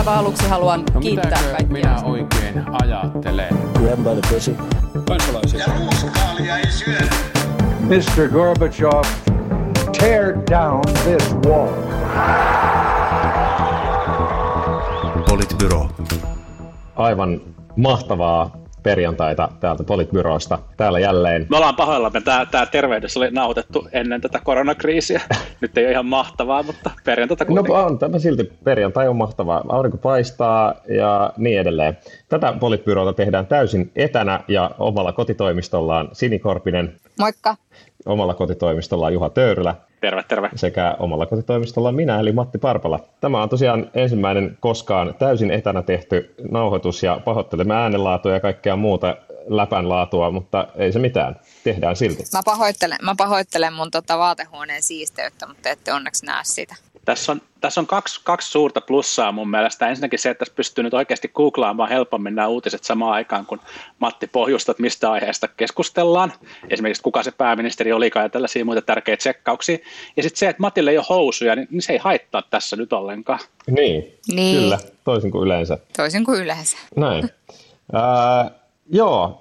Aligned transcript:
aivan 0.00 0.18
aluksi 0.18 0.48
haluan 0.48 0.84
No 0.94 1.00
kiittää 1.00 1.30
kaikkia. 1.42 1.66
minä 1.72 2.00
oikein 2.04 2.64
ajattelen? 2.82 3.48
Grab 3.74 3.98
by 3.98 4.20
the 4.20 4.34
pussy. 4.34 4.56
kansalaisia. 5.08 5.60
Ja 5.60 5.66
ruuskaalia 5.78 6.56
ei 6.58 6.70
syödä. 6.70 7.14
Mr. 7.80 8.28
Gorbachev, 8.32 9.04
tear 9.98 10.34
down 10.50 10.80
this 11.04 11.34
wall. 11.46 11.68
Politbyro. 15.28 15.88
Aivan 16.96 17.40
mahtavaa 17.76 18.50
perjantaita 18.82 19.48
täältä 19.60 19.84
Politbyrosta. 19.84 20.58
Täällä 20.76 20.98
jälleen 20.98 21.46
Me 21.50 21.56
ollaan 21.56 21.76
pahoillamme. 21.76 22.20
Tämä, 22.20 22.46
tämä 22.46 22.66
tervehdys 22.66 23.16
oli 23.16 23.30
nauhoitettu 23.30 23.88
ennen 23.92 24.20
tätä 24.20 24.40
koronakriisiä. 24.44 25.20
Nyt 25.60 25.78
ei 25.78 25.84
ole 25.84 25.92
ihan 25.92 26.06
mahtavaa, 26.06 26.62
mutta 26.62 26.90
perjantaita 27.04 27.44
No 27.44 27.48
kuitenkin. 27.48 27.74
on 27.74 27.98
tämä 27.98 28.18
silti 28.18 28.52
perjantai 28.64 29.08
on 29.08 29.16
mahtavaa. 29.16 29.64
Aurinko 29.68 29.98
paistaa 29.98 30.74
ja 30.88 31.32
niin 31.36 31.60
edelleen. 31.60 31.98
Tätä 32.28 32.52
Politbyroota 32.60 33.12
tehdään 33.12 33.46
täysin 33.46 33.90
etänä 33.96 34.40
ja 34.48 34.70
omalla 34.78 35.12
kotitoimistollaan 35.12 36.08
Sini 36.12 36.38
Korpinen, 36.38 36.96
Moikka. 37.18 37.56
omalla 38.06 38.34
kotitoimistollaan 38.34 39.12
Juha 39.12 39.30
Töyrylä 39.30 39.74
Terve, 40.00 40.22
terve. 40.28 40.50
sekä 40.54 40.96
omalla 40.98 41.26
kotitoimistolla 41.26 41.92
minä 41.92 42.20
eli 42.20 42.32
Matti 42.32 42.58
Parpala. 42.58 43.00
Tämä 43.20 43.42
on 43.42 43.48
tosiaan 43.48 43.90
ensimmäinen 43.94 44.56
koskaan 44.60 45.14
täysin 45.18 45.50
etänä 45.50 45.82
tehty 45.82 46.34
nauhoitus 46.50 47.02
ja 47.02 47.20
pahoittelemme 47.24 47.74
äänenlaatua 47.74 48.32
ja 48.32 48.40
kaikkea 48.40 48.76
muuta 48.76 49.16
läpänlaatua, 49.46 50.30
mutta 50.30 50.66
ei 50.76 50.92
se 50.92 50.98
mitään. 50.98 51.40
Tehdään 51.64 51.96
silti. 51.96 52.22
Mä 52.32 52.40
pahoittelen, 52.44 52.98
mä 53.02 53.14
pahoittelen 53.18 53.72
mun 53.72 53.90
tota 53.90 54.18
vaatehuoneen 54.18 54.82
siisteyttä, 54.82 55.46
mutta 55.46 55.68
ette 55.68 55.92
onneksi 55.92 56.26
näe 56.26 56.44
sitä. 56.44 56.74
Tässä 57.04 57.32
on, 57.32 57.42
tässä 57.60 57.80
on 57.80 57.86
kaksi, 57.86 58.20
kaksi 58.24 58.50
suurta 58.50 58.80
plussaa 58.80 59.32
mun 59.32 59.50
mielestä. 59.50 59.88
Ensinnäkin 59.88 60.18
se, 60.18 60.30
että 60.30 60.38
tässä 60.38 60.54
pystyy 60.54 60.84
nyt 60.84 60.94
oikeasti 60.94 61.28
googlaamaan 61.28 61.88
helpommin 61.88 62.34
nämä 62.34 62.48
uutiset 62.48 62.84
samaan 62.84 63.12
aikaan, 63.12 63.46
kun 63.46 63.60
Matti 63.98 64.26
pohjustat, 64.26 64.78
mistä 64.78 65.10
aiheesta 65.12 65.48
keskustellaan. 65.48 66.32
Esimerkiksi 66.70 67.02
kuka 67.02 67.22
se 67.22 67.30
pääministeri 67.30 67.92
olikaan 67.92 68.24
ja 68.24 68.28
tällaisia 68.30 68.64
muita 68.64 68.82
tärkeitä 68.82 69.18
tsekkauksia. 69.20 69.78
Ja 70.16 70.22
sitten 70.22 70.38
se, 70.38 70.48
että 70.48 70.60
Matille 70.60 70.90
ei 70.90 70.98
ole 70.98 71.06
housuja, 71.08 71.56
niin, 71.56 71.68
niin 71.70 71.82
se 71.82 71.92
ei 71.92 71.98
haittaa 71.98 72.42
tässä 72.50 72.76
nyt 72.76 72.92
ollenkaan. 72.92 73.40
Niin, 73.70 74.14
Niin. 74.32 74.56
kyllä, 74.56 74.78
toisin 75.04 75.30
kuin 75.30 75.44
yleensä. 75.44 75.78
Toisin 75.96 76.24
kuin 76.24 76.40
yleensä. 76.42 76.78
Näin. 76.96 77.30
Ää, 77.92 78.50
joo, 78.92 79.40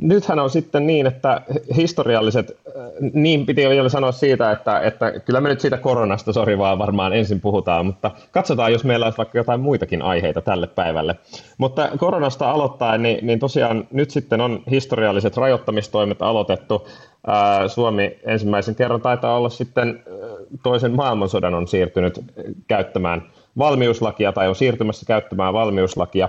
nythän 0.00 0.38
on 0.38 0.50
sitten 0.50 0.86
niin, 0.86 1.06
että 1.06 1.40
historialliset, 1.76 2.50
äh, 2.50 2.82
niin 3.12 3.46
piti 3.46 3.68
vielä 3.68 3.88
sanoa 3.88 4.12
siitä, 4.12 4.50
että, 4.50 4.80
että 4.80 5.20
kyllä 5.20 5.40
me 5.40 5.48
nyt 5.48 5.60
siitä 5.60 5.76
koronasta, 5.76 6.32
sori 6.32 6.58
vaan 6.58 6.78
varmaan 6.78 7.12
ensin 7.12 7.40
puhutaan, 7.40 7.86
mutta 7.86 8.10
katsotaan, 8.30 8.72
jos 8.72 8.84
meillä 8.84 9.06
olisi 9.06 9.18
vaikka 9.18 9.38
jotain 9.38 9.60
muitakin 9.60 10.02
aiheita 10.02 10.40
tälle 10.40 10.66
päivälle. 10.66 11.16
Mutta 11.58 11.88
koronasta 11.98 12.50
aloittaen, 12.50 13.02
niin, 13.02 13.26
niin 13.26 13.38
tosiaan 13.38 13.88
nyt 13.92 14.10
sitten 14.10 14.40
on 14.40 14.62
historialliset 14.70 15.36
rajoittamistoimet 15.36 16.22
aloitettu. 16.22 16.88
Ää, 17.26 17.68
Suomi 17.68 18.18
ensimmäisen 18.24 18.74
kerran 18.74 19.00
taitaa 19.00 19.36
olla 19.36 19.48
sitten 19.48 19.88
äh, 19.88 20.14
toisen 20.62 20.92
maailmansodan 20.92 21.54
on 21.54 21.68
siirtynyt 21.68 22.18
äh, 22.18 22.24
käyttämään 22.68 23.22
valmiuslakia 23.58 24.32
tai 24.32 24.48
on 24.48 24.54
siirtymässä 24.54 25.06
käyttämään 25.06 25.54
valmiuslakia. 25.54 26.28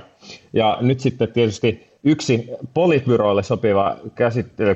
Ja 0.54 0.78
nyt 0.82 1.00
sitten 1.00 1.32
tietysti 1.34 1.95
yksi 2.06 2.50
politbyroille 2.74 3.44
sopiva 3.44 3.98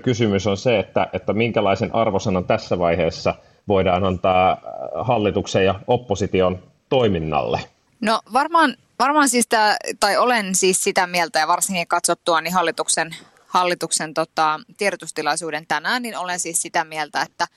kysymys 0.04 0.48
on 0.48 0.58
se, 0.58 0.80
että, 0.80 1.08
että 1.14 1.34
minkälaisen 1.34 1.96
arvosanan 1.96 2.46
tässä 2.46 2.80
vaiheessa 2.80 3.36
voidaan 3.68 4.04
antaa 4.04 4.52
äh, 4.52 4.60
hallituksen 5.08 5.66
ja 5.66 5.80
opposition 5.88 6.64
toiminnalle. 6.90 7.60
No 8.02 8.22
varmaan, 8.34 8.76
varmaan 9.00 9.30
siis 9.30 9.48
tää, 9.48 9.78
tai 10.00 10.18
olen 10.18 10.56
siis 10.56 10.84
sitä 10.84 11.08
mieltä 11.08 11.40
ja 11.40 11.48
varsinkin 11.48 11.88
katsottua 11.88 12.42
niin 12.42 12.54
hallituksen, 12.54 13.16
hallituksen 13.48 14.14
tota, 14.14 14.60
tiedotustilaisuuden 14.78 15.68
tänään, 15.68 16.02
niin 16.02 16.18
olen 16.18 16.40
siis 16.40 16.62
sitä 16.62 16.84
mieltä, 16.84 17.22
että 17.22 17.48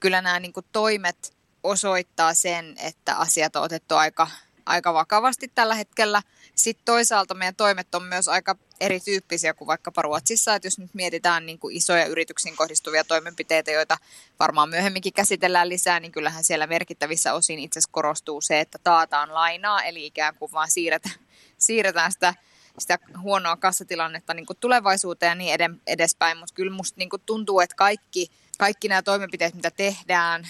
kyllä 0.00 0.22
nämä 0.22 0.40
niin 0.40 0.52
toimet 0.72 1.32
osoittaa 1.62 2.34
sen, 2.34 2.74
että 2.84 3.16
asiat 3.16 3.56
on 3.56 3.62
otettu 3.62 3.94
aika, 3.94 4.28
aika 4.66 4.94
vakavasti 4.94 5.50
tällä 5.54 5.74
hetkellä. 5.74 6.22
Sitten 6.54 6.84
toisaalta 6.84 7.34
meidän 7.34 7.54
toimet 7.54 7.94
on 7.94 8.02
myös 8.02 8.28
aika 8.28 8.56
erityyppisiä 8.80 9.54
kuin 9.54 9.66
vaikkapa 9.66 10.02
Ruotsissa, 10.02 10.54
että 10.54 10.66
jos 10.66 10.78
nyt 10.78 10.94
mietitään 10.94 11.46
niin 11.46 11.58
kuin 11.58 11.76
isoja 11.76 12.06
yrityksiin 12.06 12.56
kohdistuvia 12.56 13.04
toimenpiteitä, 13.04 13.70
joita 13.70 13.98
varmaan 14.40 14.68
myöhemminkin 14.68 15.12
käsitellään 15.12 15.68
lisää, 15.68 16.00
niin 16.00 16.12
kyllähän 16.12 16.44
siellä 16.44 16.66
merkittävissä 16.66 17.34
osin 17.34 17.58
itse 17.58 17.78
asiassa 17.78 17.92
korostuu 17.92 18.40
se, 18.40 18.60
että 18.60 18.78
taataan 18.84 19.34
lainaa, 19.34 19.82
eli 19.82 20.06
ikään 20.06 20.34
kuin 20.34 20.52
vaan 20.52 20.70
siirretään, 20.70 21.14
siirretään 21.58 22.12
sitä, 22.12 22.34
sitä 22.78 22.98
huonoa 23.20 23.56
kassatilannetta 23.56 24.34
niin 24.34 24.46
kuin 24.46 24.56
tulevaisuuteen 24.60 25.40
ja 25.40 25.58
niin 25.58 25.80
edespäin, 25.86 26.38
mutta 26.38 26.54
kyllä 26.54 26.72
musta 26.72 26.98
niin 26.98 27.10
tuntuu, 27.26 27.60
että 27.60 27.76
kaikki, 27.76 28.30
kaikki 28.58 28.88
nämä 28.88 29.02
toimenpiteet, 29.02 29.54
mitä 29.54 29.70
tehdään, 29.70 30.48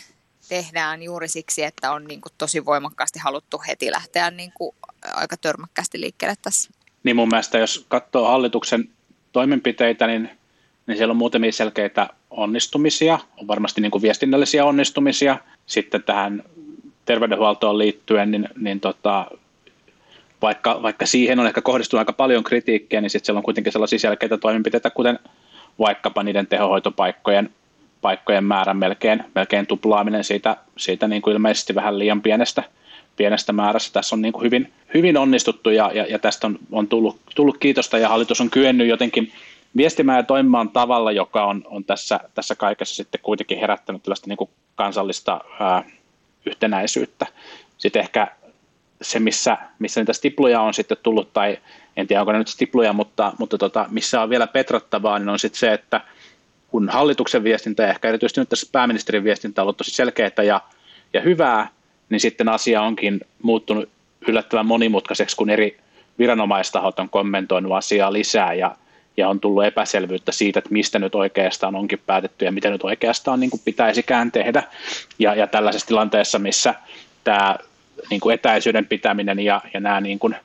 tehdään 0.53 1.03
juuri 1.03 1.29
siksi, 1.29 1.63
että 1.63 1.93
on 1.93 2.05
niin 2.05 2.21
kuin 2.21 2.33
tosi 2.39 2.65
voimakkaasti 2.65 3.19
haluttu 3.19 3.63
heti 3.69 3.91
lähteä 3.91 4.31
niin 4.31 4.53
kuin 4.55 4.75
aika 5.15 5.37
törmäkkästi 5.37 6.01
liikkeelle 6.01 6.35
tässä. 6.43 6.71
Niin 7.05 7.17
mun 7.17 7.29
mielestä, 7.29 7.59
jos 7.59 7.85
katsoo 7.89 8.29
hallituksen 8.29 8.89
toimenpiteitä, 9.33 10.07
niin, 10.07 10.31
niin 10.87 10.97
siellä 10.97 11.13
on 11.13 11.17
muutamia 11.17 11.53
selkeitä 11.53 12.09
onnistumisia. 12.31 13.19
On 13.37 13.47
varmasti 13.47 13.81
niin 13.81 13.91
kuin 13.91 14.03
viestinnällisiä 14.03 14.65
onnistumisia. 14.65 15.39
Sitten 15.67 16.03
tähän 16.03 16.43
terveydenhuoltoon 17.05 17.79
liittyen, 17.79 18.31
niin, 18.31 18.49
niin 18.57 18.81
tota, 18.81 19.27
vaikka, 20.43 20.83
vaikka 20.83 21.07
siihen 21.07 21.41
on 21.41 21.47
ehkä 21.47 21.63
kohdistunut 21.63 22.01
aika 22.01 22.13
paljon 22.13 22.45
kritiikkiä, 22.45 23.01
niin 23.01 23.11
sitten 23.11 23.27
siellä 23.27 23.39
on 23.39 23.45
kuitenkin 23.45 23.73
sellaisia 23.73 23.99
selkeitä 23.99 24.39
toimenpiteitä, 24.39 24.91
kuten 24.91 25.19
vaikkapa 25.79 26.23
niiden 26.23 26.47
tehohoitopaikkojen 26.47 27.51
paikkojen 28.03 28.45
määrän 28.45 28.77
melkein, 28.77 29.25
melkein 29.35 29.67
tuplaaminen 29.67 30.25
siitä, 30.25 30.57
siitä 30.77 31.09
niin 31.09 31.23
kuin 31.23 31.33
ilmeisesti 31.33 31.75
vähän 31.75 31.99
liian 31.99 32.23
pienestä, 32.23 32.63
pienestä 33.17 33.53
määrästä. 33.53 33.93
Tässä 33.93 34.17
on 34.17 34.23
niin 34.23 34.33
kuin 34.33 34.45
hyvin, 34.45 34.73
hyvin 34.95 35.17
onnistuttu 35.17 35.71
ja, 35.71 35.91
ja, 35.95 36.07
ja 36.07 36.19
tästä 36.19 36.47
on, 36.47 36.59
on 36.73 36.89
tullut, 36.89 37.21
tullut 37.35 37.59
kiitosta 37.59 37.99
ja 37.99 38.09
hallitus 38.09 38.41
on 38.41 38.51
kyennyt 38.51 38.89
jotenkin 38.89 39.33
viestimään 39.77 40.19
ja 40.19 40.23
toimimaan 40.23 40.69
tavalla, 40.69 41.13
joka 41.13 41.45
on, 41.45 41.63
on 41.65 41.85
tässä, 41.85 42.21
tässä 42.35 42.55
kaikessa 42.55 42.95
sitten 42.95 43.21
kuitenkin 43.23 43.59
herättänyt 43.59 44.03
tällaista 44.03 44.29
niin 44.29 44.37
kuin 44.37 44.51
kansallista 44.75 45.41
ää, 45.61 45.85
yhtenäisyyttä. 46.47 47.27
Sitten 47.79 48.01
ehkä 48.01 48.29
se, 49.03 49.21
missä, 49.21 49.59
missä 49.79 50.01
niitä 50.01 50.13
stipluja 50.13 50.61
on 50.61 50.75
sitten 50.75 50.97
tullut, 51.03 51.33
tai 51.33 51.59
en 51.97 52.07
tiedä 52.07 52.23
onko 52.23 52.33
ne 52.33 52.39
nyt 52.39 52.49
stipluja, 52.49 52.93
mutta, 52.93 53.33
mutta 53.39 53.59
tota, 53.59 53.87
missä 53.91 54.23
on 54.23 54.31
vielä 54.31 54.47
petrattavaa, 54.47 55.19
niin 55.19 55.29
on 55.29 55.39
sitten 55.39 55.59
se, 55.59 55.73
että 55.73 56.01
kun 56.73 56.89
hallituksen 56.89 57.45
viestintä 57.45 57.83
ja 57.83 57.89
ehkä 57.89 58.09
erityisesti 58.09 58.41
nyt 58.41 58.49
tässä 58.49 58.69
pääministerin 58.73 59.25
viestintä 59.25 59.63
on 59.63 59.65
ollut 59.65 59.77
tosi 59.77 59.91
selkeää 59.91 60.43
ja, 60.47 60.61
ja 61.13 61.21
hyvää, 61.21 61.69
niin 62.09 62.21
sitten 62.21 62.49
asia 62.49 62.83
onkin 62.83 63.21
muuttunut 63.43 63.89
yllättävän 64.29 64.67
monimutkaiseksi, 64.67 65.37
kun 65.37 65.51
eri 65.51 65.79
viranomaistahot 66.19 66.99
on 66.99 67.09
kommentoinut 67.09 67.73
asiaa 67.73 68.13
lisää 68.13 68.55
ja, 68.55 68.77
ja 69.17 69.29
on 69.29 69.41
tullut 69.41 69.65
epäselvyyttä 69.65 70.33
siitä, 70.33 70.59
että 70.59 70.73
mistä 70.73 70.99
nyt 70.99 71.15
oikeastaan 71.15 71.75
onkin 71.75 72.03
päätetty 72.07 72.45
ja 72.45 72.53
mitä 72.53 72.71
nyt 72.71 72.85
oikeastaan 72.85 73.41
niin 73.41 73.51
kuin 73.51 73.63
pitäisikään 73.65 74.33
tehdä. 74.33 74.63
Ja, 75.19 75.35
ja 75.35 75.47
tällaisessa 75.47 75.87
tilanteessa, 75.87 76.39
missä 76.39 76.75
tämä 77.25 77.57
niin 78.11 78.21
kuin 78.21 78.35
etäisyyden 78.35 78.87
pitäminen 78.87 79.39
ja, 79.39 79.61
ja 79.75 79.81
nämä 79.81 80.01
niin 80.01 80.19
kuin 80.19 80.37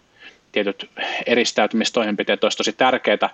tietyt 0.64 0.90
eristäytymistoimenpiteet 1.26 2.44
olisi 2.44 2.58
tosi 2.58 2.74
tärkeitä, 2.74 3.30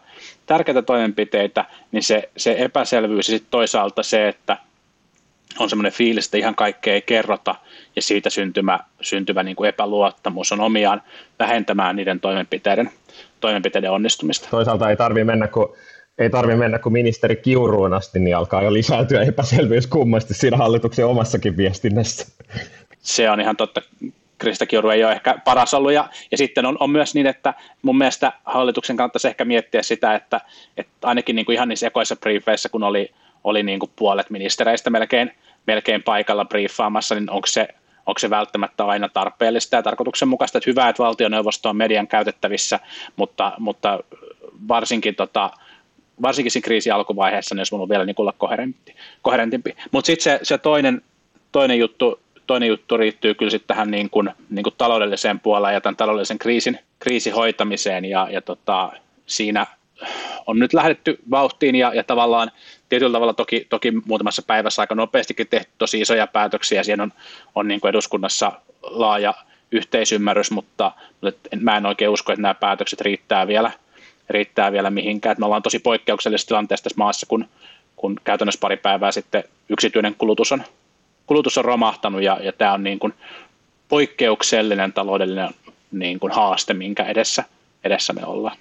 tärkeitä 0.46 0.82
toimenpiteitä, 0.82 1.66
niin 1.92 2.04
se, 2.04 2.30
se 2.38 2.56
epäselvyys 2.58 3.30
ja 3.30 3.38
sitten 3.38 3.52
toisaalta 3.52 4.04
se, 4.04 4.28
että 4.28 4.58
on 5.60 5.70
semmoinen 5.70 5.92
fiilis, 5.92 6.26
että 6.26 6.38
ihan 6.38 6.56
kaikkea 6.56 6.94
ei 6.94 7.02
kerrota 7.02 7.56
ja 7.96 8.02
siitä 8.02 8.30
syntymä, 8.30 8.80
syntyvä 9.02 9.44
niin 9.44 9.56
kuin 9.56 9.70
epäluottamus 9.70 10.52
on 10.52 10.62
omiaan 10.62 11.02
vähentämään 11.40 11.96
niiden 11.96 12.20
toimenpiteiden, 12.20 12.92
toimenpiteiden 13.40 13.92
onnistumista. 13.92 14.48
Toisaalta 14.52 14.90
ei 14.90 14.98
tarvitse 14.98 15.24
mennä, 15.24 15.48
kun 15.48 15.76
ei 16.18 16.30
tarvitse 16.30 16.58
mennä 16.58 16.80
kuin 16.80 16.94
ministeri 16.94 17.36
Kiuruun 17.36 17.94
asti, 17.94 18.20
niin 18.20 18.38
alkaa 18.38 18.64
jo 18.64 18.74
lisääntyä 18.74 19.22
epäselvyys 19.24 19.88
kummasti 19.88 20.34
siinä 20.34 20.58
hallituksen 20.58 21.06
omassakin 21.06 21.58
viestinnässä. 21.58 22.28
Se 23.00 23.30
on 23.30 23.42
ihan 23.42 23.58
totta. 23.58 23.82
Krista 24.44 24.66
Kiuru 24.66 24.90
ei 24.90 25.04
ole 25.04 25.12
ehkä 25.12 25.36
paras 25.46 25.74
ollut. 25.74 25.92
Ja, 25.92 26.10
ja 26.32 26.38
sitten 26.38 26.66
on, 26.66 26.78
on 26.80 26.90
myös 26.90 27.16
niin, 27.16 27.28
että 27.28 27.54
mun 27.82 27.98
mielestä 27.98 28.32
hallituksen 28.46 28.98
kannattaisi 28.98 29.28
ehkä 29.28 29.46
miettiä 29.46 29.84
sitä, 29.84 30.16
että, 30.16 30.42
että 30.78 31.08
ainakin 31.08 31.36
niin 31.36 31.46
kuin 31.46 31.54
ihan 31.54 31.70
niissä 31.70 31.88
ekoissa 31.88 32.16
briefeissä, 32.16 32.70
kun 32.70 32.84
oli, 32.84 33.12
oli 33.44 33.64
niin 33.64 33.80
kuin 33.80 33.92
puolet 33.96 34.30
ministereistä 34.30 34.90
melkein, 34.90 35.32
melkein 35.68 36.04
paikalla 36.04 36.46
briefaamassa, 36.46 37.16
niin 37.16 37.30
onko 37.30 37.48
se, 37.48 37.68
onko 38.06 38.20
se 38.20 38.30
välttämättä 38.30 38.86
aina 38.86 39.10
tarpeellista 39.10 39.76
ja 39.76 39.84
tarkoituksenmukaista, 39.84 40.58
että 40.58 40.70
hyvä, 40.70 40.90
että 40.90 41.04
valtioneuvosto 41.04 41.70
on 41.70 41.78
median 41.78 42.08
käytettävissä, 42.08 42.80
mutta, 43.16 43.52
mutta 43.60 44.00
varsinkin, 44.68 45.16
tota, 45.16 45.50
varsinkin 46.22 46.52
siinä 46.52 46.66
kriisin 46.66 46.94
alkuvaiheessa, 46.94 47.56
niin 47.56 47.60
olisi 47.60 47.72
voinut 47.72 47.90
vielä 47.90 48.06
niin 48.06 48.16
olla 48.18 48.34
koherentti, 48.38 48.96
koherentimpi. 49.22 49.76
Mutta 49.92 50.06
sitten 50.06 50.24
se, 50.24 50.40
se 50.44 50.58
toinen, 50.58 51.02
toinen 51.52 51.80
juttu 51.80 52.23
toinen 52.48 52.70
juttu 52.70 53.00
liittyy 53.00 53.34
kyllä 53.34 53.50
sitten 53.50 53.68
tähän 53.68 53.92
niin 53.92 54.10
kuin, 54.10 54.30
niin 54.50 54.64
kuin 54.64 54.76
taloudelliseen 54.78 55.40
puoleen 55.40 55.74
ja 55.74 55.82
tämän 55.82 55.96
taloudellisen 55.96 56.40
kriisin, 56.40 56.80
kriisin 57.00 57.34
hoitamiseen 57.34 58.06
ja, 58.06 58.28
ja 58.32 58.42
tota, 58.42 58.92
siinä 59.26 59.68
on 60.48 60.60
nyt 60.60 60.74
lähdetty 60.74 61.20
vauhtiin 61.32 61.76
ja, 61.76 61.94
ja 61.94 62.04
tavallaan 62.04 62.52
tietyllä 62.90 63.14
tavalla 63.14 63.34
toki, 63.34 63.68
toki 63.70 63.92
muutamassa 63.92 64.42
päivässä 64.42 64.82
aika 64.82 64.96
nopeastikin 64.96 65.48
tehty 65.48 65.72
tosi 65.78 66.02
isoja 66.02 66.28
päätöksiä. 66.28 66.84
Siinä 66.84 67.04
on, 67.04 67.14
on 67.56 67.68
niin 67.68 67.82
kuin 67.82 67.90
eduskunnassa 67.90 68.52
laaja 68.82 69.34
yhteisymmärrys, 69.72 70.52
mutta, 70.52 70.92
mutta 71.22 71.50
mä 71.60 71.78
en 71.78 71.86
oikein 71.86 72.12
usko, 72.12 72.32
että 72.32 72.42
nämä 72.42 72.54
päätökset 72.54 73.02
riittää 73.02 73.48
vielä, 73.48 73.72
riittää 74.30 74.72
vielä 74.72 74.90
mihinkään. 74.90 75.32
Että 75.32 75.40
me 75.40 75.46
ollaan 75.46 75.64
tosi 75.64 75.80
poikkeuksellisessa 75.80 76.48
tilanteessa 76.48 76.84
tässä 76.84 76.98
maassa, 76.98 77.26
kun, 77.26 77.46
kun 77.96 78.20
käytännössä 78.24 78.60
pari 78.60 78.78
päivää 78.78 79.12
sitten 79.12 79.44
yksityinen 79.70 80.16
kulutus 80.18 80.52
on, 80.52 80.64
kulutus 81.26 81.58
on 81.58 81.66
romahtanut 81.66 82.22
ja, 82.22 82.40
ja 82.42 82.54
tämä 82.54 82.74
on 82.74 82.84
niin 82.84 83.00
kuin 83.00 83.14
poikkeuksellinen 83.90 84.94
taloudellinen 84.94 85.50
niin 85.92 86.20
kuin 86.20 86.34
haaste, 86.34 86.74
minkä 86.74 87.04
edessä, 87.04 87.44
edessä 87.84 88.14
me 88.14 88.26
ollaan. 88.26 88.58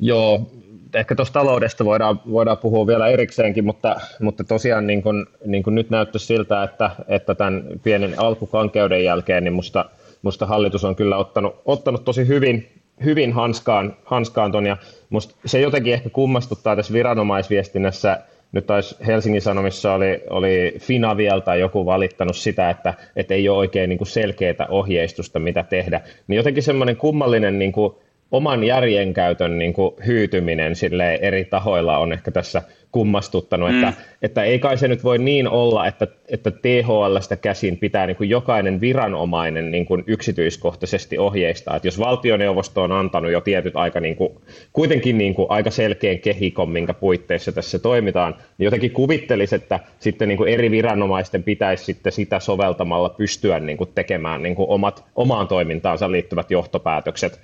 Joo, 0.00 0.50
ehkä 0.94 1.14
tuosta 1.14 1.32
taloudesta 1.40 1.84
voidaan, 1.84 2.20
voidaan 2.30 2.58
puhua 2.58 2.86
vielä 2.86 3.08
erikseenkin, 3.08 3.64
mutta, 3.64 4.00
mutta 4.20 4.44
tosiaan 4.44 4.86
niin 4.86 5.02
kun, 5.02 5.26
niin 5.44 5.62
kun 5.62 5.74
nyt 5.74 5.90
näyttää 5.90 6.18
siltä, 6.18 6.62
että, 6.62 6.90
että 7.08 7.34
tämän 7.34 7.64
pienen 7.82 8.14
alkukankeuden 8.18 9.04
jälkeen, 9.04 9.44
niin 9.44 9.54
musta, 9.54 9.84
musta 10.22 10.46
hallitus 10.46 10.84
on 10.84 10.96
kyllä 10.96 11.16
ottanut, 11.16 11.62
ottanut 11.64 12.04
tosi 12.04 12.28
hyvin, 12.28 12.70
hyvin 13.04 13.32
hanskaan, 13.32 13.96
hanskaan 14.04 14.52
ton, 14.52 14.66
ja 14.66 14.76
musta 15.10 15.34
se 15.46 15.60
jotenkin 15.60 15.92
ehkä 15.92 16.10
kummastuttaa 16.10 16.76
tässä 16.76 16.92
viranomaisviestinnässä, 16.92 18.18
nyt 18.52 18.66
taisi 18.66 18.96
Helsingin 19.06 19.42
Sanomissa 19.42 19.92
oli, 19.94 20.22
oli 20.30 20.74
Finavial 20.78 21.40
tai 21.40 21.60
joku 21.60 21.86
valittanut 21.86 22.36
sitä, 22.36 22.70
että, 22.70 22.94
että 23.16 23.34
ei 23.34 23.48
ole 23.48 23.58
oikein 23.58 23.88
niin 23.88 24.06
selkeää 24.06 24.66
ohjeistusta, 24.68 25.38
mitä 25.38 25.62
tehdä. 25.62 26.00
Niin 26.26 26.36
jotenkin 26.36 26.62
semmoinen 26.62 26.96
kummallinen 26.96 27.58
niin 27.58 27.72
kuin 27.72 27.94
oman 28.30 28.64
järjenkäytön 28.64 29.58
niin 29.58 29.72
kuin 29.72 29.94
hyytyminen 30.06 30.76
sille 30.76 31.14
eri 31.14 31.44
tahoilla 31.44 31.98
on 31.98 32.12
ehkä 32.12 32.30
tässä 32.30 32.62
kummastuttanut, 32.96 33.70
mm. 33.70 33.74
että, 33.74 34.02
että 34.22 34.42
ei 34.42 34.58
kai 34.58 34.78
se 34.78 34.88
nyt 34.88 35.04
voi 35.04 35.18
niin 35.18 35.48
olla, 35.48 35.86
että, 35.86 36.06
että 36.28 36.50
THLstä 36.50 37.36
käsin 37.36 37.76
pitää 37.76 38.06
niin 38.06 38.16
kuin 38.16 38.30
jokainen 38.30 38.80
viranomainen 38.80 39.70
niin 39.70 39.86
kuin 39.86 40.04
yksityiskohtaisesti 40.06 41.18
ohjeistaa. 41.18 41.76
Että 41.76 41.88
jos 41.88 41.98
valtioneuvosto 41.98 42.82
on 42.82 42.92
antanut 42.92 43.32
jo 43.32 43.40
tietyt 43.40 43.76
aika, 43.76 44.00
niin 44.00 44.16
kuin, 44.16 44.32
kuitenkin 44.72 45.18
niin 45.18 45.34
kuin 45.34 45.46
aika 45.50 45.70
selkeän 45.70 46.18
kehikon, 46.18 46.70
minkä 46.70 46.94
puitteissa 46.94 47.52
tässä 47.52 47.78
toimitaan, 47.78 48.34
niin 48.58 48.64
jotenkin 48.64 48.90
kuvittelisi, 48.90 49.54
että 49.54 49.80
sitten 50.00 50.28
niin 50.28 50.38
kuin 50.38 50.52
eri 50.52 50.70
viranomaisten 50.70 51.42
pitäisi 51.42 51.84
sitten 51.84 52.12
sitä 52.12 52.40
soveltamalla 52.40 53.08
pystyä 53.08 53.60
niin 53.60 53.78
kuin 53.78 53.90
tekemään 53.94 54.42
niin 54.42 54.54
kuin 54.54 54.68
omat, 54.68 55.04
omaan 55.16 55.48
toimintaansa 55.48 56.10
liittyvät 56.12 56.50
johtopäätökset. 56.50 57.40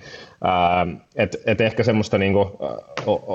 Että 1.15 1.37
et 1.45 1.61
ehkä 1.61 1.83
semmoista 1.83 2.17
niin 2.17 2.33
kuin, 2.33 2.49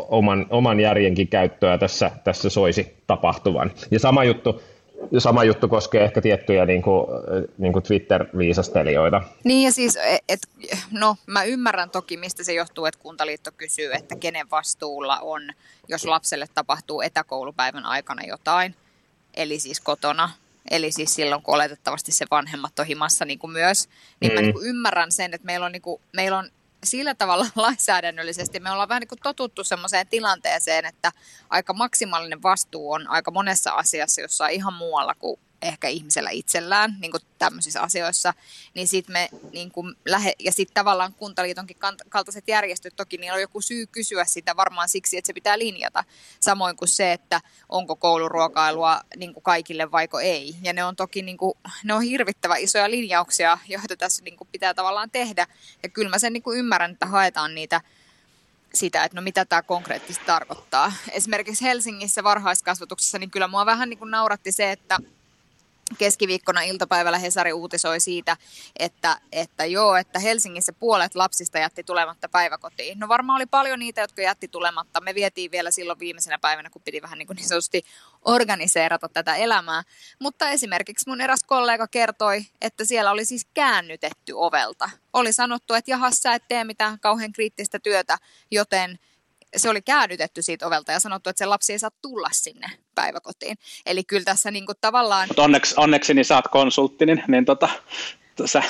oman, 0.09 0.47
oman 0.50 0.81
järjenkin 0.81 1.29
käyttöä 1.29 1.79
tässä, 1.79 2.11
tässä 2.25 2.50
soisi 2.50 2.97
tapahtuvan. 3.06 3.73
Ja 3.91 3.99
sama 3.99 4.25
juttu, 4.25 4.62
sama 5.19 5.44
juttu 5.44 5.69
koskee 5.69 6.05
ehkä 6.05 6.20
tiettyjä 6.20 6.67
niin 6.67 6.82
kuin, 6.82 7.06
niin 7.59 7.73
kuin 7.73 7.82
Twitter-viisastelijoita. 7.82 9.23
Niin 9.44 9.65
ja 9.65 9.73
siis, 9.73 9.97
e, 9.97 10.19
et, 10.29 10.41
no 10.91 11.17
mä 11.26 11.44
ymmärrän 11.44 11.91
toki, 11.91 12.17
mistä 12.17 12.44
se 12.44 12.53
johtuu, 12.53 12.87
että 12.87 13.00
Kuntaliitto 13.03 13.50
kysyy, 13.56 13.93
että 13.93 14.17
kenen 14.17 14.50
vastuulla 14.50 15.19
on, 15.19 15.43
jos 15.88 16.05
lapselle 16.05 16.47
tapahtuu 16.55 17.00
etäkoulupäivän 17.00 17.87
aikana 17.87 18.23
jotain, 18.25 18.75
eli 19.35 19.59
siis 19.59 19.81
kotona, 19.81 20.31
eli 20.71 20.93
siis 20.93 21.14
silloin, 21.14 21.43
kun 21.43 21.55
oletettavasti 21.55 22.12
se 22.12 22.26
vanhemmat 22.31 22.79
on 22.79 22.87
himassa 22.87 23.25
niin 23.25 23.38
kuin 23.38 23.50
myös, 23.50 23.88
niin 24.21 24.32
mm. 24.32 24.35
mä 24.35 24.41
niin 24.41 24.53
kuin 24.53 24.67
ymmärrän 24.67 25.12
sen, 25.12 25.35
että 25.35 25.47
meillä 25.47 25.67
on, 25.67 25.73
niin 25.73 25.82
kuin, 25.82 26.00
meillä 26.12 26.38
on 26.38 26.49
sillä 26.84 27.14
tavalla 27.14 27.46
lainsäädännöllisesti 27.56 28.60
me 28.60 28.70
ollaan 28.70 28.88
vähän 28.88 29.00
niin 29.00 29.08
kuin 29.08 29.19
totuttu 29.22 29.64
sellaiseen 29.64 30.06
tilanteeseen, 30.08 30.84
että 30.84 31.12
aika 31.50 31.72
maksimaalinen 31.72 32.42
vastuu 32.42 32.92
on 32.92 33.08
aika 33.08 33.30
monessa 33.30 33.72
asiassa 33.72 34.20
jossain 34.20 34.54
ihan 34.54 34.75
muualla 34.75 35.14
kuin 35.14 35.40
ehkä 35.62 35.88
ihmisellä 35.88 36.31
itsellään 36.31 36.96
niin 37.00 37.10
kuin 37.10 37.22
tämmöisissä 37.38 37.81
asioissa, 37.82 38.34
niin 38.75 38.88
sitten 38.88 39.12
me 39.12 39.28
niin 39.52 39.70
kuin 39.70 39.94
lähe, 40.06 40.32
ja 40.38 40.52
sitten 40.52 40.75
tavallaan 40.75 41.14
Kuntaliitonkin 41.14 41.76
kaltaiset 42.08 42.49
järjestöt, 42.49 42.96
toki 42.96 43.16
niillä 43.16 43.34
on 43.34 43.40
joku 43.40 43.60
syy 43.60 43.87
kysyä 43.87 44.25
sitä 44.25 44.56
varmaan 44.56 44.88
siksi, 44.88 45.19
että 45.19 45.26
se 45.26 45.32
pitää 45.32 45.58
linjata, 45.58 46.05
samoin 46.40 46.76
kuin 46.76 46.88
se, 46.88 47.12
että 47.12 47.40
onko 47.69 47.96
kouluruokailua 47.96 49.00
niin 49.16 49.34
kuin 49.34 49.43
kaikille 49.43 49.90
vaiko 49.90 50.20
ei, 50.20 50.55
ja 50.62 50.72
ne 50.72 50.84
on 50.84 50.96
toki 50.96 51.22
niin 51.22 51.37
kuin, 51.37 51.55
ne 51.84 51.94
on 51.94 52.02
hirvittävä 52.02 52.56
isoja 52.56 52.90
linjauksia, 52.90 53.58
joita 53.69 53.96
tässä 53.96 54.25
niin 54.25 54.37
kuin 54.37 54.49
pitää 54.52 54.75
tavallaan 54.75 55.11
tehdä, 55.11 55.46
ja 55.82 55.88
kyllä 55.88 56.11
mä 56.11 56.19
sen 56.19 56.32
niin 56.32 56.43
kuin 56.43 56.58
ymmärrän, 56.58 56.90
että 56.90 57.06
haetaan 57.06 57.54
niitä 57.54 57.81
sitä, 58.75 59.04
että 59.04 59.16
no 59.16 59.22
mitä 59.22 59.44
tämä 59.44 59.62
konkreettisesti 59.62 60.26
tarkoittaa. 60.26 60.93
Esimerkiksi 61.11 61.64
Helsingissä 61.64 62.25
varhaiskasvatuksessa, 62.25 63.19
niin 63.19 63.31
kyllä 63.31 63.49
mua 63.49 63.66
vähän 63.66 63.90
niin 63.90 63.99
kuin 63.99 64.11
nauratti 64.11 64.52
se, 64.52 64.72
että 64.72 64.99
keskiviikkona 65.99 66.62
iltapäivällä 66.62 67.19
Hesari 67.19 67.52
uutisoi 67.52 68.00
siitä, 68.00 68.37
että, 68.79 69.20
että 69.32 69.64
joo, 69.64 69.96
että 69.96 70.19
Helsingissä 70.19 70.73
puolet 70.73 71.14
lapsista 71.14 71.58
jätti 71.58 71.85
tulematta 71.85 72.29
päiväkotiin. 72.29 72.99
No 72.99 73.08
varmaan 73.08 73.37
oli 73.37 73.46
paljon 73.46 73.79
niitä, 73.79 74.00
jotka 74.00 74.23
jätti 74.23 74.49
tulematta. 74.49 75.00
Me 75.00 75.14
vietiin 75.14 75.50
vielä 75.50 75.70
silloin 75.70 75.99
viimeisenä 75.99 76.38
päivänä, 76.38 76.70
kun 76.70 76.82
piti 76.82 77.02
vähän 77.02 77.19
niin, 77.19 77.26
kuin 77.26 77.37
niin 77.37 77.49
sanotusti 77.49 77.82
organiseerata 78.25 79.08
tätä 79.08 79.37
elämää. 79.37 79.82
Mutta 80.19 80.49
esimerkiksi 80.49 81.08
mun 81.08 81.20
eräs 81.20 81.40
kollega 81.46 81.88
kertoi, 81.88 82.44
että 82.61 82.85
siellä 82.85 83.11
oli 83.11 83.25
siis 83.25 83.46
käännytetty 83.55 84.32
ovelta. 84.32 84.90
Oli 85.12 85.32
sanottu, 85.32 85.75
että 85.75 85.90
jahas, 85.90 86.14
sä 86.14 86.35
et 86.35 86.49
tee 86.49 86.64
mitään 86.64 87.00
kauhean 87.00 87.32
kriittistä 87.32 87.79
työtä, 87.79 88.19
joten 88.50 88.99
se 89.56 89.71
oli 89.71 89.83
käännytetty 89.83 90.43
siitä 90.43 90.67
ovelta 90.67 90.93
ja 90.93 91.00
sanottu, 91.00 91.31
että 91.31 91.39
se 91.39 91.47
lapsi 91.47 91.73
ei 91.73 91.79
saa 91.79 91.91
tulla 92.03 92.29
sinne 92.33 92.71
päiväkotiin. 92.95 93.59
Eli 93.87 94.05
kyllä 94.05 94.25
tässä 94.25 94.50
niin 94.50 94.67
kuin 94.67 94.79
tavallaan... 94.81 95.29
onneksi, 95.37 95.75
onneksi 95.77 96.15
niin 96.15 96.25
saat 96.25 96.49
konsulttinen, 96.49 97.25
niin 97.29 97.45
tota, 97.45 97.69
sä, 98.46 98.62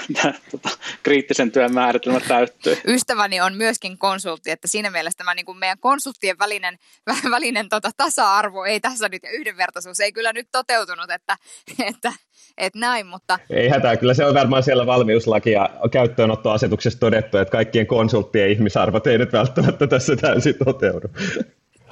tota, 0.50 0.68
kriittisen 1.02 1.52
työn 1.52 1.74
määritelmä 1.74 2.20
täyttyy. 2.20 2.76
Ystäväni 2.86 3.40
on 3.40 3.56
myöskin 3.56 3.98
konsultti, 3.98 4.50
että 4.50 4.68
siinä 4.68 4.90
mielessä 4.90 5.18
tämä 5.18 5.34
niin 5.34 5.46
kuin 5.46 5.58
meidän 5.58 5.78
konsulttien 5.78 6.38
välinen, 6.38 6.78
välinen 7.30 7.68
tota, 7.68 7.90
tasa-arvo 7.96 8.64
ei 8.64 8.80
tässä 8.80 9.08
nyt 9.08 9.22
ja 9.22 9.30
yhdenvertaisuus 9.30 10.00
ei 10.00 10.12
kyllä 10.12 10.32
nyt 10.32 10.48
toteutunut, 10.52 11.10
että, 11.10 11.36
että, 11.90 12.12
että 12.58 12.78
näin, 12.78 13.06
mutta... 13.06 13.38
Ei 13.50 13.68
hätää, 13.68 13.96
kyllä 13.96 14.14
se 14.14 14.24
on 14.24 14.34
varmaan 14.34 14.62
siellä 14.62 14.86
valmiuslaki 14.86 15.50
ja 15.50 15.70
käyttöönottoasetuksessa 15.92 17.00
todettu, 17.00 17.38
että 17.38 17.52
kaikkien 17.52 17.86
konsulttien 17.86 18.50
ihmisarvot 18.50 19.06
ei 19.06 19.18
nyt 19.18 19.32
välttämättä 19.32 19.86
tässä 19.86 20.16
täysin 20.16 20.54
toteudu. 20.64 21.08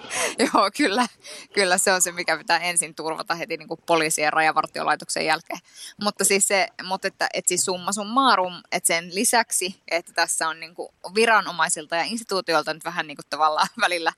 Joo, 0.38 0.70
kyllä, 0.76 1.06
kyllä 1.52 1.78
se 1.78 1.92
on 1.92 2.02
se, 2.02 2.12
mikä 2.12 2.36
pitää 2.36 2.58
ensin 2.58 2.94
turvata 2.94 3.34
heti 3.34 3.56
niin 3.56 3.68
kuin 3.68 3.80
poliisien 3.86 4.24
ja 4.24 4.30
rajavartiolaitoksen 4.30 5.26
jälkeen. 5.26 5.60
Mutta 6.02 6.24
siis, 6.24 6.48
se, 6.48 6.68
mutta 6.82 7.08
että, 7.08 7.28
että 7.34 7.48
siis 7.48 7.64
summa 7.64 7.92
summarum, 7.92 8.62
että 8.72 8.86
sen 8.86 9.14
lisäksi, 9.14 9.82
että 9.88 10.12
tässä 10.12 10.48
on 10.48 10.60
niin 10.60 10.74
kuin 10.74 10.88
viranomaisilta 11.14 11.96
ja 11.96 12.04
instituutioilta 12.04 12.74
nyt 12.74 12.84
vähän 12.84 13.06
niin 13.06 13.16
kuin 13.16 13.26
tavallaan 13.30 13.68
välillä 13.80 14.12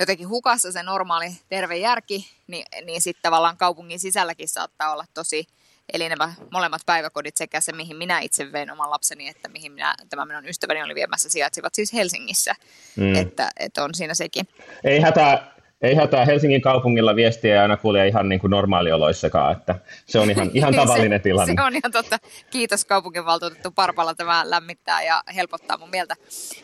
jotenkin 0.00 0.28
hukassa 0.28 0.72
se 0.72 0.82
normaali 0.82 1.30
terve 1.48 1.76
järki, 1.76 2.30
niin, 2.46 2.66
niin 2.84 3.00
sitten 3.00 3.22
tavallaan 3.22 3.56
kaupungin 3.56 4.00
sisälläkin 4.00 4.48
saattaa 4.48 4.92
olla 4.92 5.04
tosi 5.14 5.46
Eli 5.92 6.08
nämä 6.08 6.32
molemmat 6.50 6.82
päiväkodit 6.86 7.36
sekä 7.36 7.60
se, 7.60 7.72
mihin 7.72 7.96
minä 7.96 8.20
itse 8.20 8.52
vein 8.52 8.70
oman 8.70 8.90
lapseni, 8.90 9.28
että 9.28 9.48
mihin 9.48 9.72
minä, 9.72 9.94
tämä 10.08 10.24
minun 10.24 10.48
ystäväni 10.48 10.82
oli 10.82 10.94
viemässä, 10.94 11.28
sijaitsivat 11.28 11.74
siis 11.74 11.92
Helsingissä. 11.92 12.54
Mm. 12.96 13.14
Että, 13.14 13.50
että 13.60 13.84
on 13.84 13.94
siinä 13.94 14.14
sekin. 14.14 14.48
Ei 14.84 15.00
hätää, 15.00 15.54
ei 15.82 15.94
hätää, 15.94 16.24
Helsingin 16.24 16.60
kaupungilla 16.60 17.16
viestiä 17.16 17.62
aina 17.62 17.76
kuule 17.76 18.08
ihan 18.08 18.28
niin 18.28 18.40
kuin 18.40 18.50
normaalioloissakaan, 18.50 19.56
että 19.56 19.74
se 20.06 20.18
on 20.18 20.30
ihan, 20.30 20.50
ihan 20.54 20.74
tavallinen 20.84 21.18
se, 21.18 21.22
tilanne. 21.22 21.54
Se 21.56 21.62
on 21.62 21.76
ihan 21.76 21.92
totta. 21.92 22.18
Kiitos 22.50 22.84
kaupunginvaltuutettu 22.84 23.70
Parpalla, 23.70 24.14
tämä 24.14 24.50
lämmittää 24.50 25.02
ja 25.02 25.22
helpottaa 25.34 25.78
mun 25.78 25.90
mieltä. 25.90 26.16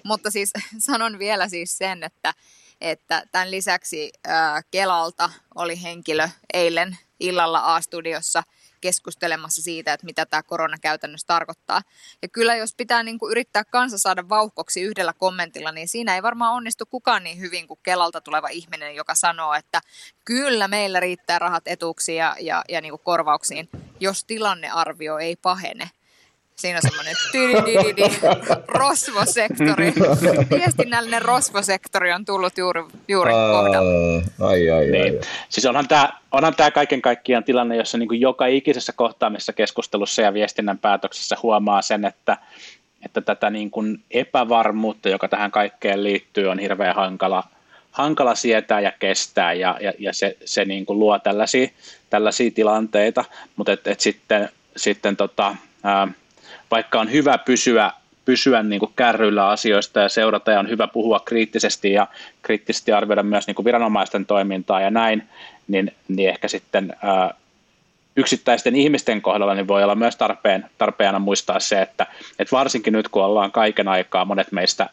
Mutta 0.05 0.31
siis 0.31 0.53
sanon 0.79 1.19
vielä 1.19 1.49
siis 1.49 1.79
sen, 1.79 2.03
että, 2.03 2.35
että 2.81 3.23
tämän 3.33 3.51
lisäksi 3.51 4.13
äh, 4.29 4.65
Kelalta 4.71 5.31
oli 5.55 5.83
henkilö 5.83 6.29
eilen 6.55 6.97
illalla 7.21 7.75
A-studiossa– 7.75 8.43
keskustelemassa 8.87 9.63
siitä, 9.63 9.93
että 9.93 10.07
mitä 10.07 10.27
tämä 10.27 10.43
korona 10.43 10.77
käytännössä 10.79 11.27
tarkoittaa. 11.27 11.83
Ja 12.23 12.29
kyllä 12.29 12.55
jos 12.55 12.75
pitää 12.75 13.03
niin 13.03 13.19
kuin 13.19 13.31
yrittää 13.31 13.65
kansa 13.65 13.99
saada 13.99 14.29
vauhkoksi 14.29 14.81
yhdellä 14.81 15.13
kommentilla, 15.13 15.73
niin 15.73 15.89
siinä 15.89 16.15
ei 16.15 16.23
varmaan 16.23 16.53
onnistu 16.53 16.87
kukaan 16.87 17.25
niin 17.25 17.41
hyvin 17.41 17.69
kuin 17.69 17.81
Kelalta 17.83 18.21
tuleva 18.21 18.49
ihminen, 18.49 18.95
joka 18.95 19.15
sanoo, 19.15 19.55
että 19.55 19.81
kyllä 20.25 20.69
meillä 20.69 21.01
riittää 21.01 21.39
rahat 21.39 21.63
etuuksiin 21.67 22.19
ja, 22.19 22.37
ja, 22.41 22.65
ja 22.69 22.81
niin 22.81 22.93
kuin 22.93 23.03
korvauksiin, 23.05 23.69
jos 24.01 24.25
tilannearvio 24.25 25.19
ei 25.19 25.37
pahene. 25.37 25.91
Siinä 26.59 26.79
on 26.85 26.91
semmoinen 26.91 27.15
rosvosektori. 28.69 29.93
Viestinnällinen 30.61 31.23
rosvosektori 31.23 32.13
on 32.13 32.25
tullut 32.25 32.59
juuri, 32.59 32.85
juuri 33.09 33.33
kohdalla. 33.33 34.23
Ai, 34.41 34.71
ai, 34.71 34.87
niin. 34.87 35.15
ai. 35.15 35.21
Siis 35.49 35.67
onhan 35.67 35.89
tämä, 35.89 36.13
onhan 36.33 36.55
tämä 36.55 36.71
kaiken 36.71 37.03
kaikkiaan 37.03 37.45
tilanne, 37.45 37.77
jossa 37.77 37.99
niin 37.99 38.09
kuin 38.09 38.21
joka 38.21 38.47
ikisessä 38.47 38.93
kohtaamisessa 38.93 39.53
keskustelussa 39.53 40.23
ja 40.23 40.35
viestinnän 40.35 40.79
päätöksessä 40.79 41.37
huomaa 41.43 41.83
sen, 41.83 42.05
että, 42.05 42.37
että 43.05 43.21
tätä 43.21 43.51
niin 43.51 43.71
kuin 43.71 44.03
epävarmuutta, 44.11 45.09
joka 45.09 45.29
tähän 45.29 45.51
kaikkeen 45.51 46.05
liittyy, 46.05 46.47
on 46.47 46.59
hirveän 46.59 46.95
hankala, 46.95 47.45
hankala 47.91 48.35
sietää 48.35 48.81
ja 48.81 48.93
kestää, 48.99 49.53
ja, 49.53 49.79
ja, 49.81 49.93
ja 49.99 50.13
se, 50.13 50.37
se 50.45 50.65
niin 50.65 50.87
kuin 50.87 50.99
luo 50.99 51.19
tällaisia, 51.19 51.69
tällaisia 52.11 52.51
tilanteita, 52.51 53.25
mutta 53.57 53.73
et, 53.73 53.87
et 53.87 54.01
sitten, 54.01 54.49
sitten 54.77 55.17
tota, 55.17 55.57
ää, 55.85 56.09
vaikka 56.71 57.01
on 57.01 57.13
hyvä 57.13 57.39
pysyä, 57.39 57.93
pysyä 58.25 58.63
niin 58.63 58.81
kuin 58.81 58.93
kärryillä 58.97 59.49
asioista 59.49 60.01
ja 60.01 60.09
seurata 60.09 60.51
ja 60.51 60.61
on 60.61 60.69
hyvä 60.69 60.87
puhua 60.87 61.21
kriittisesti 61.21 61.93
ja 61.93 62.07
kriittisesti 62.43 62.93
arvioida 62.93 63.23
myös 63.23 63.47
niin 63.47 63.55
kuin 63.55 63.65
viranomaisten 63.65 64.27
toimintaa 64.27 64.81
ja 64.81 64.91
näin, 64.91 65.23
niin, 65.69 65.93
niin 66.09 66.29
ehkä 66.29 66.49
sitten 66.49 66.97
ää, 67.03 67.35
yksittäisten 68.17 68.77
ihmisten 68.77 69.23
kohdalla 69.23 69.55
niin 69.55 69.69
voi 69.69 69.83
olla 69.83 69.95
myös 69.95 70.17
tarpeen, 70.17 70.71
tarpeena 70.79 71.19
muistaa 71.19 71.61
se, 71.61 71.83
että, 71.83 72.07
että 72.39 72.57
varsinkin 72.57 72.93
nyt 72.93 73.09
kun 73.09 73.25
ollaan 73.25 73.53
kaiken 73.53 73.89
aikaa 73.89 74.25
monet 74.25 74.53
meistä 74.53 74.89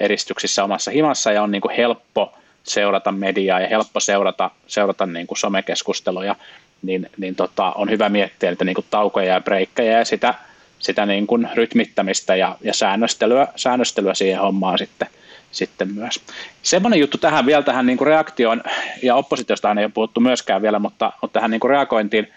eristyksissä 0.00 0.64
omassa 0.64 0.90
himassa 0.90 1.32
ja 1.32 1.42
on 1.42 1.50
niin 1.50 1.62
kuin 1.62 1.76
helppo 1.76 2.32
seurata 2.62 3.12
mediaa 3.12 3.60
ja 3.60 3.68
helppo 3.68 4.00
seurata, 4.00 4.50
seurata 4.66 5.06
niin 5.06 5.26
kuin 5.26 5.38
somekeskusteluja, 5.38 6.36
niin, 6.82 7.10
niin 7.16 7.34
tota, 7.34 7.72
on 7.72 7.90
hyvä 7.90 8.08
miettiä 8.08 8.50
niitä 8.50 8.64
niin 8.64 8.74
kuin 8.74 8.86
taukoja 8.90 9.34
ja 9.34 9.40
breikkejä 9.40 9.98
ja 9.98 10.04
sitä, 10.04 10.34
sitä 10.78 11.06
niin 11.06 11.26
kuin 11.26 11.48
rytmittämistä 11.54 12.36
ja, 12.36 12.56
ja 12.60 12.74
säännöstelyä, 12.74 13.48
säännöstelyä 13.56 14.14
siihen 14.14 14.40
hommaan 14.40 14.78
sitten, 14.78 15.08
sitten 15.50 15.94
myös. 15.94 16.20
Semmoinen 16.62 17.00
juttu 17.00 17.18
tähän 17.18 17.46
vielä 17.46 17.62
tähän 17.62 17.86
niin 17.86 17.98
kuin 17.98 18.08
reaktioon, 18.08 18.62
ja 19.02 19.14
oppositiosta 19.14 19.70
ei 19.78 19.84
ole 19.84 19.92
puhuttu 19.94 20.20
myöskään 20.20 20.62
vielä, 20.62 20.78
mutta, 20.78 21.12
mutta 21.22 21.34
tähän 21.34 21.50
niin 21.50 21.60
kuin 21.60 21.70
reagointiin, 21.70 22.32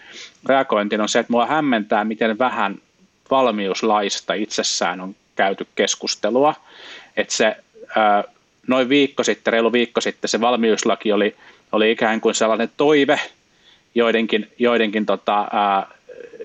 reagointiin 0.46 1.00
on 1.00 1.08
se, 1.08 1.18
että 1.18 1.32
mua 1.32 1.46
hämmentää, 1.46 2.04
miten 2.04 2.38
vähän 2.38 2.76
valmiuslaista 3.30 4.34
itsessään 4.34 5.00
on 5.00 5.16
käyty 5.36 5.66
keskustelua. 5.74 6.54
Että 7.16 7.34
se 7.34 7.56
noin 8.66 8.88
viikko 8.88 9.24
sitten, 9.24 9.52
reilu 9.52 9.72
viikko 9.72 10.00
sitten 10.00 10.28
se 10.28 10.40
valmiuslaki 10.40 11.12
oli, 11.12 11.36
oli 11.72 11.90
ikään 11.90 12.20
kuin 12.20 12.34
sellainen 12.34 12.70
toive 12.76 13.20
joidenkin, 13.94 14.52
joidenkin 14.58 15.06
tota, 15.06 15.48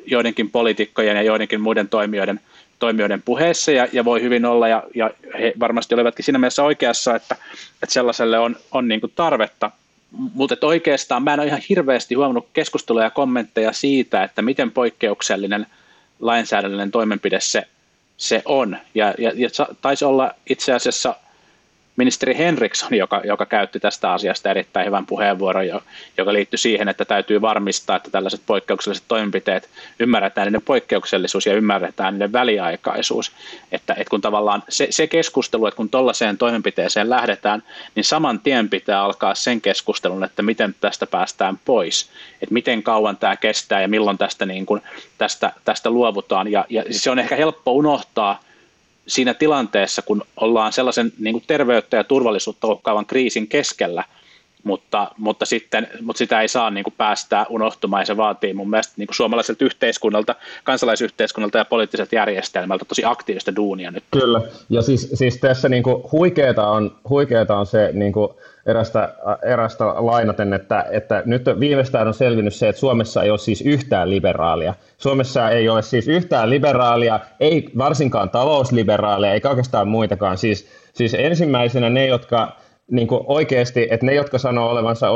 joidenkin 0.07 0.51
poliitikkojen 0.51 1.15
ja 1.15 1.24
joidenkin 1.24 1.62
muiden 1.62 1.89
toimijoiden, 1.89 2.39
toimijoiden 2.79 3.21
puheessa 3.21 3.71
ja, 3.71 3.88
ja 3.91 4.05
voi 4.05 4.21
hyvin 4.21 4.45
olla, 4.45 4.67
ja, 4.67 4.83
ja 4.95 5.12
he 5.39 5.53
varmasti 5.59 5.95
olivatkin 5.95 6.25
siinä 6.25 6.39
mielessä 6.39 6.63
oikeassa, 6.63 7.15
että, 7.15 7.35
että 7.83 7.93
sellaiselle 7.93 8.39
on, 8.39 8.55
on 8.71 8.88
niin 8.88 9.01
kuin 9.01 9.13
tarvetta. 9.15 9.71
Mutta 10.12 10.55
oikeastaan 10.62 11.24
mä 11.24 11.33
en 11.33 11.39
ole 11.39 11.47
ihan 11.47 11.62
hirveästi 11.69 12.15
huomannut 12.15 12.47
keskustelua 12.53 13.03
ja 13.03 13.09
kommentteja 13.09 13.74
siitä, 13.74 14.24
että 14.24 14.41
miten 14.41 14.71
poikkeuksellinen 14.71 15.67
lainsäädännöllinen 16.19 16.91
toimenpide 16.91 17.39
se, 17.39 17.67
se 18.17 18.41
on. 18.45 18.77
Ja, 18.95 19.13
ja, 19.17 19.31
ja 19.35 19.50
taisi 19.81 20.05
olla 20.05 20.31
itse 20.50 20.74
asiassa 20.74 21.15
ministeri 21.95 22.37
Henriksson, 22.37 22.93
joka, 22.93 23.21
joka 23.23 23.45
käytti 23.45 23.79
tästä 23.79 24.13
asiasta 24.13 24.49
erittäin 24.49 24.85
hyvän 24.87 25.05
puheenvuoron, 25.05 25.65
joka 26.17 26.33
liittyi 26.33 26.57
siihen, 26.57 26.89
että 26.89 27.05
täytyy 27.05 27.41
varmistaa, 27.41 27.95
että 27.95 28.11
tällaiset 28.11 28.41
poikkeukselliset 28.45 29.05
toimenpiteet 29.07 29.69
ymmärretään 29.99 30.47
niiden 30.47 30.61
poikkeuksellisuus 30.61 31.45
ja 31.45 31.53
ymmärretään 31.53 32.13
niiden 32.13 32.33
väliaikaisuus. 32.33 33.31
Että, 33.71 33.93
että 33.93 34.09
kun 34.09 34.21
tavallaan 34.21 34.63
se, 34.69 34.87
se 34.89 35.07
keskustelu, 35.07 35.65
että 35.65 35.77
kun 35.77 35.89
tuollaiseen 35.89 36.37
toimenpiteeseen 36.37 37.09
lähdetään, 37.09 37.63
niin 37.95 38.03
saman 38.03 38.39
tien 38.39 38.69
pitää 38.69 39.01
alkaa 39.01 39.35
sen 39.35 39.61
keskustelun, 39.61 40.23
että 40.23 40.41
miten 40.41 40.75
tästä 40.81 41.07
päästään 41.07 41.59
pois, 41.65 42.09
että 42.41 42.53
miten 42.53 42.83
kauan 42.83 43.17
tämä 43.17 43.35
kestää 43.35 43.81
ja 43.81 43.87
milloin 43.87 44.17
tästä, 44.17 44.45
niin 44.45 44.65
kuin, 44.65 44.81
tästä, 45.17 45.53
tästä 45.65 45.89
luovutaan. 45.89 46.51
Ja, 46.51 46.65
ja 46.69 46.83
se 46.91 47.09
on 47.11 47.19
ehkä 47.19 47.35
helppo 47.35 47.71
unohtaa, 47.71 48.39
siinä 49.07 49.33
tilanteessa, 49.33 50.01
kun 50.01 50.24
ollaan 50.38 50.74
sellaisen 50.74 51.12
niin 51.19 51.33
kuin 51.33 51.43
terveyttä 51.47 51.97
ja 51.97 52.03
turvallisuutta 52.03 52.67
uhkaavan 52.67 53.05
kriisin 53.05 53.47
keskellä, 53.47 54.03
mutta, 54.63 55.12
mutta, 55.17 55.45
sitten, 55.45 55.88
mutta 56.01 56.17
sitä 56.17 56.41
ei 56.41 56.47
saa 56.47 56.69
niin 56.69 56.83
kuin 56.83 56.93
päästää 56.97 57.45
unohtumaan 57.50 58.01
ja 58.01 58.05
se 58.05 58.17
vaatii 58.17 58.53
mun 58.53 58.69
mielestä 58.69 58.93
niin 58.97 59.07
kuin 59.07 59.15
suomalaiselta 59.15 59.65
yhteiskunnalta, 59.65 60.35
kansalaisyhteiskunnalta 60.63 61.57
ja 61.57 61.65
poliittiselta 61.65 62.15
järjestelmältä 62.15 62.85
tosi 62.85 63.05
aktiivista 63.05 63.55
duunia 63.55 63.91
nyt. 63.91 64.03
Kyllä, 64.12 64.41
ja 64.69 64.81
siis, 64.81 65.09
siis 65.13 65.38
tässä 65.38 65.69
niin 65.69 65.83
kuin 65.83 66.03
huikeeta, 66.12 66.67
on, 66.67 66.95
huikeeta 67.09 67.57
on 67.57 67.65
se 67.65 67.89
niin 67.93 68.13
kuin 68.13 68.29
erästä, 68.65 69.13
erästä 69.43 69.86
lainaten, 69.86 70.53
että, 70.53 70.86
että 70.91 71.24
nyt 71.25 71.45
viimeistään 71.60 72.07
on 72.07 72.13
selvinnyt 72.13 72.53
se, 72.53 72.69
että 72.69 72.79
Suomessa 72.79 73.24
ei 73.24 73.29
ole 73.29 73.38
siis 73.38 73.62
yhtään 73.62 74.10
liberaalia. 74.10 74.74
Suomessa 74.98 75.50
ei 75.50 75.69
ole 75.69 75.81
siis 75.81 76.07
yhtään 76.07 76.50
liberaalia, 76.50 77.19
ei 77.39 77.69
varsinkaan 77.77 78.29
talousliberaalia, 78.29 79.34
eikä 79.34 79.50
oikeastaan 79.50 79.88
muitakaan. 79.88 80.38
Siis, 80.38 80.67
siis 80.93 81.13
ensimmäisenä 81.13 81.89
ne, 81.89 82.07
jotka 82.07 82.64
niin 82.92 83.08
kuin 83.08 83.22
oikeasti, 83.27 83.88
että 83.92 84.06
ne, 84.06 84.13
jotka 84.13 84.38
sanoo 84.38 84.70
olevansa 84.70 85.08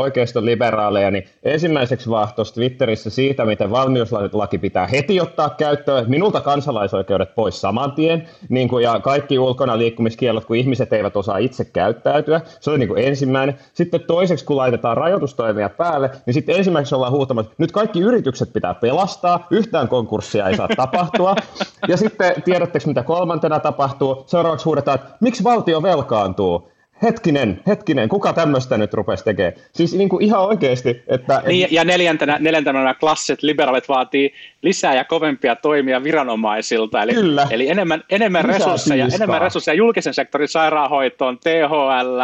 liberaaleja, 0.42 1.12
niin 1.12 1.24
ensimmäiseksi 1.44 2.10
vaan 2.10 2.28
tuossa 2.36 2.54
Twitterissä 2.54 3.10
siitä, 3.10 3.46
miten 3.46 3.72
valmiuslaki 3.72 4.58
pitää 4.58 4.88
heti 4.88 5.22
ottaa 5.22 5.50
käyttöön, 5.50 6.10
minulta 6.10 6.42
kansalaisoikeudet 6.42 7.36
pois 7.36 7.62
saman 7.62 7.92
tien, 7.92 8.30
niin 8.50 8.70
kuin, 8.70 8.84
ja 8.84 9.00
kaikki 9.00 9.40
ulkona 9.40 9.78
liikkumiskielot, 9.78 10.46
kun 10.46 10.56
ihmiset 10.56 10.94
eivät 10.94 11.18
osaa 11.18 11.38
itse 11.38 11.66
käyttäytyä, 11.66 12.42
se 12.60 12.72
on 12.72 12.80
niin 12.80 12.88
kuin 12.90 13.04
ensimmäinen. 13.04 13.58
Sitten 13.74 14.02
toiseksi, 14.08 14.46
kun 14.46 14.58
laitetaan 14.58 14.98
rajoitustoimia 14.98 15.70
päälle, 15.70 16.10
niin 16.26 16.34
sitten 16.34 16.56
ensimmäiseksi 16.56 16.96
ollaan 16.96 17.12
huutamassa, 17.12 17.52
että 17.52 17.64
nyt 17.64 17.72
kaikki 17.72 18.00
yritykset 18.00 18.54
pitää 18.54 18.74
pelastaa, 18.74 19.48
yhtään 19.52 19.88
konkurssia 19.88 20.50
ei 20.50 20.58
saa 20.58 20.68
tapahtua, 20.78 21.36
ja 21.88 21.98
sitten 21.98 22.42
tiedättekö, 22.44 22.88
mitä 22.88 23.04
kolmantena 23.04 23.60
tapahtuu? 23.60 24.24
Seuraavaksi 24.26 24.66
huudetaan, 24.66 25.00
että 25.00 25.18
miksi 25.20 25.44
valtio 25.44 25.84
velkaantuu? 25.84 26.72
Hetkinen, 27.04 27.62
hetkinen, 27.68 28.10
kuka 28.10 28.34
tämmöistä 28.34 28.78
nyt 28.78 28.94
rupesi 28.94 29.24
tekemään? 29.24 29.54
Siis 29.74 29.94
niin 29.94 30.10
kuin 30.10 30.24
ihan 30.24 30.42
oikeasti. 30.42 31.04
Että, 31.08 31.44
niin, 31.48 31.68
ja 31.72 31.84
neljäntenä, 31.84 32.38
neljäntenä 32.40 32.94
klassit 32.94 33.44
liberaalit 33.44 33.90
vaatii 33.90 34.34
lisää 34.62 34.96
ja 34.96 35.04
kovempia 35.04 35.56
toimia 35.56 36.04
viranomaisilta, 36.04 37.04
eli, 37.04 37.14
Kyllä. 37.14 37.48
eli 37.50 37.70
enemmän, 37.70 38.04
enemmän, 38.10 38.46
resursseja, 38.46 39.08
enemmän 39.16 39.42
resursseja 39.42 39.76
julkisen 39.76 40.14
sektorin 40.14 40.48
sairaanhoitoon, 40.48 41.38
THL, 41.40 42.20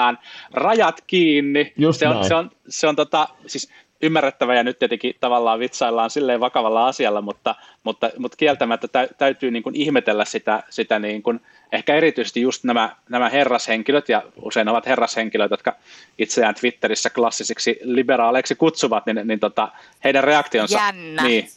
rajat 0.54 1.02
kiinni. 1.08 1.74
Just 1.78 2.00
se, 2.00 2.08
on, 2.08 2.26
se 2.26 2.36
on, 2.36 2.52
se 2.70 2.88
on 2.88 2.96
tota, 2.96 3.28
siis 3.48 3.72
ymmärrettävä 4.02 4.56
ja 4.56 4.64
nyt 4.64 4.80
tietenkin 4.80 5.16
tavallaan 5.20 5.60
vitsaillaan 5.60 6.10
silleen 6.10 6.40
vakavalla 6.40 6.88
asialla, 6.88 7.22
mutta, 7.22 7.56
mutta, 7.84 8.10
mutta 8.18 8.38
kieltämättä 8.38 9.08
täytyy 9.18 9.52
niin 9.52 9.64
kuin 9.64 9.76
ihmetellä 9.76 10.26
sitä, 10.26 10.64
sitä 10.70 11.00
niin 11.00 11.24
kuin, 11.24 11.42
ehkä 11.72 11.96
erityisesti 11.96 12.42
just 12.42 12.64
nämä, 12.64 12.96
nämä 13.10 13.30
herrashenkilöt, 13.30 14.10
ja 14.10 14.24
usein 14.42 14.70
ovat 14.70 14.86
herrashenkilöt, 14.86 15.52
jotka 15.52 15.76
itseään 16.18 16.56
Twitterissä 16.56 17.10
klassisiksi 17.10 17.80
liberaaleiksi 17.82 18.56
kutsuvat, 18.56 19.06
niin, 19.06 19.28
niin 19.28 19.40
tota, 19.40 19.72
heidän 20.04 20.24
reaktionsa, 20.24 20.78
Jännä. 20.78 21.24
Niin, 21.24 21.50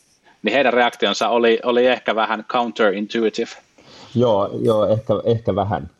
niin 0.42 0.54
heidän 0.54 0.72
reaktionsa 0.72 1.28
oli, 1.28 1.60
oli 1.62 1.86
ehkä 1.86 2.14
vähän 2.14 2.44
counterintuitive. 2.48 3.50
Joo, 4.14 4.50
joo 4.62 4.86
ehkä, 4.86 5.12
ehkä 5.24 5.54
vähän. 5.54 5.90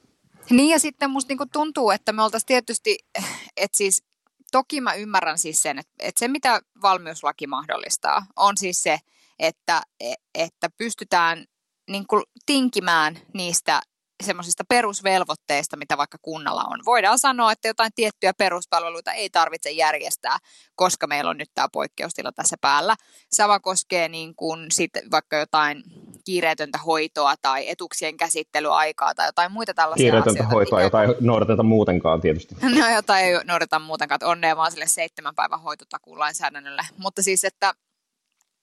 Niin 0.50 0.70
ja 0.70 0.78
sitten 0.78 1.10
musta 1.10 1.30
niinku 1.30 1.46
tuntuu, 1.52 1.90
että 1.90 2.12
me 2.12 2.22
oltaisiin 2.22 2.46
tietysti, 2.46 2.98
että 3.56 3.76
siis 3.76 4.02
toki 4.52 4.80
mä 4.80 4.94
ymmärrän 4.94 5.38
siis 5.38 5.62
sen, 5.62 5.78
että, 5.78 5.92
että 5.98 6.18
se 6.18 6.28
mitä 6.28 6.60
valmiuslaki 6.82 7.46
mahdollistaa 7.46 8.26
on 8.36 8.56
siis 8.56 8.82
se, 8.82 8.98
että, 9.38 9.82
että 10.34 10.70
pystytään 10.78 11.44
niin 11.90 12.06
kuin 12.06 12.22
tinkimään 12.46 13.18
niistä 13.34 13.80
semmoisista 14.24 14.64
perusvelvoitteista, 14.68 15.76
mitä 15.76 15.96
vaikka 15.96 16.18
kunnalla 16.22 16.64
on. 16.70 16.80
Voidaan 16.84 17.18
sanoa, 17.18 17.52
että 17.52 17.68
jotain 17.68 17.92
tiettyjä 17.94 18.32
peruspalveluita 18.38 19.12
ei 19.12 19.30
tarvitse 19.30 19.70
järjestää, 19.70 20.38
koska 20.74 21.06
meillä 21.06 21.30
on 21.30 21.36
nyt 21.36 21.50
tämä 21.54 21.68
poikkeustila 21.72 22.32
tässä 22.32 22.56
päällä. 22.60 22.96
Sama 23.32 23.60
koskee 23.60 24.08
niin 24.08 24.34
kuin 24.36 24.66
sit 24.70 24.90
vaikka 25.10 25.36
jotain 25.36 25.82
kiireetöntä 26.24 26.78
hoitoa 26.78 27.34
tai 27.42 27.68
etuksien 27.68 28.16
käsittelyaikaa 28.16 29.14
tai 29.14 29.28
jotain 29.28 29.52
muita 29.52 29.74
tällaisia 29.74 30.04
Kiireetöntä 30.04 30.40
asioita. 30.40 30.54
hoitoa, 30.54 30.82
jota 30.82 31.02
ei 31.02 31.08
noudateta 31.20 31.62
muutenkaan 31.62 32.20
tietysti. 32.20 32.54
No 32.80 32.88
jota 32.94 33.18
ei 33.18 33.32
noudateta 33.44 33.78
muutenkaan, 33.78 34.20
onnea 34.24 34.56
vaan 34.56 34.72
sille 34.72 34.86
seitsemän 34.86 35.34
päivän 35.34 35.60
hoitotakuun 35.60 36.18
lainsäädännölle. 36.18 36.82
Mutta 36.96 37.22
siis, 37.22 37.44
että 37.44 37.74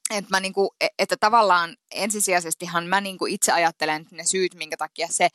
että, 0.09 0.29
mä 0.29 0.39
niinku, 0.39 0.75
e, 0.81 0.88
että 1.00 1.17
tavallaan 1.19 1.75
ensisijaisestihan 1.91 2.85
mä 2.85 3.01
niinku 3.01 3.25
itse 3.25 3.51
ajattelen 3.51 4.01
että 4.01 4.15
ne 4.15 4.24
syyt, 4.31 4.55
minkä 4.55 4.77
takia 4.77 5.07
se 5.09 5.29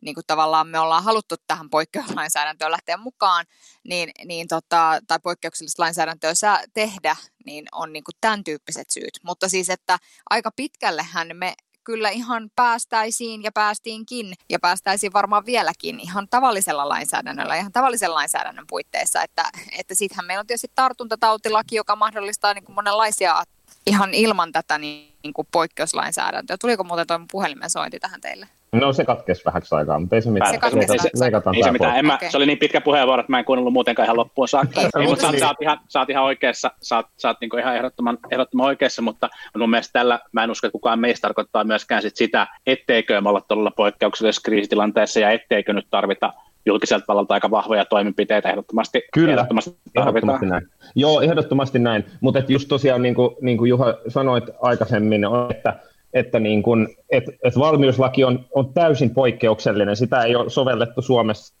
niin 0.00 0.14
kuin 0.14 0.26
tavallaan 0.26 0.68
me 0.68 0.78
ollaan 0.78 1.04
haluttu 1.04 1.34
tähän 1.46 1.70
poikkeuslainsäädäntöön 1.70 2.70
lähteä 2.70 2.96
mukaan, 2.96 3.46
niin, 3.84 4.10
niin 4.24 4.48
tota, 4.48 5.00
tai 5.06 5.18
poikkeuksellista 5.22 5.82
lainsäädäntöä 5.82 6.32
tehdä, 6.74 7.16
niin 7.46 7.64
on 7.72 7.92
niin 7.92 8.04
kuin 8.04 8.14
tämän 8.20 8.44
tyyppiset 8.44 8.90
syyt. 8.90 9.20
Mutta 9.22 9.48
siis, 9.48 9.70
että 9.70 9.98
aika 10.30 10.50
pitkällehän 10.56 11.28
me 11.34 11.54
kyllä 11.84 12.10
ihan 12.10 12.50
päästäisiin 12.56 13.42
ja 13.42 13.52
päästiinkin 13.52 14.34
ja 14.50 14.58
päästäisiin 14.58 15.12
varmaan 15.12 15.46
vieläkin 15.46 16.00
ihan 16.00 16.28
tavallisella 16.28 16.88
lainsäädännöllä, 16.88 17.56
ihan 17.56 17.72
tavallisen 17.72 18.14
lainsäädännön 18.14 18.66
puitteissa, 18.68 19.22
että, 19.22 19.50
että 19.78 19.94
sittenhän 19.94 20.26
meillä 20.26 20.40
on 20.40 20.46
tietysti 20.46 20.72
tartuntatautilaki, 20.74 21.76
joka 21.76 21.96
mahdollistaa 21.96 22.54
niin 22.54 22.64
kuin 22.64 22.74
monenlaisia 22.74 23.44
ihan 23.86 24.14
ilman 24.14 24.52
tätä 24.52 24.78
niin, 24.78 25.32
kuin 25.34 25.48
poikkeuslainsäädäntöä. 25.52 26.56
Tuliko 26.60 26.84
muuten 26.84 27.06
tuo 27.06 27.20
puhelimen 27.32 27.70
sointi 27.70 27.98
tähän 28.00 28.20
teille? 28.20 28.46
No 28.72 28.92
se 28.92 29.04
katkesi 29.04 29.42
vähäksi 29.44 29.74
aikaa, 29.74 29.98
mutta 30.00 30.16
ei 30.16 30.22
se 30.22 30.30
mitään. 30.30 30.50
Se 30.54 30.58
katkesi 30.58 30.78
Leikataan- 30.78 30.98
vähäksi 30.98 31.20
leikataan 31.20 31.56
Ei 31.56 31.62
se 31.62 31.64
tää 31.64 31.72
mitään. 31.72 31.96
En 31.96 32.06
mä, 32.06 32.14
Okei. 32.14 32.30
Se 32.30 32.36
oli 32.36 32.46
niin 32.46 32.58
pitkä 32.58 32.80
puheenvuoro, 32.80 33.20
että 33.20 33.32
mä 33.32 33.38
en 33.38 33.44
kuunnellut 33.44 33.72
muutenkaan 33.72 34.06
ihan 34.06 34.16
loppuun 34.16 34.48
saakka. 34.48 34.80
Ei, 34.80 34.84
Mutta 34.84 35.00
mutta 35.08 35.24
sä, 35.26 35.30
niin. 35.30 35.40
sä, 35.40 35.46
oot 35.48 35.62
ihan, 35.62 35.80
sä 35.88 36.00
oot 36.00 36.10
ihan 36.10 36.24
oikeassa, 36.24 36.70
sä 36.82 36.96
oot, 36.96 37.06
sä 37.16 37.28
oot 37.28 37.36
niin 37.40 37.58
ihan 37.58 37.76
ehdottoman, 37.76 38.18
ehdottoman 38.30 38.66
oikeassa, 38.66 39.02
mutta 39.02 39.28
mun 39.58 39.70
mielestä 39.70 39.92
tällä, 39.92 40.20
mä 40.32 40.44
en 40.44 40.50
usko, 40.50 40.66
että 40.66 40.72
kukaan 40.72 40.98
meistä 40.98 41.22
tarkoittaa 41.22 41.64
myöskään 41.64 42.02
sit 42.02 42.16
sitä, 42.16 42.46
etteikö 42.66 43.20
me 43.20 43.28
olla 43.28 43.40
todella 43.40 43.70
poikkeuksellisessa 43.70 44.42
kriisitilanteessa 44.44 45.20
ja 45.20 45.30
etteikö 45.30 45.72
nyt 45.72 45.86
tarvita 45.90 46.32
julkiselta 46.66 47.04
vallalta 47.08 47.34
aika 47.34 47.50
vahvoja 47.50 47.84
toimenpiteitä 47.84 48.50
ehdottomasti, 48.50 49.02
Kyllä, 49.12 49.32
ehdottomasti 49.32 49.70
tarvitaan. 49.70 50.08
Ehdottomasti 50.08 50.46
näin. 50.46 50.68
Joo, 50.94 51.20
ehdottomasti 51.20 51.78
näin. 51.78 52.04
Mutta 52.20 52.42
just 52.48 52.68
tosiaan, 52.68 53.02
niin 53.02 53.14
kuin, 53.14 53.36
niin 53.40 53.58
kuin 53.58 53.68
Juha 53.68 53.94
sanoit 54.08 54.44
aikaisemmin, 54.60 55.24
on, 55.26 55.50
että, 55.50 55.74
että 56.12 56.40
niin 56.40 56.62
kuin, 56.62 56.88
et, 57.10 57.24
et 57.44 57.58
valmiuslaki 57.58 58.24
on, 58.24 58.44
on 58.54 58.74
täysin 58.74 59.10
poikkeuksellinen. 59.10 59.96
Sitä 59.96 60.22
ei 60.22 60.36
ole 60.36 60.50
sovellettu 60.50 61.02
Suomessa, 61.02 61.54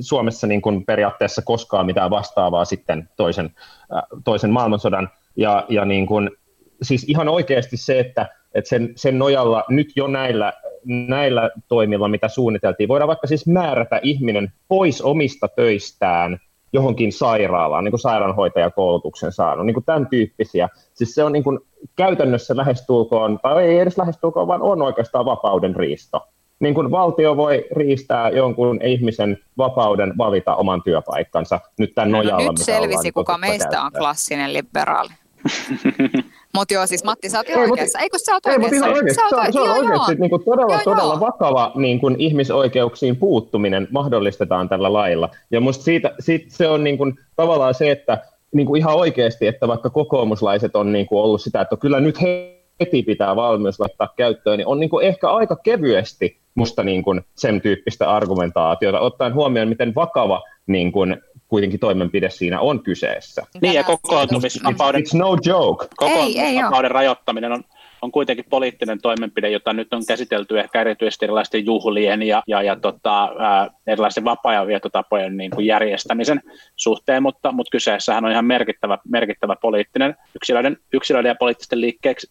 Suomessa 0.00 0.46
niin 0.46 0.62
kuin 0.62 0.84
periaatteessa 0.84 1.42
koskaan 1.42 1.86
mitään 1.86 2.10
vastaavaa 2.10 2.64
sitten 2.64 3.08
toisen, 3.16 3.50
äh, 3.96 4.02
toisen 4.24 4.50
maailmansodan. 4.50 5.10
Ja, 5.36 5.66
ja 5.68 5.84
niin 5.84 6.06
kuin, 6.06 6.30
siis 6.82 7.04
ihan 7.08 7.28
oikeasti 7.28 7.76
se, 7.76 8.00
että, 8.00 8.28
että 8.54 8.68
sen, 8.68 8.92
sen 8.96 9.18
nojalla 9.18 9.64
nyt 9.68 9.92
jo 9.96 10.06
näillä, 10.06 10.52
näillä 10.84 11.50
toimilla, 11.68 12.08
mitä 12.08 12.28
suunniteltiin, 12.28 12.88
voidaan 12.88 13.08
vaikka 13.08 13.26
siis 13.26 13.46
määrätä 13.46 14.00
ihminen 14.02 14.52
pois 14.68 15.02
omista 15.02 15.48
töistään 15.48 16.38
johonkin 16.72 17.12
sairaalaan, 17.12 17.84
niin 17.84 17.92
kuin 17.92 18.00
sairaanhoitajakoulutuksen 18.00 19.32
saanut, 19.32 19.66
niin 19.66 19.74
kuin 19.74 19.84
tämän 19.84 20.06
tyyppisiä. 20.06 20.68
Siis 20.94 21.14
se 21.14 21.24
on 21.24 21.32
niin 21.32 21.44
kuin 21.44 21.58
käytännössä 21.96 22.56
lähestulkoon, 22.56 23.38
tai 23.42 23.64
ei 23.64 23.78
edes 23.78 23.98
lähestulkoon, 23.98 24.48
vaan 24.48 24.62
on 24.62 24.82
oikeastaan 24.82 25.24
vapauden 25.24 25.76
riisto. 25.76 26.20
Niin 26.60 26.74
kuin 26.74 26.90
valtio 26.90 27.36
voi 27.36 27.64
riistää 27.76 28.28
jonkun 28.30 28.82
ihmisen 28.82 29.38
vapauden 29.58 30.18
valita 30.18 30.54
oman 30.54 30.82
työpaikkansa 30.82 31.60
nyt 31.78 31.94
tämän 31.94 32.10
No 32.10 32.18
nojalla. 32.18 32.42
nyt 32.42 32.52
mitä 32.52 32.64
selvisi, 32.64 32.96
ollaan 32.98 33.12
kuka 33.14 33.38
meistä 33.38 33.68
on 33.68 33.72
käyttää. 33.82 33.98
klassinen 34.00 34.52
liberaali. 34.52 35.08
Mutta 36.54 36.74
joo, 36.74 36.86
siis 36.86 37.04
Matti, 37.04 37.28
sä 37.28 37.38
oot 37.38 37.48
ihan 37.48 37.64
Ei, 37.64 37.70
oikeassa. 37.70 37.98
Eikö 37.98 38.18
sä 38.18 38.32
oot 38.32 38.46
Ei, 38.46 38.52
oikeassa? 38.52 38.76
ihan 38.76 38.96
oikeasti, 38.96 39.22
Sä 39.22 39.28
se 39.28 39.36
on, 39.36 39.52
se 39.52 39.60
on 39.60 39.70
oikeasti 39.70 40.12
joo. 40.12 40.20
niin 40.20 40.30
kuin 40.30 40.44
todella, 40.44 40.72
Joo, 40.72 40.80
todella 40.84 41.14
joo. 41.14 41.20
vakava 41.20 41.72
niin 41.74 42.00
kuin 42.00 42.16
ihmisoikeuksiin 42.18 43.16
puuttuminen 43.16 43.88
mahdollistetaan 43.90 44.68
tällä 44.68 44.92
lailla. 44.92 45.28
Ja 45.50 45.60
musta 45.60 45.84
siitä, 45.84 46.14
siitä 46.20 46.46
se 46.48 46.68
on 46.68 46.84
niin 46.84 46.98
kuin, 46.98 47.14
tavallaan 47.36 47.74
se, 47.74 47.90
että 47.90 48.18
niin 48.52 48.66
kuin 48.66 48.78
ihan 48.78 48.94
oikeasti, 48.94 49.46
että 49.46 49.68
vaikka 49.68 49.90
kokoomuslaiset 49.90 50.76
on 50.76 50.92
niin 50.92 51.06
kuin 51.06 51.22
ollut 51.22 51.40
sitä, 51.40 51.60
että 51.60 51.76
kyllä 51.76 52.00
nyt 52.00 52.18
heti 52.80 53.02
pitää 53.02 53.36
valmius 53.36 53.80
laittaa 53.80 54.12
käyttöön, 54.16 54.58
niin 54.58 54.66
on 54.66 54.80
niin 54.80 54.90
kuin 54.90 55.06
ehkä 55.06 55.30
aika 55.30 55.56
kevyesti 55.56 56.38
musta 56.54 56.82
niin 56.82 57.02
kuin 57.02 57.20
sen 57.34 57.60
tyyppistä 57.60 58.10
argumentaatiota, 58.10 59.00
ottaen 59.00 59.34
huomioon, 59.34 59.68
miten 59.68 59.94
vakava 59.94 60.42
niin 60.66 60.92
kuin, 60.92 61.16
kuitenkin 61.48 61.80
toimenpide 61.80 62.30
siinä 62.30 62.60
on 62.60 62.82
kyseessä. 62.82 63.42
Niin, 63.60 63.74
ja 63.74 63.84
kokoontumisvapauden, 63.84 65.02
It's 65.02 65.18
no 65.18 65.36
joke. 65.44 65.86
kokoontumisvapauden 65.96 66.90
rajoittaminen 66.90 67.52
on, 67.52 67.64
on 68.02 68.12
kuitenkin 68.12 68.44
poliittinen 68.50 69.00
toimenpide, 69.02 69.50
jota 69.50 69.72
nyt 69.72 69.94
on 69.94 70.02
käsitelty 70.08 70.60
ehkä 70.60 70.80
erityisesti 70.80 71.24
erilaisten 71.24 71.66
juhlien 71.66 72.22
ja, 72.22 72.42
ja, 72.46 72.62
ja 72.62 72.76
tota, 72.76 73.24
ää, 73.38 73.70
erilaisten 73.86 74.24
vapaa-ajan 74.24 74.66
vietotapojen 74.66 75.36
niin 75.36 75.50
kuin 75.50 75.66
järjestämisen 75.66 76.42
suhteen, 76.76 77.22
mutta, 77.22 77.52
mutta 77.52 77.70
kyseessähän 77.70 78.24
on 78.24 78.30
ihan 78.30 78.44
merkittävä, 78.44 78.98
merkittävä 79.08 79.56
poliittinen 79.62 80.16
yksilöiden, 80.36 80.76
yksilöiden 80.92 81.28
ja 81.28 81.34
poliittisten 81.34 81.80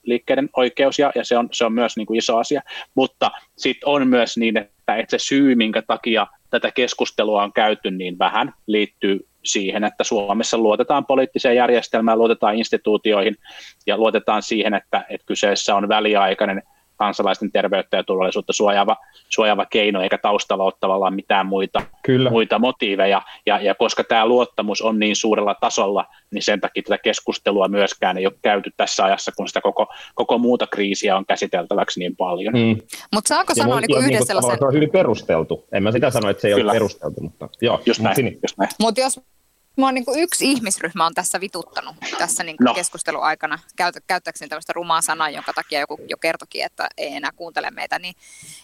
liikkeiden 0.04 0.50
oikeus, 0.56 1.00
ja, 1.00 1.12
ja 1.16 1.26
se, 1.26 1.38
on, 1.38 1.50
se 1.52 1.66
on 1.66 1.74
myös 1.74 1.98
niin 1.98 2.06
kuin 2.06 2.18
iso 2.18 2.38
asia, 2.38 2.62
mutta 2.96 3.32
sitten 3.58 3.90
on 3.90 4.08
myös 4.08 4.38
niin, 4.38 4.58
että, 4.58 4.96
että 4.96 5.18
se 5.18 5.26
syy, 5.26 5.56
minkä 5.56 5.82
takia 5.82 6.28
tätä 6.54 6.72
keskustelua 6.72 7.44
on 7.44 7.54
käyty 7.54 7.92
niin 7.92 8.20
vähän, 8.20 8.54
liittyy 8.68 9.28
siihen, 9.44 9.84
että 9.84 10.04
Suomessa 10.04 10.58
luotetaan 10.58 11.06
poliittiseen 11.06 11.56
järjestelmään, 11.56 12.18
luotetaan 12.18 12.56
instituutioihin 12.56 13.36
ja 13.88 13.98
luotetaan 13.98 14.42
siihen, 14.42 14.74
että, 14.74 15.06
että 15.10 15.26
kyseessä 15.26 15.76
on 15.76 15.90
väliaikainen 15.90 16.64
kansalaisten 16.96 17.52
terveyttä 17.52 17.98
ja 17.98 18.04
turvallisuutta 18.04 18.54
suojaava, 18.54 18.98
suojaava 19.30 19.66
keino, 19.66 20.02
eikä 20.02 20.18
taustalla 20.18 20.64
ole 20.64 20.74
tavallaan 20.80 21.16
mitään 21.16 21.46
muita, 21.46 21.82
Kyllä. 22.04 22.30
muita 22.30 22.60
motiiveja. 22.60 23.22
Ja, 23.46 23.60
ja 23.60 23.76
koska 23.76 24.04
tämä 24.04 24.28
luottamus 24.28 24.82
on 24.82 25.00
niin 25.00 25.16
suurella 25.16 25.56
tasolla, 25.62 26.06
niin 26.32 26.44
sen 26.44 26.62
takia 26.62 26.84
tätä 26.84 26.98
keskustelua 26.98 27.68
myöskään 27.68 28.18
ei 28.18 28.26
ole 28.26 28.36
käyty 28.42 28.72
tässä 28.78 29.04
ajassa, 29.04 29.32
kun 29.38 29.48
sitä 29.48 29.62
koko, 29.62 29.88
koko 30.16 30.38
muuta 30.38 30.68
kriisiä 30.68 31.18
on 31.18 31.26
käsiteltäväksi 31.26 32.00
niin 32.00 32.16
paljon. 32.16 32.54
Mm. 32.54 32.82
Mutta 33.14 33.28
saanko 33.28 33.56
sanoa 33.56 33.80
niinku 33.80 33.96
ja 33.96 34.00
yhden 34.00 34.10
niinku 34.10 34.26
sellaisen, 34.26 34.58
Se 34.60 34.66
on 34.66 34.74
hyvin 34.74 34.90
perusteltu. 34.90 35.68
En 35.72 35.84
mä 35.84 35.92
sitä 35.92 36.10
sano, 36.10 36.30
että 36.30 36.42
se 36.42 36.48
ei 36.48 36.54
Kyllä. 36.54 36.72
ole 36.72 36.76
perusteltu, 36.76 37.22
mutta 37.22 37.50
joo. 37.62 37.82
Just 37.86 38.00
mut 38.00 38.18
näin, 38.18 38.40
just 38.42 38.58
näin. 38.58 38.70
mutta 38.80 39.02
jos 39.02 39.20
Mua 39.76 39.92
niin 39.92 40.06
kuin 40.06 40.20
yksi 40.20 40.52
ihmisryhmä 40.52 41.06
on 41.06 41.14
tässä 41.14 41.42
vituttanut 41.42 41.96
tässä 42.18 42.44
niin 42.44 42.58
kuin 42.58 42.66
No. 42.66 42.74
keskustelun 42.74 43.24
aikana, 43.24 43.60
käytä, 43.76 44.00
käyttääkseni 44.08 44.50
tämmöistä 44.50 44.74
rumaa 44.74 45.02
sanaa, 45.02 45.30
jonka 45.30 45.54
takia 45.54 45.80
joku 45.80 46.00
jo 46.10 46.18
kertokin, 46.18 46.66
että 46.66 46.88
ei 46.98 47.14
enää 47.16 47.32
kuuntele 47.36 47.72
meitä, 47.72 48.00
niin, 48.00 48.16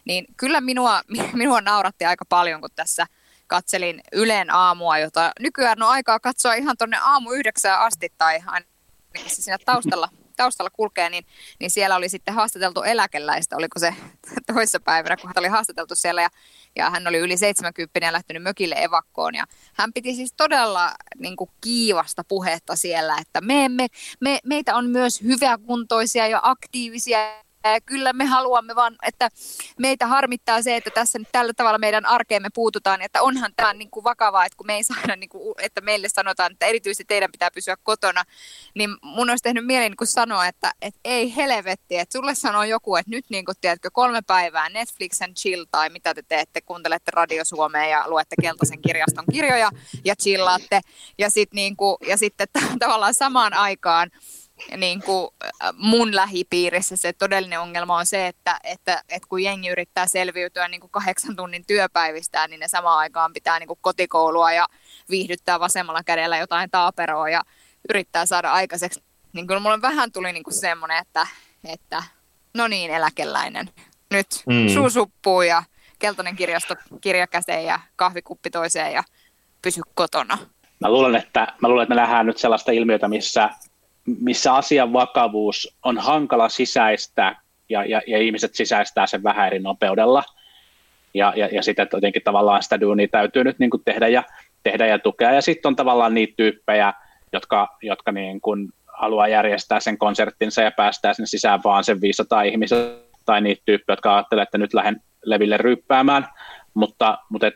niin 0.06 0.26
kyllä 0.38 0.62
minua, 0.62 1.02
minua 1.34 1.62
nauratti 1.62 2.06
aika 2.06 2.26
paljon, 2.26 2.62
kun 2.62 2.70
tässä 2.76 3.08
katselin 3.48 4.02
Ylen 4.12 4.54
aamua, 4.54 4.98
jota 4.98 5.32
nykyään 5.40 5.84
on 5.84 5.90
aikaa 5.90 6.20
katsoa 6.20 6.54
ihan 6.54 6.78
tuonne 6.78 6.98
aamu 6.98 7.32
yhdeksään 7.32 7.80
asti 7.82 8.14
tai 8.18 8.40
ainakin 8.46 8.70
siinä 9.28 9.58
taustalla, 9.66 10.10
taustalla 10.40 10.70
kulkee, 10.70 11.10
niin, 11.10 11.26
niin 11.60 11.72
siellä 11.72 11.96
oli 11.96 12.10
sitten 12.10 12.34
haastateltu 12.34 12.84
eläkeläistä, 12.84 13.56
oliko 13.56 13.80
se 13.80 13.94
toissa 14.54 14.80
päivänä, 14.80 15.18
kun 15.18 15.28
hän 15.28 15.40
oli 15.40 15.48
haastateltu 15.48 15.96
siellä. 15.96 16.22
Ja, 16.22 16.30
ja 16.76 16.90
hän 16.90 17.08
oli 17.08 17.18
yli 17.18 17.38
70 17.38 18.00
ja 18.06 18.14
lähtenyt 18.14 18.44
mökille 18.44 18.76
evakkoon. 18.76 19.36
Ja 19.36 19.46
hän 19.74 19.94
piti 19.94 20.16
siis 20.16 20.34
todella 20.38 20.92
niin 21.18 21.36
kuin 21.36 21.50
kiivasta 21.62 22.24
puhetta 22.24 22.76
siellä, 22.76 23.18
että 23.22 23.42
me, 23.42 23.66
emme, 23.66 23.88
me, 24.20 24.40
meitä 24.46 24.76
on 24.76 24.90
myös 24.90 25.22
hyväkuntoisia 25.22 26.28
ja 26.28 26.40
aktiivisia 26.44 27.20
kyllä 27.86 28.14
me 28.14 28.26
haluamme 28.26 28.76
vaan, 28.76 28.96
että 29.08 29.30
meitä 29.80 30.08
harmittaa 30.08 30.62
se, 30.62 30.76
että 30.76 30.90
tässä 30.90 31.20
nyt 31.20 31.28
tällä 31.32 31.54
tavalla 31.54 31.78
meidän 31.78 32.06
arkeemme 32.06 32.50
puututaan, 32.54 33.02
että 33.02 33.22
onhan 33.22 33.54
tämä 33.56 33.74
niin 33.74 33.90
kuin 33.90 34.04
vakavaa, 34.04 34.46
että 34.46 34.58
kun 34.58 34.68
me 34.68 34.76
ei 34.76 34.84
saada, 34.84 35.16
niin 35.16 35.30
kuin, 35.30 35.56
että 35.62 35.82
meille 35.82 36.10
sanotaan, 36.10 36.52
että 36.52 36.66
erityisesti 36.66 37.06
teidän 37.06 37.32
pitää 37.32 37.52
pysyä 37.52 37.78
kotona, 37.84 38.24
niin 38.76 38.90
mun 39.02 39.30
olisi 39.30 39.44
tehnyt 39.44 39.66
mieli 39.66 39.90
niin 39.90 39.98
kuin 39.98 40.08
sanoa, 40.08 40.48
että, 40.48 40.74
että 40.82 41.00
ei 41.04 41.36
helvetti, 41.36 41.98
että 41.98 42.18
sulle 42.18 42.36
sanoo 42.36 42.64
joku, 42.64 42.96
että 42.96 43.12
nyt 43.12 43.26
niin 43.30 43.46
kuin, 43.46 43.56
tiedätkö, 43.62 43.90
kolme 43.94 44.22
päivää 44.28 44.70
Netflix 44.70 45.22
and 45.22 45.34
chill 45.34 45.66
tai 45.72 45.90
mitä 45.90 46.14
te 46.14 46.22
teette, 46.22 46.62
kuuntelette 46.62 47.12
Radio 47.12 47.46
Suomea 47.46 47.86
ja 47.86 48.04
luette 48.08 48.36
Keltaisen 48.42 48.82
kirjaston 48.82 49.26
kirjoja 49.32 49.72
ja 50.06 50.16
chillaatte. 50.16 50.82
Ja, 51.18 51.30
sit 51.30 51.54
niin 51.54 51.78
kuin, 51.78 51.98
ja 52.08 52.18
sitten 52.18 52.48
tavallaan 52.80 53.14
samaan 53.14 53.54
aikaan 53.54 54.12
niin 54.78 55.02
kuin 55.02 55.28
mun 55.74 56.16
lähipiirissä 56.16 56.98
se 56.98 57.14
todellinen 57.14 57.60
ongelma 57.60 57.98
on 57.98 58.06
se, 58.06 58.28
että, 58.28 58.60
että, 58.64 59.04
että 59.10 59.28
kun 59.30 59.44
jengi 59.44 59.70
yrittää 59.70 60.08
selviytyä 60.08 60.68
niin 60.68 60.82
kuin 60.82 60.92
kahdeksan 60.92 61.36
tunnin 61.36 61.66
työpäivistään, 61.68 62.50
niin 62.50 62.60
ne 62.60 62.68
samaan 62.68 63.00
aikaan 63.00 63.34
pitää 63.34 63.60
niin 63.60 63.68
kuin 63.68 63.80
kotikoulua 63.82 64.52
ja 64.52 64.68
viihdyttää 65.10 65.60
vasemmalla 65.60 66.04
kädellä 66.04 66.38
jotain 66.38 66.70
taaperoa 66.70 67.30
ja 67.30 67.44
yrittää 67.90 68.26
saada 68.26 68.52
aikaiseksi. 68.52 69.04
Niin 69.34 69.48
kyllä 69.48 69.60
mulle 69.60 69.82
vähän 69.82 70.12
tuli 70.12 70.34
niin 70.34 70.44
kuin 70.44 70.54
semmoinen, 70.54 70.98
että, 70.98 71.28
että 71.64 72.04
no 72.54 72.68
niin 72.68 72.92
eläkeläinen, 72.92 73.70
nyt 74.12 74.28
Mm. 74.46 74.54
mm. 74.56 74.70
suu 74.70 74.90
suppuu 74.90 75.42
ja 75.42 75.64
keltainen 76.00 76.36
kirjasto 76.36 76.76
kirja 77.02 77.28
käseen 77.28 77.66
ja 77.66 77.80
kahvikuppi 77.96 78.50
toiseen 78.50 78.94
ja 78.94 79.04
pysy 79.62 79.82
kotona. 79.94 80.38
Mä 80.80 80.92
luulen, 80.92 81.16
että, 81.16 81.54
mä 81.62 81.68
luulen, 81.68 81.84
että 81.84 81.96
me 81.96 82.02
nähdään 82.02 82.26
nyt 82.26 82.38
sellaista 82.38 82.72
ilmiötä, 82.72 83.08
missä, 83.08 83.50
missä 84.20 84.54
asian 84.54 84.94
vakavuus 84.94 85.78
on 85.84 85.98
hankala 85.98 86.50
sisäistää 86.50 87.42
ja, 87.70 87.86
ja, 87.86 88.02
ja 88.08 88.18
ihmiset 88.18 88.56
sisäistää 88.56 89.08
sen 89.08 89.24
vähän 89.24 89.48
eri 89.48 89.60
nopeudella. 89.60 90.24
Ja, 91.14 91.34
ja, 91.36 91.50
ja 91.52 91.64
sitten 91.64 91.88
jotenkin 91.94 92.22
tavallaan 92.24 92.64
sitä 92.64 92.82
duunia 92.82 93.08
täytyy 93.08 93.44
nyt 93.44 93.60
niin 93.60 93.70
kuin 93.70 93.84
tehdä, 93.86 94.08
ja, 94.08 94.24
tehdä 94.64 94.88
ja 94.88 95.00
tukea. 95.00 95.32
Ja 95.32 95.42
sitten 95.42 95.70
on 95.70 95.76
tavallaan 95.76 96.14
niitä 96.14 96.34
tyyppejä, 96.38 96.94
jotka, 97.34 97.78
jotka 97.82 98.12
niin 98.12 98.42
kuin 98.42 98.70
haluaa 98.88 99.28
järjestää 99.28 99.80
sen 99.80 99.98
konserttinsa 99.98 100.62
ja 100.62 100.72
päästää 100.72 101.14
sinne 101.14 101.28
sisään 101.28 101.62
vaan 101.64 101.84
sen 101.84 102.02
500 102.02 102.42
ihmistä, 102.42 102.76
tai 103.26 103.42
niitä 103.42 103.62
tyyppejä, 103.66 103.94
jotka 103.94 104.16
ajattelee, 104.16 104.44
että 104.44 104.58
nyt 104.58 104.74
lähden 104.74 105.02
leville 105.26 105.58
ryppäämään. 105.58 106.28
Mutta, 106.74 107.18
mutta 107.30 107.48
et, 107.48 107.56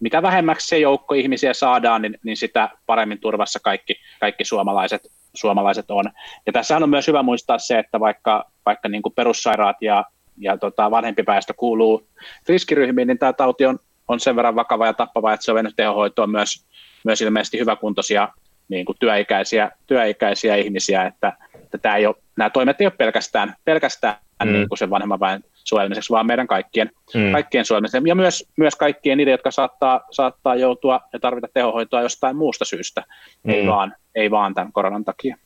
mitä 0.00 0.22
vähemmäksi 0.22 0.68
se 0.68 0.78
joukko 0.78 1.14
ihmisiä 1.14 1.54
saadaan, 1.54 2.02
niin, 2.02 2.18
niin 2.24 2.36
sitä 2.36 2.68
paremmin 2.86 3.20
turvassa 3.20 3.60
kaikki, 3.62 3.96
kaikki 4.20 4.44
suomalaiset 4.44 5.02
suomalaiset 5.34 5.90
on. 5.90 6.04
Ja 6.46 6.52
tässähän 6.52 6.82
on 6.82 6.90
myös 6.90 7.06
hyvä 7.06 7.22
muistaa 7.22 7.58
se, 7.58 7.78
että 7.78 8.00
vaikka, 8.00 8.50
vaikka 8.66 8.88
niin 8.88 9.02
kuin 9.02 9.12
perussairaat 9.14 9.76
ja, 9.80 10.04
ja 10.38 10.58
tota 10.58 10.90
vanhempi 10.90 11.26
väestö 11.26 11.54
kuuluu 11.56 12.06
riskiryhmiin, 12.48 13.08
niin 13.08 13.18
tämä 13.18 13.32
tauti 13.32 13.66
on, 13.66 13.78
on 14.08 14.20
sen 14.20 14.36
verran 14.36 14.54
vakava 14.54 14.86
ja 14.86 14.94
tappava, 14.94 15.32
että 15.32 15.44
se 15.44 15.50
on 15.50 15.56
mennyt 15.56 15.76
tehohoitoon 15.76 16.30
myös, 16.30 16.66
myös 17.04 17.22
ilmeisesti 17.22 17.58
hyväkuntoisia 17.58 18.28
niin 18.68 18.84
kuin 18.84 18.96
työikäisiä, 19.00 19.70
työikäisiä 19.86 20.56
ihmisiä, 20.56 21.04
että, 21.04 21.32
että 21.54 21.78
tämä 21.78 21.96
ei 21.96 22.06
ole, 22.06 22.16
nämä 22.36 22.50
toimet 22.50 22.80
ei 22.80 22.86
ole 22.86 22.94
pelkästään, 22.98 23.54
pelkästään 23.64 24.16
mm. 24.44 24.52
niin 24.52 24.68
kuin 24.68 24.78
sen 24.78 24.90
vanhemman 24.90 25.20
väen 25.20 25.44
suojelmiseksi, 25.68 26.10
vaan 26.10 26.26
meidän 26.26 26.46
kaikkien, 26.46 26.90
mm. 27.14 27.32
kaikkien 27.32 27.64
suojelmiseksi. 27.64 28.08
Ja 28.08 28.14
myös, 28.14 28.48
myös 28.56 28.76
kaikkien 28.76 29.18
niiden, 29.18 29.32
jotka 29.32 29.50
saattaa, 29.50 30.00
saattaa 30.10 30.56
joutua 30.56 31.00
ja 31.12 31.18
tarvita 31.20 31.48
tehohoitoa 31.54 32.02
jostain 32.02 32.36
muusta 32.36 32.64
syystä, 32.64 33.04
mm. 33.42 33.50
ei, 33.50 33.66
vaan, 33.66 33.94
ei 34.14 34.30
vaan 34.30 34.54
tämän 34.54 34.72
koronan 34.72 35.04
takia. 35.04 35.36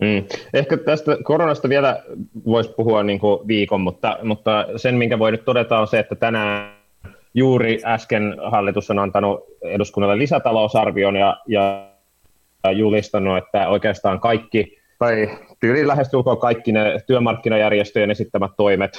Mm. 0.00 0.24
Ehkä 0.54 0.76
tästä 0.76 1.16
koronasta 1.22 1.68
vielä 1.68 2.02
voisi 2.46 2.72
puhua 2.76 3.02
niin 3.02 3.18
kuin 3.18 3.48
viikon, 3.48 3.80
mutta, 3.80 4.18
mutta 4.22 4.66
sen, 4.76 4.94
minkä 4.94 5.18
voi 5.18 5.30
nyt 5.32 5.44
todeta, 5.44 5.78
on 5.78 5.86
se, 5.86 5.98
että 5.98 6.14
tänään 6.14 6.74
juuri 7.34 7.80
äsken 7.84 8.36
hallitus 8.50 8.90
on 8.90 8.98
antanut 8.98 9.44
eduskunnalle 9.62 10.18
lisätalousarvion 10.18 11.16
ja, 11.16 11.36
ja 11.46 11.90
julistanut, 12.72 13.38
että 13.38 13.68
oikeastaan 13.68 14.20
kaikki 14.20 14.78
tai 14.98 15.38
tyyli 15.60 15.86
lähestulkoon 15.86 16.38
kaikki 16.38 16.72
ne 16.72 17.00
työmarkkinajärjestöjen 17.06 18.10
esittämät 18.10 18.52
toimet 18.56 18.98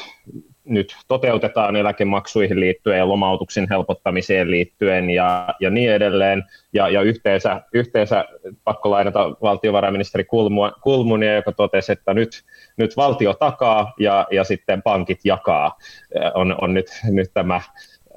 nyt 0.65 0.95
toteutetaan 1.07 1.75
eläkemaksuihin 1.75 2.59
liittyen 2.59 2.97
ja 2.97 3.07
lomautuksen 3.07 3.67
helpottamiseen 3.69 4.51
liittyen 4.51 5.09
ja, 5.09 5.47
ja 5.59 5.69
niin 5.69 5.91
edelleen. 5.91 6.43
Ja, 6.73 6.89
ja 6.89 7.01
yhteensä, 7.01 7.61
yhteensä 7.73 8.25
pakko 8.63 8.91
lainata 8.91 9.29
valtiovarainministeri 9.41 10.25
Kulmunia, 10.81 11.35
joka 11.35 11.51
totesi, 11.51 11.91
että 11.91 12.13
nyt, 12.13 12.43
nyt 12.77 12.97
valtio 12.97 13.33
takaa 13.33 13.93
ja, 13.99 14.27
ja 14.31 14.43
sitten 14.43 14.81
pankit 14.81 15.19
jakaa. 15.23 15.77
On, 16.33 16.55
on 16.61 16.73
nyt, 16.73 16.87
nyt 17.03 17.31
tämä 17.33 17.61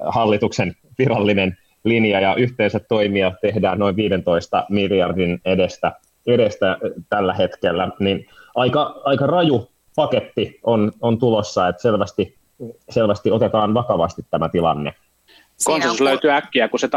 hallituksen 0.05 0.75
virallinen 0.99 1.57
linja 1.83 2.19
ja 2.19 2.35
yhteensä 2.35 2.79
toimia 2.79 3.31
tehdään 3.41 3.79
noin 3.79 3.95
15 3.95 4.65
miljardin 4.69 5.41
edestä 5.45 5.91
edestä 6.29 6.77
tällä 7.09 7.33
hetkellä, 7.33 7.89
niin 7.99 8.27
aika, 8.55 9.01
aika 9.03 9.27
raju 9.27 9.69
paketti 9.95 10.59
on, 10.63 10.91
on 11.01 11.19
tulossa, 11.19 11.67
että 11.67 11.81
selvästi, 11.81 12.37
selvästi 12.89 13.31
otetaan 13.31 13.73
vakavasti 13.73 14.25
tämä 14.31 14.49
tilanne. 14.49 14.93
Konsensus 15.65 16.01
löytyy 16.01 16.31
äkkiä, 16.31 16.67
kun 16.67 16.79
se 16.79 16.89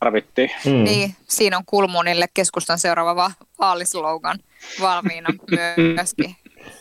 tarvittiin. 0.00 0.50
Mm. 0.64 0.84
Niin, 0.84 1.14
siinä 1.28 1.56
on 1.56 1.62
Kulmunille 1.66 2.26
keskustan 2.34 2.78
seuraava 2.78 3.30
vaalislogan 3.58 4.38
valmiina 4.80 5.28
myöskin. 5.76 6.36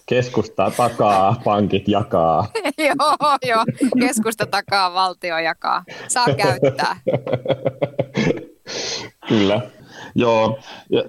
Keskusta 0.05 0.71
takaa, 0.77 1.41
pankit 1.43 1.87
jakaa. 1.87 2.47
joo, 2.77 3.37
joo, 3.47 3.63
keskusta 3.99 4.45
takaa, 4.45 4.93
valtio 4.93 5.37
jakaa. 5.37 5.83
Saa 6.07 6.25
käyttää. 6.37 6.99
Kyllä. 9.27 9.61
Joo. 10.15 10.59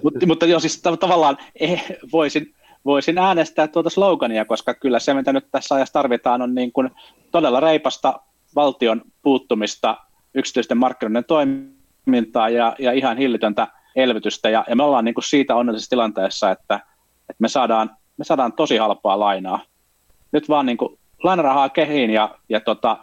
Mutta, 0.03 0.25
mutta 0.27 0.45
jo 0.45 0.59
siis 0.59 0.81
tavallaan 0.81 1.37
eh, 1.59 1.85
voisin, 2.11 2.55
voisin 2.85 3.17
äänestää 3.17 3.67
tuota 3.67 3.89
slogania, 3.89 4.45
koska 4.45 4.73
kyllä 4.73 4.99
se, 4.99 5.13
mitä 5.13 5.33
nyt 5.33 5.47
tässä 5.51 5.75
ajassa 5.75 5.93
tarvitaan, 5.93 6.41
on 6.41 6.55
niin 6.55 6.71
kuin 6.71 6.89
todella 7.31 7.59
reipasta 7.59 8.19
valtion 8.55 9.01
puuttumista 9.21 9.97
yksityisten 10.33 10.77
markkinoiden 10.77 11.25
toimintaa 11.25 12.49
ja, 12.49 12.75
ja 12.79 12.91
ihan 12.91 13.17
hillitöntä 13.17 13.67
elvytystä. 13.95 14.49
Ja, 14.49 14.65
ja 14.69 14.75
me 14.75 14.83
ollaan 14.83 15.05
niin 15.05 15.15
kuin 15.15 15.23
siitä 15.23 15.55
onnellisessa 15.55 15.89
tilanteessa, 15.89 16.51
että, 16.51 16.75
että 17.29 17.39
me, 17.39 17.49
saadaan, 17.49 17.91
me 18.17 18.23
saadaan 18.23 18.53
tosi 18.53 18.77
halpaa 18.77 19.19
lainaa. 19.19 19.59
Nyt 20.31 20.49
vaan 20.49 20.65
niin 20.65 20.77
kuin 20.77 20.99
lainarahaa 21.23 21.69
kehiin 21.69 22.09
ja, 22.09 22.35
ja 22.49 22.59
tota, 22.59 22.97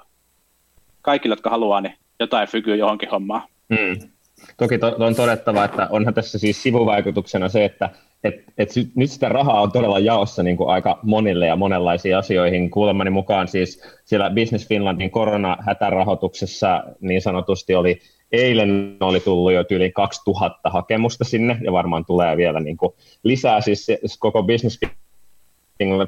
kaikille, 1.02 1.32
jotka 1.32 1.50
haluaa, 1.50 1.80
niin 1.80 1.94
jotain 2.20 2.48
fykyy 2.48 2.76
johonkin 2.76 3.10
hommaan. 3.10 3.42
Mm. 3.68 4.08
Toki 4.56 4.78
to, 4.78 4.96
on 4.98 5.14
todettava, 5.14 5.64
että 5.64 5.86
onhan 5.90 6.14
tässä 6.14 6.38
siis 6.38 6.62
sivuvaikutuksena 6.62 7.48
se, 7.48 7.64
että 7.64 7.90
et, 8.24 8.34
et 8.58 8.68
nyt 8.94 9.10
sitä 9.10 9.28
rahaa 9.28 9.60
on 9.60 9.72
todella 9.72 9.98
jaossa 9.98 10.42
niin 10.42 10.56
kuin 10.56 10.70
aika 10.70 10.98
monille 11.02 11.46
ja 11.46 11.56
monenlaisiin 11.56 12.16
asioihin. 12.16 12.70
Kuulemani 12.70 13.10
mukaan 13.10 13.48
siis 13.48 13.82
siellä 14.04 14.30
Business 14.30 14.68
Finlandin 14.68 15.10
koronahätärahoituksessa 15.10 16.84
niin 17.00 17.22
sanotusti 17.22 17.74
oli 17.74 18.00
eilen 18.32 18.96
oli 19.00 19.20
tullut 19.20 19.52
jo 19.52 19.64
yli 19.70 19.92
2000 19.92 20.70
hakemusta 20.70 21.24
sinne 21.24 21.58
ja 21.64 21.72
varmaan 21.72 22.04
tulee 22.04 22.36
vielä 22.36 22.60
niin 22.60 22.76
kuin 22.76 22.92
lisää. 23.22 23.60
Siis 23.60 23.86
koko 24.18 24.42
Business 24.42 24.78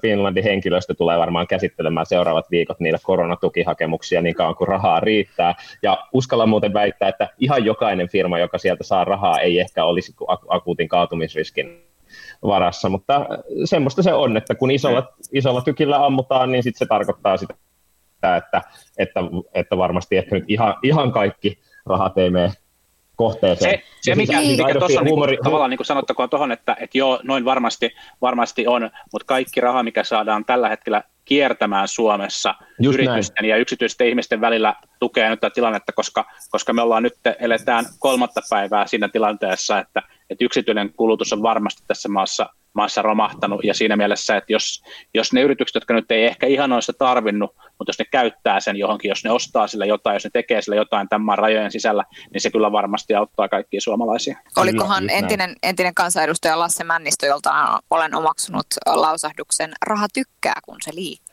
Finlandin 0.03 0.45
henkilöstö 0.45 0.95
tulee 0.95 1.19
varmaan 1.19 1.47
käsittelemään 1.47 2.07
seuraavat 2.07 2.51
viikot 2.51 2.81
niille 2.81 2.99
koronatukihakemuksia 3.03 4.23
niin 4.23 4.35
kauan 4.35 4.55
kuin 4.55 4.69
rahaa 4.69 5.01
riittää. 5.01 5.55
Ja 5.83 6.07
uskalla 6.13 6.47
muuten 6.47 6.75
väittää, 6.75 7.09
että 7.09 7.29
ihan 7.39 7.65
jokainen 7.65 8.09
firma, 8.09 8.39
joka 8.39 8.59
sieltä 8.59 8.85
saa 8.85 9.05
rahaa, 9.05 9.41
ei 9.41 9.61
ehkä 9.61 9.85
olisi 9.85 10.15
akuutin 10.49 10.89
kaatumisriskin 10.89 11.83
varassa, 12.43 12.89
mutta 12.89 13.27
semmoista 13.65 14.03
se 14.03 14.13
on, 14.13 14.37
että 14.37 14.55
kun 14.55 14.71
isolla, 14.71 15.13
isolla 15.33 15.61
tykillä 15.61 16.05
ammutaan, 16.05 16.53
niin 16.53 16.63
sit 16.63 16.77
se 16.77 16.87
tarkoittaa 16.87 17.37
sitä, 17.37 17.55
että, 18.37 18.63
että, 18.99 19.21
että 19.55 19.79
varmasti 19.79 20.17
ehkä 20.17 20.35
nyt 20.35 20.45
ihan, 20.49 20.75
ihan 20.83 21.13
kaikki 21.13 21.59
rahat 21.87 22.19
ei 22.19 22.31
mene 22.31 22.53
kohteeseen. 23.17 23.79
Se, 23.79 23.85
se 24.01 24.15
mikä, 24.15 24.41
siis, 24.41 24.59
mikä 24.59 24.79
tuossa 24.79 25.01
on 25.01 25.09
huumori... 25.09 25.33
niin, 25.33 25.45
tavallaan 25.45 25.71
niin 25.71 25.79
kuin 25.79 25.87
sanottakoon 25.87 26.31
tuohon, 26.31 26.53
että, 26.53 26.77
että 26.81 26.99
joo, 26.99 27.21
noin 27.23 27.45
varmasti, 27.45 27.91
varmasti 28.21 28.67
on, 28.67 28.91
mutta 29.13 29.27
kaikki 29.27 29.61
raha, 29.61 29.83
mikä 29.83 30.05
saadaan 30.05 30.45
tällä 30.45 30.69
hetkellä 30.69 31.03
kiertämään 31.25 31.89
Suomessa 31.89 32.55
Just 32.83 32.95
yritysten 32.95 33.43
näin. 33.43 33.51
ja 33.51 33.57
yksityisten 33.57 34.09
ihmisten 34.09 34.41
välillä 34.41 34.75
tukee 35.01 35.29
nyt 35.29 35.41
tätä 35.41 35.55
tilannetta, 35.55 35.93
koska, 35.93 36.25
koska 36.51 36.73
me 36.73 36.83
ollaan 36.83 37.03
nyt, 37.03 37.15
eletään 37.41 37.85
kolmatta 37.99 38.41
päivää 38.51 38.87
siinä 38.87 39.09
tilanteessa, 39.09 39.79
että, 39.79 40.03
että 40.31 40.45
yksityinen 40.45 40.93
kulutus 40.97 41.33
on 41.33 41.43
varmasti 41.43 41.83
tässä 41.87 42.09
maassa 42.09 42.47
maassa 42.77 43.03
romahtanut 43.03 43.65
ja 43.65 43.75
siinä 43.75 43.97
mielessä, 43.97 44.37
että 44.37 44.53
jos, 44.53 44.83
jos 45.15 45.33
ne 45.33 45.43
yritykset, 45.43 45.75
jotka 45.75 45.95
nyt 45.95 46.11
ei 46.11 46.25
ehkä 46.25 46.47
ihan 46.47 46.73
ole 46.73 46.83
sitä 46.83 46.99
tarvinnut, 46.99 47.55
mutta 47.79 47.89
jos 47.89 47.99
ne 47.99 48.05
käyttää 48.05 48.61
sen 48.61 48.77
johonkin, 48.77 49.09
jos 49.09 49.25
ne 49.25 49.31
ostaa 49.31 49.67
sillä 49.67 49.87
jotain, 49.87 50.15
jos 50.15 50.25
ne 50.25 50.31
tekee 50.33 50.63
sillä 50.63 50.77
jotain 50.77 51.09
tämän 51.09 51.25
maan 51.25 51.39
rajojen 51.39 51.73
sisällä, 51.73 52.05
niin 52.33 52.41
se 52.41 52.51
kyllä 52.51 52.73
varmasti 52.73 53.15
auttaa 53.15 53.49
kaikkia 53.49 53.81
suomalaisia. 53.81 54.39
Olikohan 54.57 55.11
entinen, 55.11 55.57
entinen 55.63 55.95
kansanedustaja 55.95 56.59
Lasse 56.59 56.85
Männistö, 56.85 57.27
jolta 57.27 57.81
olen 57.91 58.15
omaksunut 58.15 58.67
lausahduksen, 58.87 59.73
raha 59.87 60.07
tykkää, 60.15 60.61
kun 60.65 60.77
se 60.85 60.95
liikkuu. 60.95 61.26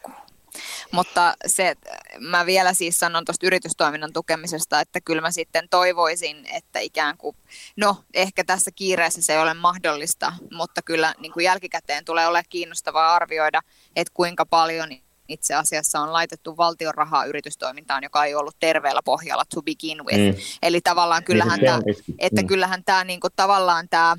Mutta 0.92 1.34
se, 1.48 1.76
mä 2.20 2.46
vielä 2.46 2.74
siis 2.74 3.00
sanon 3.00 3.26
tuosta 3.26 3.46
yritystoiminnan 3.46 4.14
tukemisesta, 4.14 4.80
että 4.80 5.02
kyllä 5.02 5.22
mä 5.22 5.32
sitten 5.32 5.70
toivoisin, 5.70 6.46
että 6.54 6.80
ikään 6.80 7.18
kuin, 7.18 7.36
no 7.76 7.98
ehkä 8.14 8.44
tässä 8.44 8.72
kiireessä 8.72 9.22
se 9.22 9.34
ei 9.34 9.40
ole 9.40 9.54
mahdollista, 9.54 10.34
mutta 10.52 10.82
kyllä 10.82 11.14
niin 11.20 11.32
kuin 11.32 11.44
jälkikäteen 11.44 12.06
tulee 12.06 12.28
olemaan 12.28 12.46
kiinnostavaa 12.50 13.16
arvioida, 13.16 13.62
että 13.96 14.12
kuinka 14.14 14.46
paljon 14.46 14.90
itse 15.28 15.54
asiassa 15.56 16.00
on 16.00 16.14
laitettu 16.14 16.58
valtion 16.58 16.94
rahaa 16.94 17.26
yritystoimintaan, 17.26 18.04
joka 18.04 18.26
ei 18.26 18.36
ollut 18.36 18.56
terveellä 18.60 19.02
pohjalla 19.06 19.44
to 19.56 19.62
begin 19.62 20.06
with. 20.06 20.38
Mm. 20.38 20.44
Eli 20.62 20.82
tavallaan 20.82 21.24
kyllähän 21.24 21.60
niin, 21.60 21.66
tämä, 21.66 21.82
että 22.20 22.42
mm. 22.42 22.48
kyllähän 22.48 22.84
tämä 22.84 23.04
niin 23.04 23.20
kuin, 23.20 23.34
tavallaan 23.36 23.90
tämä 23.90 24.16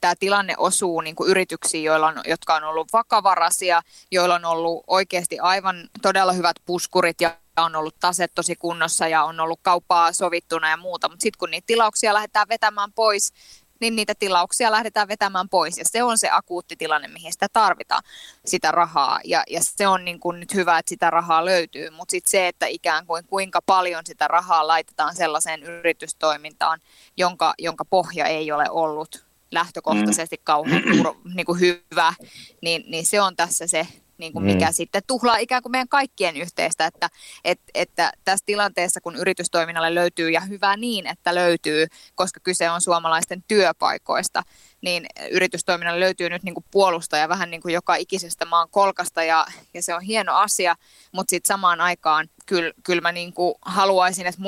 tämä 0.00 0.14
tilanne 0.16 0.54
osuu 0.56 1.00
niin 1.00 1.16
kuin 1.16 1.30
yrityksiin, 1.30 1.84
joilla 1.84 2.06
on, 2.06 2.20
jotka 2.26 2.54
on 2.54 2.64
ollut 2.64 2.92
vakavaraisia, 2.92 3.82
joilla 4.10 4.34
on 4.34 4.44
ollut 4.44 4.84
oikeasti 4.86 5.38
aivan 5.38 5.88
todella 6.02 6.32
hyvät 6.32 6.56
puskurit 6.66 7.20
ja 7.20 7.36
on 7.56 7.76
ollut 7.76 7.96
taset 8.00 8.32
tosi 8.34 8.56
kunnossa 8.56 9.08
ja 9.08 9.24
on 9.24 9.40
ollut 9.40 9.60
kauppaa 9.62 10.12
sovittuna 10.12 10.70
ja 10.70 10.76
muuta, 10.76 11.08
mutta 11.08 11.22
sitten 11.22 11.38
kun 11.38 11.50
niitä 11.50 11.66
tilauksia 11.66 12.14
lähdetään 12.14 12.48
vetämään 12.48 12.92
pois, 12.92 13.32
niin 13.80 13.96
niitä 13.96 14.14
tilauksia 14.18 14.70
lähdetään 14.70 15.08
vetämään 15.08 15.48
pois. 15.48 15.78
Ja 15.78 15.84
se 15.86 16.02
on 16.02 16.18
se 16.18 16.28
akuutti 16.32 16.76
tilanne, 16.76 17.08
mihin 17.08 17.32
sitä 17.32 17.46
tarvitaan, 17.52 18.02
sitä 18.44 18.70
rahaa. 18.70 19.20
Ja, 19.24 19.42
ja 19.50 19.60
se 19.62 19.88
on 19.88 20.04
niin 20.04 20.20
kuin 20.20 20.40
nyt 20.40 20.54
hyvä, 20.54 20.78
että 20.78 20.88
sitä 20.88 21.10
rahaa 21.10 21.44
löytyy. 21.44 21.90
Mutta 21.90 22.10
sitten 22.10 22.30
se, 22.30 22.48
että 22.48 22.66
ikään 22.66 23.06
kuin 23.06 23.24
kuinka 23.26 23.62
paljon 23.62 24.06
sitä 24.06 24.28
rahaa 24.28 24.66
laitetaan 24.66 25.16
sellaiseen 25.16 25.62
yritystoimintaan, 25.62 26.80
jonka, 27.16 27.54
jonka 27.58 27.84
pohja 27.84 28.26
ei 28.26 28.52
ole 28.52 28.70
ollut 28.70 29.27
lähtökohtaisesti 29.50 30.36
mm. 30.36 30.42
kauhean 30.44 30.82
niin 31.34 31.46
kuin 31.46 31.60
hyvä, 31.60 32.14
niin, 32.62 32.84
niin 32.86 33.06
se 33.06 33.20
on 33.20 33.36
tässä 33.36 33.66
se, 33.66 33.86
niin 34.18 34.32
kuin 34.32 34.44
mikä 34.44 34.66
mm. 34.66 34.72
sitten 34.72 35.02
tuhlaa 35.06 35.36
ikään 35.36 35.62
kuin 35.62 35.70
meidän 35.70 35.88
kaikkien 35.88 36.36
yhteistä, 36.36 36.86
että, 36.86 37.10
että, 37.44 37.64
että 37.74 38.12
tässä 38.24 38.46
tilanteessa, 38.46 39.00
kun 39.00 39.16
yritystoiminnalle 39.16 39.94
löytyy, 39.94 40.30
ja 40.30 40.40
hyvä 40.40 40.76
niin, 40.76 41.06
että 41.06 41.34
löytyy, 41.34 41.86
koska 42.14 42.40
kyse 42.40 42.70
on 42.70 42.80
suomalaisten 42.80 43.44
työpaikoista, 43.48 44.42
niin 44.80 45.06
yritystoiminnalle 45.30 46.00
löytyy 46.00 46.30
nyt 46.30 46.42
niin 46.42 46.54
kuin 46.54 46.64
puolustaja 46.70 47.28
vähän 47.28 47.50
niin 47.50 47.62
kuin 47.62 47.74
joka 47.74 47.94
ikisestä 47.94 48.44
maan 48.44 48.68
kolkasta, 48.70 49.22
ja, 49.22 49.46
ja 49.74 49.82
se 49.82 49.94
on 49.94 50.02
hieno 50.02 50.34
asia, 50.34 50.76
mutta 51.12 51.30
sitten 51.30 51.48
samaan 51.48 51.80
aikaan 51.80 52.28
kyllä, 52.46 52.72
kyllä 52.82 53.00
mä 53.00 53.12
niin 53.12 53.32
kuin 53.32 53.54
haluaisin, 53.62 54.26
että 54.26 54.40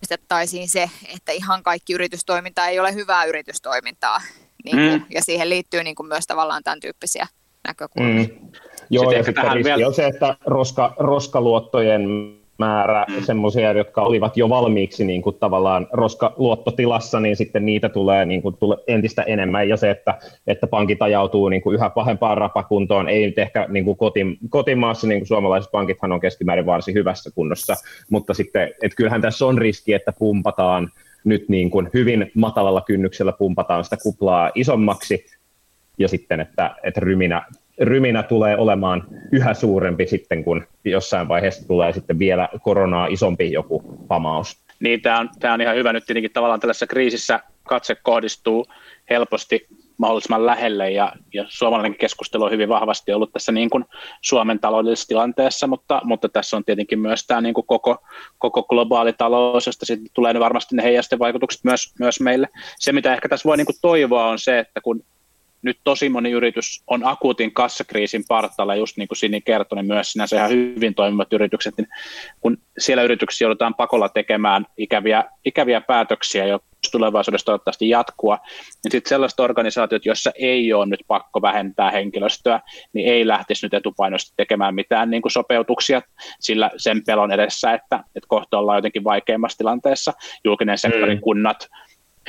muistettaisiin 0.00 0.68
se, 0.68 0.90
että 1.14 1.32
ihan 1.32 1.62
kaikki 1.62 1.92
yritystoiminta 1.92 2.66
ei 2.66 2.80
ole 2.80 2.94
hyvää 2.94 3.24
yritystoimintaa. 3.24 4.20
niin 4.64 4.76
kuin, 4.76 5.00
mm. 5.00 5.06
ja 5.10 5.22
siihen 5.22 5.48
liittyy 5.48 5.84
niin 5.84 5.94
kuin 5.94 6.08
myös 6.08 6.26
tavallaan 6.26 6.62
tämän 6.62 6.80
tyyppisiä 6.80 7.26
näkökulmia. 7.68 8.28
Mm. 8.28 8.52
Joo, 8.90 9.04
sitten 9.04 9.18
ja 9.18 9.24
sitten 9.24 9.52
riski 9.52 9.64
vielä... 9.64 9.86
on 9.86 9.94
se, 9.94 10.06
että 10.06 10.36
roska, 10.46 10.94
roskaluottojen 10.98 12.02
määrä 12.60 13.06
mm. 13.08 13.22
semmoisia, 13.22 13.72
jotka 13.72 14.02
olivat 14.02 14.36
jo 14.36 14.48
valmiiksi 14.48 15.04
niin 15.04 15.22
kuin 15.22 15.36
tavallaan 15.40 15.86
roskaluottotilassa, 15.92 17.20
niin 17.20 17.36
sitten 17.36 17.66
niitä 17.66 17.88
tulee, 17.88 18.24
niin 18.24 18.42
kuin, 18.42 18.56
tule 18.56 18.76
entistä 18.86 19.22
enemmän. 19.22 19.68
Ja 19.68 19.76
se, 19.76 19.90
että, 19.90 20.18
että 20.46 20.66
pankit 20.66 21.02
ajautuu 21.02 21.48
niin 21.48 21.62
kuin 21.62 21.74
yhä 21.74 21.90
pahempaan 21.90 22.38
rapakuntoon, 22.38 23.08
ei 23.08 23.26
nyt 23.26 23.38
ehkä 23.38 23.66
niin 23.68 23.84
kuin 23.84 23.96
koti, 23.96 24.20
kotimaassa, 24.48 25.06
niin 25.06 25.20
kuin 25.20 25.28
suomalaiset 25.28 25.70
pankithan 25.70 26.12
on 26.12 26.20
keskimäärin 26.20 26.66
varsin 26.66 26.94
hyvässä 26.94 27.30
kunnossa, 27.34 27.74
mutta 28.10 28.34
sitten, 28.34 28.68
että 28.82 28.96
kyllähän 28.96 29.22
tässä 29.22 29.46
on 29.46 29.58
riski, 29.58 29.92
että 29.92 30.12
pumpataan 30.18 30.88
nyt 31.24 31.48
niin 31.48 31.70
kuin 31.70 31.88
hyvin 31.94 32.30
matalalla 32.34 32.80
kynnyksellä 32.80 33.32
pumpataan 33.32 33.84
sitä 33.84 33.96
kuplaa 34.02 34.50
isommaksi, 34.54 35.24
ja 35.98 36.08
sitten, 36.08 36.40
että, 36.40 36.76
että 36.82 37.00
ryminä 37.00 37.42
ryminä 37.80 38.22
tulee 38.22 38.56
olemaan 38.56 39.04
yhä 39.32 39.54
suurempi 39.54 40.06
sitten, 40.06 40.44
kun 40.44 40.66
jossain 40.84 41.28
vaiheessa 41.28 41.66
tulee 41.68 41.92
sitten 41.92 42.18
vielä 42.18 42.48
koronaa 42.62 43.06
isompi 43.06 43.52
joku 43.52 43.82
pamaus. 44.08 44.60
Niin, 44.80 45.02
tämä 45.02 45.18
on, 45.18 45.28
tämä 45.40 45.54
on 45.54 45.60
ihan 45.60 45.76
hyvä 45.76 45.92
nyt 45.92 46.06
tietenkin 46.06 46.32
tavallaan 46.32 46.60
tällaisessa 46.60 46.86
kriisissä 46.86 47.40
katse 47.62 47.94
kohdistuu 47.94 48.66
helposti 49.10 49.66
mahdollisimman 49.96 50.46
lähelle 50.46 50.90
ja, 50.90 51.12
ja 51.34 51.44
suomalainen 51.48 51.98
keskustelu 51.98 52.44
on 52.44 52.50
hyvin 52.50 52.68
vahvasti 52.68 53.12
ollut 53.12 53.32
tässä 53.32 53.52
niin 53.52 53.70
kuin 53.70 53.84
Suomen 54.20 54.60
taloudellisessa 54.60 55.08
tilanteessa, 55.08 55.66
mutta, 55.66 56.00
mutta 56.04 56.28
tässä 56.28 56.56
on 56.56 56.64
tietenkin 56.64 56.98
myös 56.98 57.26
tämä 57.26 57.40
niin 57.40 57.54
kuin 57.54 57.66
koko, 57.66 57.96
koko 58.38 58.62
globaali 58.62 59.12
talous, 59.12 59.66
josta 59.66 59.86
sitten 59.86 60.10
tulee 60.14 60.40
varmasti 60.40 60.76
ne 60.76 60.82
heijasten 60.82 61.18
vaikutukset 61.18 61.64
myös, 61.64 61.94
myös 61.98 62.20
meille. 62.20 62.48
Se, 62.78 62.92
mitä 62.92 63.14
ehkä 63.14 63.28
tässä 63.28 63.48
voi 63.48 63.56
niin 63.56 63.66
kuin 63.66 63.76
toivoa 63.82 64.26
on 64.26 64.38
se, 64.38 64.58
että 64.58 64.80
kun 64.80 65.02
nyt 65.62 65.78
tosi 65.84 66.08
moni 66.08 66.30
yritys 66.30 66.82
on 66.86 67.06
akuutin 67.06 67.52
kassakriisin 67.52 68.24
partaalla, 68.28 68.74
just 68.74 68.96
niin 68.96 69.08
kuin 69.08 69.18
Sini 69.18 69.40
kertoi, 69.40 69.76
niin 69.76 69.86
myös 69.86 70.12
sinänsä 70.12 70.36
ihan 70.36 70.50
hyvin 70.50 70.94
toimivat 70.94 71.32
yritykset, 71.32 71.74
niin 71.76 71.88
kun 72.40 72.58
siellä 72.78 73.02
yrityksissä 73.02 73.44
joudutaan 73.44 73.74
pakolla 73.74 74.08
tekemään 74.08 74.66
ikäviä, 74.76 75.24
ikäviä 75.44 75.80
päätöksiä, 75.80 76.46
jos 76.46 76.62
tulevaisuudessa 76.92 77.44
toivottavasti 77.44 77.88
jatkua, 77.88 78.38
niin 78.84 78.92
sitten 78.92 79.08
sellaiset 79.08 79.40
organisaatiot, 79.40 80.06
joissa 80.06 80.30
ei 80.34 80.72
ole 80.72 80.86
nyt 80.86 81.00
pakko 81.06 81.42
vähentää 81.42 81.90
henkilöstöä, 81.90 82.60
niin 82.92 83.12
ei 83.12 83.26
lähtisi 83.26 83.66
nyt 83.66 83.74
etupainoisesti 83.74 84.34
tekemään 84.36 84.74
mitään 84.74 85.10
niin 85.10 85.22
kuin 85.22 85.32
sopeutuksia 85.32 86.02
sillä 86.40 86.70
sen 86.76 87.02
pelon 87.06 87.32
edessä, 87.32 87.72
että, 87.72 87.96
että 87.96 88.28
kohta 88.28 88.58
ollaan 88.58 88.78
jotenkin 88.78 89.04
vaikeimmassa 89.04 89.58
tilanteessa. 89.58 90.12
Julkinen 90.44 90.78
sektori, 90.78 91.14
mm. 91.14 91.20
kunnat, 91.20 91.68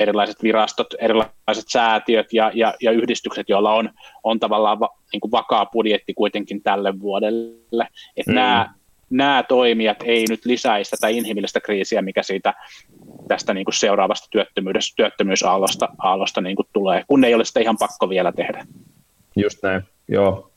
erilaiset 0.02 0.42
virastot, 0.42 0.86
erilaiset 0.98 1.68
säätiöt 1.68 2.32
ja, 2.32 2.50
ja, 2.54 2.74
ja 2.82 2.90
yhdistykset, 2.90 3.48
joilla 3.48 3.74
on, 3.74 3.90
on 4.24 4.40
tavallaan 4.40 4.80
va, 4.80 4.88
niin 5.12 5.20
kuin 5.20 5.30
vakaa 5.30 5.66
budjetti 5.66 6.14
kuitenkin 6.14 6.62
tälle 6.62 7.00
vuodelle. 7.00 7.88
Että 8.16 8.32
mm. 8.32 8.34
nämä, 8.34 8.74
nämä 9.10 9.44
toimijat 9.48 9.96
ei 10.04 10.24
nyt 10.28 10.44
lisäisi 10.44 10.90
tätä 10.90 11.08
inhimillistä 11.08 11.60
kriisiä, 11.60 12.02
mikä 12.02 12.22
siitä 12.22 12.54
tästä 13.28 13.54
niin 13.54 13.64
kuin 13.64 13.74
seuraavasta 13.74 14.28
työttömyydessä, 14.30 14.94
työttömyysaallosta 14.96 15.88
aallosta 15.98 16.40
niin 16.40 16.56
kuin 16.56 16.68
tulee, 16.72 17.04
kun 17.08 17.24
ei 17.24 17.34
ole 17.34 17.44
sitä 17.44 17.60
ihan 17.60 17.76
pakko 17.78 18.08
vielä 18.08 18.32
tehdä. 18.32 18.66
Just 19.36 19.62
näin, 19.62 19.82
joo. 20.12 20.50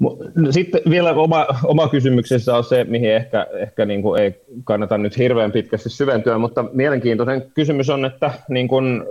No, 0.00 0.18
sitten 0.50 0.80
vielä 0.90 1.10
oma, 1.10 1.46
oma 1.64 1.88
kysymyksessä 1.88 2.56
on 2.56 2.64
se, 2.64 2.84
mihin 2.84 3.14
ehkä, 3.14 3.46
ehkä 3.54 3.84
niin 3.84 4.02
kuin 4.02 4.22
ei 4.22 4.34
kannata 4.64 4.98
nyt 4.98 5.18
hirveän 5.18 5.52
pitkästi 5.52 5.90
syventyä, 5.90 6.38
mutta 6.38 6.64
mielenkiintoinen 6.72 7.50
kysymys 7.54 7.90
on, 7.90 8.04
että 8.04 8.30
niin 8.48 8.68
kuin 8.68 9.02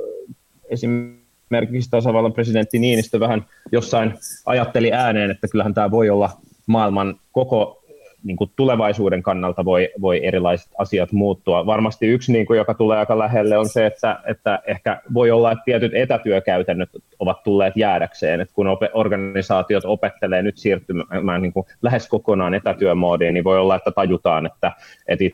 esimerkiksi 0.69 1.89
tasavallan 1.89 2.33
presidentti 2.33 2.79
Niinistö 2.79 3.19
vähän 3.19 3.45
jossain 3.71 4.13
ajatteli 4.45 4.93
ääneen, 4.93 5.31
että 5.31 5.47
kyllähän 5.47 5.73
tämä 5.73 5.91
voi 5.91 6.09
olla 6.09 6.29
maailman 6.67 7.19
koko 7.31 7.82
niin 8.23 8.37
kuin 8.37 8.51
tulevaisuuden 8.55 9.23
kannalta 9.23 9.65
voi, 9.65 9.89
voi 10.01 10.25
erilaiset 10.25 10.71
asiat 10.77 11.11
muuttua. 11.11 11.65
Varmasti 11.65 12.07
yksi, 12.07 12.31
niin 12.31 12.45
kuin, 12.45 12.57
joka 12.57 12.73
tulee 12.73 12.97
aika 12.97 13.19
lähelle, 13.19 13.57
on 13.57 13.69
se, 13.69 13.85
että, 13.85 14.19
että 14.25 14.59
ehkä 14.67 15.01
voi 15.13 15.31
olla, 15.31 15.51
että 15.51 15.63
tietyt 15.65 15.91
etätyökäytännöt 15.95 16.89
ovat 17.19 17.43
tulleet 17.43 17.77
jäädäkseen, 17.77 18.41
että 18.41 18.53
kun 18.53 18.67
organisaatiot 18.93 19.85
opettelee 19.85 20.41
nyt 20.41 20.57
siirtymään 20.57 21.41
niin 21.41 21.53
kuin 21.53 21.65
lähes 21.81 22.07
kokonaan 22.07 22.53
etätyömoodiin, 22.53 23.33
niin 23.33 23.43
voi 23.43 23.59
olla, 23.59 23.75
että 23.75 23.91
tajutaan, 23.91 24.45
että, 24.45 24.71
että 25.07 25.25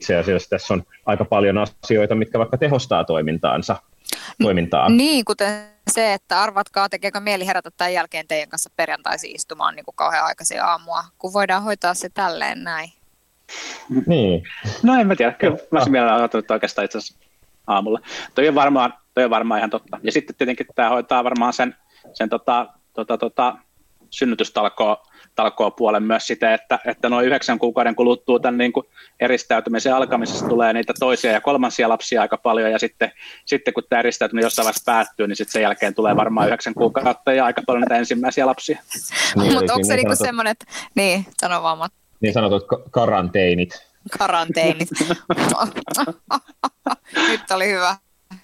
itse 0.00 0.16
asiassa 0.16 0.50
tässä 0.50 0.74
on 0.74 0.82
aika 1.06 1.24
paljon 1.24 1.58
asioita, 1.58 2.14
mitkä 2.14 2.38
vaikka 2.38 2.58
tehostaa 2.58 3.04
toimintaansa. 3.04 3.76
Toimintaa. 4.42 4.88
Niin, 4.88 5.24
kuten 5.24 5.64
se, 5.90 6.12
että 6.12 6.42
arvatkaa, 6.42 6.88
tekeekö 6.88 7.20
mieli 7.20 7.46
herätä 7.46 7.70
tämän 7.76 7.92
jälkeen 7.92 8.28
teidän 8.28 8.48
kanssa 8.48 8.70
perjantaisi 8.76 9.30
istumaan 9.30 9.76
niin 9.76 9.84
kuin 9.84 9.94
kauhean 9.94 10.24
aikaisin 10.24 10.62
aamua, 10.62 11.04
kun 11.18 11.32
voidaan 11.32 11.62
hoitaa 11.62 11.94
se 11.94 12.08
tälleen 12.08 12.64
näin. 12.64 12.92
Niin. 14.06 14.42
No 14.82 14.94
en 15.00 15.06
mä 15.06 15.16
tiedä, 15.16 15.32
kyllä 15.32 15.56
mä 15.70 15.78
olisin 15.78 15.92
mielellä 15.92 16.16
ajatellut 16.16 16.50
oikeastaan 16.50 16.84
itse 16.84 16.98
asiassa 16.98 17.18
aamulla. 17.66 18.00
Toi 18.34 18.48
on, 18.48 18.54
varmaan, 18.54 18.94
toi 19.14 19.24
on 19.24 19.30
varmaan 19.30 19.58
ihan 19.58 19.70
totta. 19.70 20.00
Ja 20.02 20.12
sitten 20.12 20.36
tietenkin 20.36 20.66
tämä 20.74 20.88
hoitaa 20.88 21.24
varmaan 21.24 21.52
sen, 21.52 21.76
sen 22.12 22.28
tota, 22.28 22.66
tota, 22.92 23.18
tota, 23.18 23.56
synnytystalkoon 24.10 24.96
talkoa 25.34 25.70
puolen 25.70 26.02
myös 26.02 26.26
sitä, 26.26 26.54
että, 26.54 26.78
että 26.86 27.08
noin 27.08 27.26
yhdeksän 27.26 27.58
kuukauden 27.58 27.94
kuluttua 27.94 28.40
tämän 28.40 28.58
niin 28.58 28.72
kuin 28.72 28.86
eristäytymisen 29.20 29.94
alkamisesta 29.94 30.48
tulee 30.48 30.72
niitä 30.72 30.92
toisia 31.00 31.32
ja 31.32 31.40
kolmansia 31.40 31.88
lapsia 31.88 32.22
aika 32.22 32.36
paljon, 32.36 32.70
ja 32.70 32.78
sitten, 32.78 33.12
sitten 33.44 33.74
kun 33.74 33.82
tämä 33.88 34.00
eristäytyminen 34.00 34.46
jossain 34.46 34.64
vaiheessa 34.64 34.92
päättyy, 34.92 35.26
niin 35.26 35.36
sitten 35.36 35.52
sen 35.52 35.62
jälkeen 35.62 35.94
tulee 35.94 36.16
varmaan 36.16 36.46
yhdeksän 36.46 36.74
kuukautta 36.74 37.32
ja 37.32 37.44
aika 37.44 37.62
paljon 37.66 37.80
niitä 37.80 37.96
ensimmäisiä 37.96 38.46
lapsia. 38.46 38.78
Niin, 39.36 39.52
Mutta 39.52 39.74
onko 39.74 39.86
se 39.86 39.96
niin 39.96 40.16
semmoinen, 40.16 40.50
että 40.50 40.64
niin, 40.94 41.26
sano 41.40 41.62
vaan. 41.62 41.90
Niin 42.20 42.32
sanotut 42.32 42.66
karanteenit. 42.90 43.88
Karanteenit. 44.18 44.88
Nyt 47.28 47.50
oli 47.50 47.70
hyvä. 47.70 47.96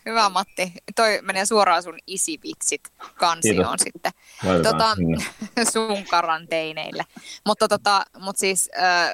Hyvä 0.07 0.29
Matti. 0.29 0.73
Toi 0.97 1.19
menee 1.23 1.47
suoraan 1.47 1.83
sun 1.83 1.99
isivitsit 2.07 2.81
kansioon 3.15 3.77
Kiitos. 3.79 3.81
sitten. 3.81 4.13
tota, 4.63 4.97
sun 5.73 6.05
karanteineille. 6.11 7.05
Mutta 7.47 7.69
tota, 7.69 8.05
mut 8.19 8.37
siis 8.37 8.71
äh, 8.79 9.11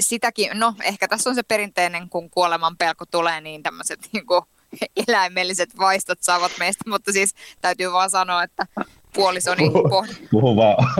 sitäkin, 0.00 0.50
no 0.54 0.74
ehkä 0.82 1.08
tässä 1.08 1.30
on 1.30 1.36
se 1.36 1.42
perinteinen, 1.42 2.08
kun 2.08 2.30
kuoleman 2.30 2.76
pelko 2.76 3.06
tulee, 3.06 3.40
niin 3.40 3.62
tämmöiset 3.62 4.08
niinku, 4.12 4.46
eläimelliset 5.08 5.78
vaistot 5.78 6.22
saavat 6.22 6.52
meistä, 6.58 6.90
mutta 6.90 7.12
siis 7.12 7.34
täytyy 7.60 7.92
vaan 7.92 8.10
sanoa, 8.10 8.42
että 8.42 8.66
puolisoni 9.14 9.70
pohdi. 9.90 10.12
Puhu 10.30 10.56
vaan 10.56 10.76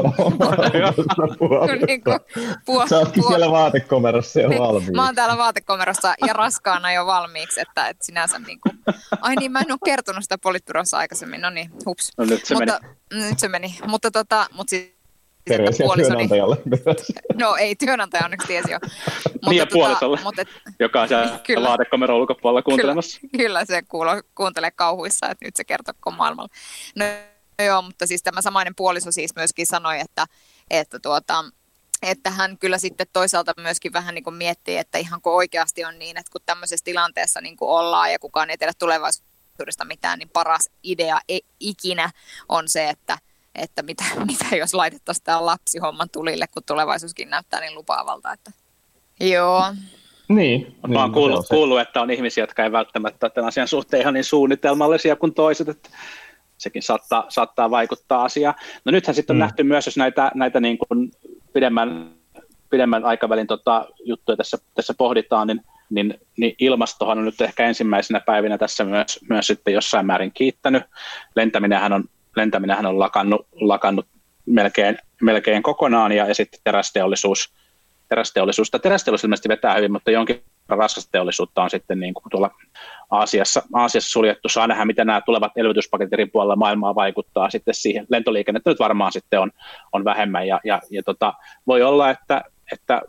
niin 1.87 2.05
kuin, 2.05 2.21
puol- 2.67 2.89
Sä 2.89 2.99
ootkin 2.99 3.23
puol- 3.23 3.29
siellä 3.29 3.51
vaatekomerossa 3.51 4.41
jo 4.41 4.49
niin, 4.49 4.63
valmiiksi. 4.63 4.93
Mä 4.93 5.05
oon 5.05 5.15
täällä 5.15 5.37
vaatekomerossa 5.37 6.15
ja 6.27 6.33
raskaana 6.33 6.93
jo 6.93 7.07
valmiiksi, 7.07 7.61
että, 7.61 7.89
että 7.89 8.05
sinänsä 8.05 8.39
niin 8.39 8.61
kuin... 8.61 8.79
Ai 9.21 9.37
niin, 9.37 9.53
mä 9.53 9.61
en 9.61 9.73
ole 9.73 9.79
kertonut 9.85 10.23
sitä 10.23 10.39
politbyrossa 10.39 10.99
aikaisemmin, 10.99 11.41
no 11.41 11.51
niin, 11.51 11.71
hups. 11.87 12.13
No 12.19 12.25
nyt 12.25 12.45
se 12.45 12.55
mutta, 12.55 12.81
meni. 13.11 13.29
Nyt 13.29 13.39
se 13.39 13.49
meni, 13.49 13.79
mutta 13.87 14.11
tota, 14.11 14.47
mutta 14.53 14.71
siis 14.71 15.03
Terveisiä 15.45 15.87
työnantajalle. 15.97 16.57
No 17.41 17.57
ei, 17.57 17.77
työnantaja 17.77 18.25
onneksi 18.25 18.47
tiesi 18.47 18.73
jo. 18.73 18.79
Mutta 19.33 19.51
niin 19.51 19.59
ja 19.59 19.67
tota, 19.67 19.73
puolisolle, 19.73 20.19
mutta, 20.25 20.43
et, 20.43 20.49
joka 20.81 21.03
on 21.03 21.09
siellä 21.09 21.41
vaatekomeron 21.69 22.17
ulkopuolella 22.17 22.63
kuuntelemassa. 22.63 23.21
Kyllä, 23.21 23.45
kyllä 23.45 23.65
se 23.65 23.83
kuulo, 23.83 24.11
kuuntelee 24.35 24.71
kauhuissa, 24.71 25.29
että 25.31 25.45
nyt 25.45 25.57
se 25.57 25.65
kertoo 25.65 25.95
maailmalla. 26.17 26.49
No 26.97 27.05
joo, 27.63 27.83
mutta 27.83 28.07
siis 28.07 28.23
tämä 28.23 28.43
samainen 28.43 28.75
puoliso 28.75 29.13
siis 29.13 29.35
myöskin 29.37 29.67
sanoi, 29.67 30.01
että, 30.01 30.27
että 30.71 30.99
tuota, 30.99 31.45
että 32.03 32.31
hän 32.31 32.59
kyllä 32.59 32.79
sitten 32.79 33.07
toisaalta 33.13 33.53
myöskin 33.61 33.93
vähän 33.93 34.15
niin 34.15 34.25
kuin 34.25 34.37
miettii, 34.37 34.77
että 34.77 34.99
ihanko 34.99 35.37
oikeasti 35.37 35.85
on 35.85 35.99
niin, 35.99 36.17
että 36.17 36.33
kun 36.33 36.41
tämmöisessä 36.47 36.85
tilanteessa 36.85 37.41
niin 37.41 37.57
kuin 37.57 37.71
ollaan 37.71 38.13
ja 38.13 38.19
kukaan 38.19 38.51
ei 38.51 38.59
tiedä 38.59 38.73
tulevaisuudesta 38.79 39.85
mitään, 39.85 40.19
niin 40.19 40.29
paras 40.29 40.71
idea 40.83 41.21
ei 41.29 41.43
ikinä 41.61 42.11
on 42.49 42.69
se, 42.69 42.89
että, 42.89 43.19
että 43.55 43.83
mitä, 43.83 44.05
mitä 44.31 44.57
jos 44.57 44.75
laitettaisiin 44.75 45.25
tämä 45.25 45.47
lapsihomman 45.47 46.11
tulille, 46.11 46.47
kun 46.47 46.63
tulevaisuuskin 46.67 47.31
näyttää 47.31 47.61
niin 47.61 47.75
lupaavalta. 47.75 48.33
Että... 48.33 48.53
Joo. 49.21 49.75
Niin. 50.29 50.77
Olen 50.83 50.97
niin, 50.97 51.13
kuullut, 51.13 51.49
kuullut, 51.49 51.81
että 51.81 52.01
on 52.01 52.11
ihmisiä, 52.11 52.43
jotka 52.43 52.65
ei 52.65 52.73
välttämättä 52.73 53.31
tämän 53.31 53.49
asian 53.49 53.69
suhteen 53.69 54.01
ihan 54.01 54.15
niin 54.15 54.25
suunnitelmallisia 54.25 55.17
kuin 55.17 55.35
toiset, 55.35 55.69
että 55.69 55.89
sekin 56.63 56.83
saattaa, 56.83 57.25
saattaa 57.29 57.71
vaikuttaa 57.71 58.25
asiaan. 58.25 58.55
No 58.85 58.93
nythän 58.93 59.15
sitten 59.15 59.35
on 59.35 59.39
mm. 59.39 59.41
nähty 59.41 59.63
myös, 59.63 59.87
jos 59.87 59.97
näitä, 59.97 60.31
näitä 60.35 60.61
niin 60.61 60.79
kuin 60.79 61.11
pidemmän, 61.53 62.11
pidemmän 62.71 63.05
aikavälin 63.05 63.47
tota, 63.47 63.89
juttuja 64.05 64.37
tässä, 64.37 64.59
tässä 64.75 64.95
pohditaan, 64.95 65.47
niin, 65.47 65.61
niin, 65.91 66.15
niin 66.37 66.55
ilmastohan 66.59 67.19
on 67.19 67.25
nyt 67.25 67.41
ehkä 67.41 67.67
ensimmäisenä 67.67 68.21
päivinä 68.21 68.59
tässä 68.59 68.85
myös, 68.85 69.21
myös 69.29 69.47
sitten 69.47 69.75
jossain 69.75 70.07
määrin 70.07 70.33
kiittänyt. 70.33 70.83
Lentäminenhän 71.37 71.93
on, 71.93 72.05
lentäminenhän 72.37 72.87
on 72.87 72.99
lakannut, 72.99 73.47
lakannut 73.53 74.07
melkein, 74.47 74.99
melkein 75.23 75.63
kokonaan 75.63 76.13
ja, 76.13 76.27
ja 76.27 76.35
sitten 76.35 76.61
terästeollisuus, 76.65 77.53
terästeollisuus, 78.09 78.71
tai 78.71 78.81
terästeollisuus 78.81 79.25
ilmeisesti 79.25 79.49
vetää 79.49 79.75
hyvin, 79.75 79.93
mutta 79.93 80.11
jonkin 80.11 80.43
raskasta 80.69 81.11
teollisuutta 81.13 81.63
on 81.63 81.71
sitten 81.71 82.01
niin 82.01 82.15
kuin 82.15 82.25
tuolla 82.31 82.51
Aasiassa, 83.11 83.63
Aasiassa 83.75 84.11
suljettu. 84.11 84.49
Saa 84.49 84.67
nähdä, 84.67 84.85
miten 84.85 85.07
nämä 85.07 85.21
tulevat 85.21 85.53
elvytyspaketit 85.57 86.13
eri 86.13 86.27
puolilla 86.27 86.57
maailmaa 86.57 86.95
vaikuttaa 86.95 87.51
sitten 87.51 87.75
siihen. 87.75 88.07
Lentoliikennettä 88.09 88.71
nyt 88.71 88.79
varmaan 88.79 89.13
sitten 89.13 89.41
on, 89.41 89.51
on 89.93 90.05
vähemmän 90.05 90.47
ja, 90.47 90.61
ja, 90.65 90.81
ja 90.91 91.03
tota, 91.03 91.35
voi 91.67 91.83
olla, 91.83 92.11
että, 92.11 92.43
että 92.73 93.03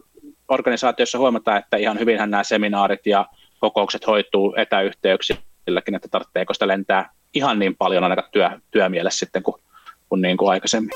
organisaatiossa 0.47 1.17
huomataan, 1.17 1.57
että 1.57 1.77
ihan 1.77 1.99
hyvinhän 1.99 2.31
nämä 2.31 2.43
seminaarit 2.43 3.05
ja 3.05 3.25
kokoukset 3.59 4.07
hoituu 4.07 4.53
etäyhteyksilläkin, 4.57 5.95
että 5.95 6.07
tarvitseeko 6.11 6.53
sitä 6.53 6.67
lentää 6.67 7.09
ihan 7.33 7.59
niin 7.59 7.75
paljon 7.75 8.03
ainakaan 8.03 8.29
työ, 8.31 8.49
työmielessä 8.71 9.19
sitten 9.19 9.43
kuin, 9.43 9.61
kuin, 10.09 10.21
niin 10.21 10.37
kuin 10.37 10.51
aikaisemmin. 10.51 10.91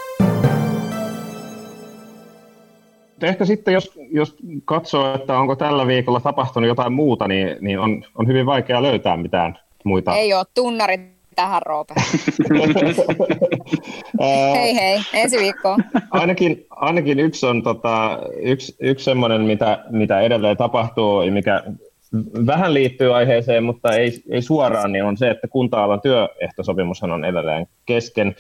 Ehkä 3.22 3.46
sitten, 3.46 3.74
jos, 3.74 4.00
jos 4.12 4.36
katsoo, 4.66 5.16
että 5.16 5.40
onko 5.40 5.56
tällä 5.56 5.88
viikolla 5.88 6.20
tapahtunut 6.20 6.68
jotain 6.68 6.94
muuta, 6.94 7.28
niin, 7.28 7.58
niin 7.62 7.80
on, 7.80 8.04
on 8.16 8.28
hyvin 8.28 8.46
vaikea 8.46 8.84
löytää 8.84 9.18
mitään 9.18 9.60
muita. 9.84 10.16
Ei 10.16 10.34
ole 10.34 10.46
tunnarit 10.54 11.02
tähän, 11.36 11.62
Roope. 11.62 11.94
hei 14.54 14.76
hei, 14.76 15.00
ensi 15.14 15.38
viikkoon. 15.38 15.84
ainakin, 16.12 16.66
ainakin 16.70 17.20
yksi 17.20 17.46
on 17.46 17.64
tota, 17.64 18.20
yksi, 18.42 18.76
yksi 18.80 19.06
semmoinen, 19.06 19.42
mitä, 19.42 19.84
mitä 19.90 20.20
edelleen 20.20 20.58
tapahtuu, 20.58 21.32
mikä 21.32 21.64
vähän 22.46 22.74
liittyy 22.74 23.16
aiheeseen, 23.16 23.64
mutta 23.64 23.96
ei, 23.96 24.24
ei 24.30 24.42
suoraan, 24.42 24.92
niin 24.92 25.04
on 25.04 25.18
se, 25.18 25.30
että 25.30 25.48
kunta-alan 25.48 26.02
työehtosopimus 26.02 27.04
on 27.04 27.26
edelleen 27.26 27.68
kesken, 27.86 28.36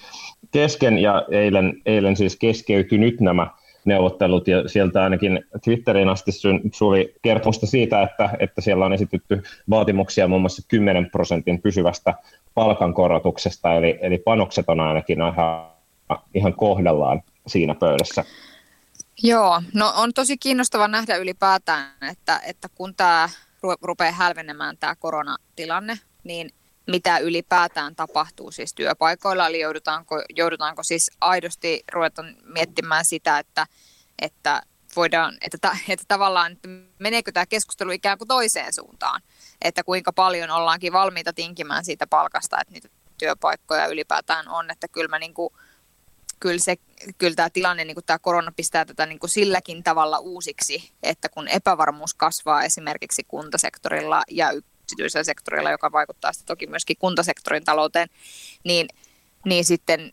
kesken 0.52 0.98
ja 0.98 1.26
eilen, 1.32 1.74
eilen 1.86 2.16
siis 2.16 2.36
keskeytynyt 2.36 3.22
nämä 3.22 3.48
neuvottelut 3.88 4.48
ja 4.48 4.70
sieltä 4.70 5.04
ainakin 5.04 5.44
Twitterin 5.64 6.10
asti 6.10 6.32
suli 6.74 7.16
kertomusta 7.22 7.66
siitä, 7.66 8.02
että, 8.02 8.30
että 8.40 8.62
siellä 8.62 8.86
on 8.86 8.94
esitetty 8.94 9.44
vaatimuksia 9.70 10.28
muun 10.28 10.42
muassa 10.42 10.62
10 10.68 11.10
prosentin 11.12 11.62
pysyvästä 11.62 12.14
palkankorotuksesta, 12.54 13.74
eli, 13.74 14.00
eli 14.02 14.18
panokset 14.18 14.66
on 14.70 14.80
ainakin 14.80 15.18
ihan, 15.18 15.66
ihan 16.34 16.54
kohdallaan 16.54 17.22
siinä 17.48 17.76
pöydässä. 17.76 18.26
Joo, 19.24 19.62
no 19.74 19.94
on 19.96 20.14
tosi 20.14 20.38
kiinnostava 20.38 20.88
nähdä 20.88 21.16
ylipäätään, 21.16 21.92
että, 22.12 22.42
että 22.46 22.68
kun 22.76 22.96
tämä 22.96 23.30
rupeaa 23.82 24.12
hälvenemään 24.12 24.78
tämä 24.78 24.96
koronatilanne, 24.96 26.00
niin 26.24 26.50
mitä 26.88 27.18
ylipäätään 27.18 27.96
tapahtuu 27.96 28.52
siis 28.52 28.74
työpaikoilla, 28.74 29.48
eli 29.48 29.60
joudutaanko, 29.60 30.24
joudutaanko 30.36 30.84
siis 30.84 31.12
aidosti 31.22 31.84
ruveta 31.92 32.24
miettimään 32.44 33.06
sitä, 33.06 33.40
että, 33.40 33.68
että 34.22 34.62
voidaan, 34.96 35.38
että, 35.42 35.78
että 35.90 36.06
tavallaan, 36.08 36.52
että 36.52 36.68
meneekö 37.00 37.32
tämä 37.32 37.46
keskustelu 37.46 37.92
ikään 37.92 38.18
kuin 38.18 38.28
toiseen 38.28 38.74
suuntaan, 38.74 39.22
että 39.62 39.84
kuinka 39.84 40.14
paljon 40.14 40.50
ollaankin 40.50 40.94
valmiita 40.94 41.34
tinkimään 41.34 41.86
siitä 41.86 42.08
palkasta, 42.08 42.62
että 42.62 42.74
niitä 42.74 42.90
työpaikkoja 43.18 43.88
ylipäätään 43.88 44.48
on, 44.48 44.72
että 44.72 44.88
kyllä 44.88 45.08
mä 45.08 45.20
niin 45.20 45.34
kuin, 45.34 45.54
kyllä, 46.40 46.60
se, 46.60 46.76
kyllä 47.18 47.36
tämä 47.36 47.50
tilanne, 47.50 47.86
niin 47.86 47.96
kuin 47.96 48.06
tämä 48.06 48.20
korona 48.20 48.52
pistää 48.56 48.86
tätä 48.86 49.06
niin 49.06 49.20
kuin 49.20 49.30
silläkin 49.30 49.84
tavalla 49.84 50.20
uusiksi, 50.20 50.92
että 51.04 51.30
kun 51.30 51.48
epävarmuus 51.48 52.14
kasvaa 52.14 52.64
esimerkiksi 52.64 53.24
kuntasektorilla 53.28 54.24
ja 54.32 54.52
yksityisellä 54.88 55.24
sektorilla, 55.24 55.72
joka 55.72 55.92
vaikuttaa 55.92 56.34
sitten 56.34 56.48
toki 56.48 56.68
myöskin 56.68 56.98
kuntasektorin 57.00 57.64
talouteen, 57.64 58.08
niin, 58.64 58.88
niin 59.46 59.66
sitten 59.66 60.12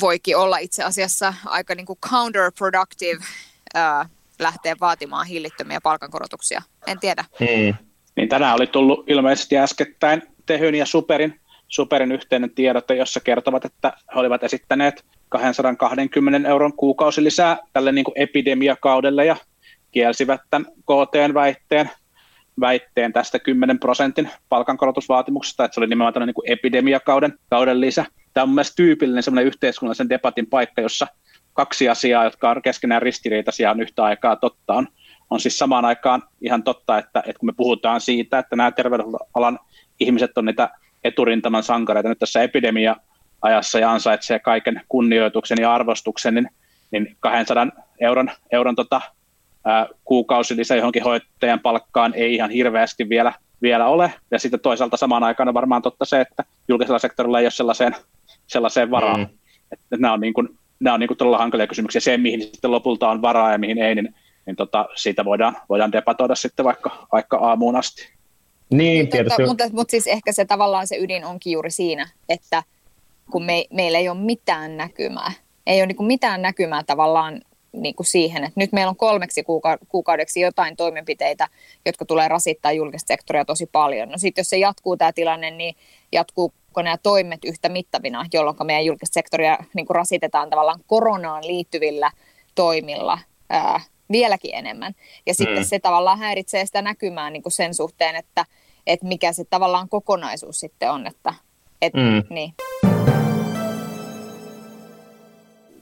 voikin 0.00 0.36
olla 0.36 0.58
itse 0.58 0.82
asiassa 0.82 1.34
aika 1.46 1.74
niin 1.74 1.86
kuin 1.86 1.98
counterproductive 2.10 3.24
ää, 3.74 4.08
lähteä 4.38 4.76
vaatimaan 4.80 5.26
hillittömiä 5.26 5.80
palkankorotuksia. 5.80 6.62
En 6.86 7.00
tiedä. 7.00 7.24
Hmm. 7.40 7.74
Niin 8.16 8.28
tänään 8.28 8.54
oli 8.54 8.66
tullut 8.66 9.10
ilmeisesti 9.10 9.58
äskettäin 9.58 10.22
Tehyn 10.46 10.74
ja 10.74 10.86
Superin, 10.86 11.40
Superin 11.68 12.12
yhteinen 12.12 12.50
tiedote, 12.50 12.94
jossa 12.94 13.20
kertovat, 13.20 13.64
että 13.64 13.92
he 14.14 14.20
olivat 14.20 14.42
esittäneet 14.42 15.04
220 15.28 16.48
euron 16.48 16.72
kuukausi 16.72 17.24
lisää 17.24 17.58
tälle 17.72 17.92
niin 17.92 18.04
kuin 18.04 18.18
epidemiakaudelle 18.18 19.24
ja 19.24 19.36
kielsivät 19.90 20.40
tämän 20.50 20.66
KT-väitteen 20.66 21.34
väitteen 21.34 21.90
tästä 23.12 23.38
10 23.38 23.78
prosentin 23.78 24.30
palkankorotusvaatimuksesta, 24.48 25.64
että 25.64 25.74
se 25.74 25.80
oli 25.80 25.86
nimenomaan 25.86 26.26
niin 26.26 26.52
epidemiakauden 26.58 27.38
kauden 27.50 27.80
lisä. 27.80 28.04
Tämä 28.34 28.42
on 28.42 28.50
mielestäni 28.50 28.86
tyypillinen 28.86 29.22
semmoinen 29.22 29.46
yhteiskunnallisen 29.46 30.08
debatin 30.08 30.46
paikka, 30.46 30.80
jossa 30.80 31.06
kaksi 31.52 31.88
asiaa, 31.88 32.24
jotka 32.24 32.50
on 32.50 32.62
keskenään 32.62 33.02
ristiriitaisia, 33.02 33.70
on 33.70 33.80
yhtä 33.80 34.04
aikaa 34.04 34.36
totta. 34.36 34.74
On, 34.74 34.88
on 35.30 35.40
siis 35.40 35.58
samaan 35.58 35.84
aikaan 35.84 36.22
ihan 36.40 36.62
totta, 36.62 36.98
että, 36.98 37.20
että 37.26 37.40
kun 37.40 37.48
me 37.48 37.52
puhutaan 37.56 38.00
siitä, 38.00 38.38
että 38.38 38.56
nämä 38.56 38.70
terveydenalan 38.70 39.58
ihmiset 40.00 40.38
on 40.38 40.44
niitä 40.44 40.70
eturintaman 41.04 41.62
sankareita 41.62 42.08
nyt 42.08 42.18
tässä 42.18 42.42
epidemia 42.42 42.96
ajassa 43.42 43.78
ja 43.78 43.92
ansaitsee 43.92 44.38
kaiken 44.38 44.80
kunnioituksen 44.88 45.58
ja 45.60 45.74
arvostuksen, 45.74 46.34
niin, 46.34 46.48
niin 46.90 47.16
200 47.20 47.66
euron, 48.00 48.30
euron 48.52 48.74
tota, 48.76 49.00
kuukausilisä 50.04 50.76
johonkin 50.76 51.02
hoitajan 51.02 51.60
palkkaan 51.60 52.14
ei 52.14 52.34
ihan 52.34 52.50
hirveästi 52.50 53.08
vielä, 53.08 53.32
vielä 53.62 53.86
ole. 53.86 54.12
Ja 54.30 54.38
sitten 54.38 54.60
toisaalta 54.60 54.96
samaan 54.96 55.22
aikaan 55.22 55.48
on 55.48 55.54
varmaan 55.54 55.82
totta 55.82 56.04
se, 56.04 56.20
että 56.20 56.44
julkisella 56.68 56.98
sektorilla 56.98 57.40
ei 57.40 57.44
ole 57.44 57.50
sellaiseen, 57.50 57.96
sellaiseen 58.46 58.90
varaa. 58.90 59.16
Mm. 59.16 59.26
Että 59.72 59.96
nämä 59.98 60.12
on, 60.12 60.20
niin 60.20 60.34
kuin, 60.34 60.48
nämä 60.80 60.94
on 60.94 61.00
niin 61.00 61.08
kuin 61.08 61.18
todella 61.18 61.38
hankalia 61.38 61.66
kysymyksiä. 61.66 62.00
Se, 62.00 62.16
mihin 62.16 62.42
sitten 62.42 62.70
lopulta 62.70 63.10
on 63.10 63.22
varaa 63.22 63.52
ja 63.52 63.58
mihin 63.58 63.78
ei, 63.78 63.94
niin, 63.94 64.14
niin 64.46 64.56
tota, 64.56 64.86
siitä 64.94 65.24
voidaan, 65.24 65.56
voidaan 65.68 65.92
debatoida 65.92 66.34
sitten 66.34 66.64
vaikka, 66.64 67.06
vaikka 67.12 67.36
aamuun 67.36 67.76
asti. 67.76 68.08
Niin, 68.70 69.08
tietysti. 69.08 69.42
Mutta, 69.42 69.64
mutta, 69.64 69.76
mutta 69.76 69.90
siis 69.90 70.06
ehkä 70.06 70.32
se 70.32 70.44
tavallaan 70.44 70.86
se 70.86 70.96
ydin 70.96 71.24
onkin 71.24 71.52
juuri 71.52 71.70
siinä, 71.70 72.08
että 72.28 72.62
kun 73.30 73.44
me, 73.44 73.64
meillä 73.72 73.98
ei 73.98 74.08
ole 74.08 74.18
mitään 74.18 74.76
näkymää, 74.76 75.32
ei 75.66 75.80
ole 75.80 75.86
niin 75.86 75.96
kuin 75.96 76.06
mitään 76.06 76.42
näkymää 76.42 76.82
tavallaan 76.82 77.40
niin 77.74 77.94
kuin 77.94 78.06
siihen, 78.06 78.44
että 78.44 78.60
nyt 78.60 78.72
meillä 78.72 78.90
on 78.90 78.96
kolmeksi 78.96 79.42
kuuka- 79.42 79.78
kuukaudeksi 79.88 80.40
jotain 80.40 80.76
toimenpiteitä, 80.76 81.48
jotka 81.86 82.04
tulee 82.04 82.28
rasittaa 82.28 82.72
julkista 82.72 83.08
sektoria 83.08 83.44
tosi 83.44 83.66
paljon. 83.66 84.08
No 84.08 84.18
sitten 84.18 84.42
jos 84.42 84.50
se 84.50 84.58
jatkuu 84.58 84.96
tämä 84.96 85.12
tilanne, 85.12 85.50
niin 85.50 85.74
jatkuuko 86.12 86.82
nämä 86.82 86.96
toimet 87.02 87.44
yhtä 87.44 87.68
mittavina, 87.68 88.26
jolloin 88.32 88.56
meidän 88.64 88.84
julkista 88.84 89.14
sektoria 89.14 89.58
niin 89.74 89.86
kuin 89.86 89.94
rasitetaan 89.94 90.50
tavallaan 90.50 90.80
koronaan 90.86 91.46
liittyvillä 91.46 92.10
toimilla 92.54 93.18
ää, 93.50 93.80
vieläkin 94.12 94.54
enemmän. 94.54 94.94
Ja 95.26 95.34
sitten 95.34 95.58
mm. 95.58 95.64
se 95.64 95.78
tavallaan 95.78 96.18
häiritsee 96.18 96.66
sitä 96.66 96.82
näkymään 96.82 97.32
niin 97.32 97.42
kuin 97.42 97.52
sen 97.52 97.74
suhteen, 97.74 98.16
että, 98.16 98.44
että 98.86 99.06
mikä 99.06 99.32
se 99.32 99.44
tavallaan 99.44 99.88
kokonaisuus 99.88 100.60
sitten 100.60 100.90
on. 100.90 101.06
Että, 101.06 101.34
et, 101.82 101.94
mm. 101.94 102.34
niin 102.34 102.54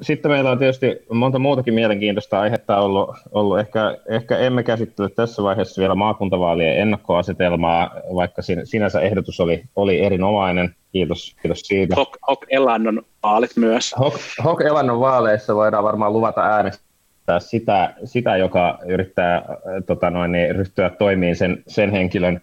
sitten 0.03 0.31
meillä 0.31 0.51
on 0.51 0.59
tietysti 0.59 1.05
monta 1.12 1.38
muutakin 1.38 1.75
mielenkiintoista 1.75 2.41
aihetta 2.41 2.81
ollut. 2.81 3.11
ollut. 3.33 3.59
Ehkä, 3.59 3.97
ehkä 4.09 4.38
emme 4.38 4.62
käsittele 4.62 5.09
tässä 5.09 5.43
vaiheessa 5.43 5.81
vielä 5.81 5.95
maakuntavaalien 5.95 6.79
ennakkoasetelmaa, 6.79 7.91
vaikka 8.15 8.43
sinänsä 8.65 9.01
ehdotus 9.01 9.41
oli, 9.41 9.65
oli 9.77 10.01
erinomainen. 10.01 10.75
Kiitos, 10.93 11.37
kiitos 11.43 11.61
siitä. 11.61 11.95
Hok, 11.97 12.17
Hok 12.29 12.45
Elannon 12.51 13.03
vaalit 13.23 13.57
myös. 13.57 13.95
Hok, 13.99 14.15
Hok 14.45 14.61
Elannon 14.61 15.01
vaaleissa 15.01 15.55
voidaan 15.55 15.85
varmaan 15.85 16.12
luvata 16.12 16.41
äänestää 16.41 17.38
sitä, 17.38 17.95
sitä 18.05 18.37
joka 18.37 18.79
yrittää 18.87 19.43
tota 19.87 20.11
noin, 20.11 20.33
niin, 20.33 20.55
ryhtyä 20.55 20.91
toimiin 20.91 21.37
sen, 21.37 21.62
sen 21.67 21.91
henkilön, 21.91 22.41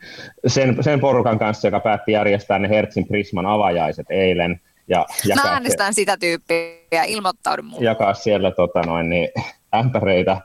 sen, 0.47 0.83
sen 0.83 0.99
porukan 0.99 1.39
kanssa, 1.39 1.67
joka 1.67 1.79
päätti 1.79 2.11
järjestää 2.11 2.59
ne 2.59 2.69
Hertzin 2.69 3.07
Prisman 3.07 3.45
avajaiset 3.45 4.05
eilen– 4.09 4.59
ja 4.89 5.05
jakaa 5.25 5.45
Mä 5.45 5.51
äänestän 5.51 5.93
se, 5.93 5.95
sitä 5.95 6.17
tyyppiä, 6.17 7.03
ilmoittaudun 7.07 7.65
mulle. 7.65 7.85
Jakaa 7.85 8.13
siellä 8.13 8.51
tota 8.51 8.81
noin, 8.81 9.09
niin, 9.09 9.29
ämpäreitä, 9.75 10.41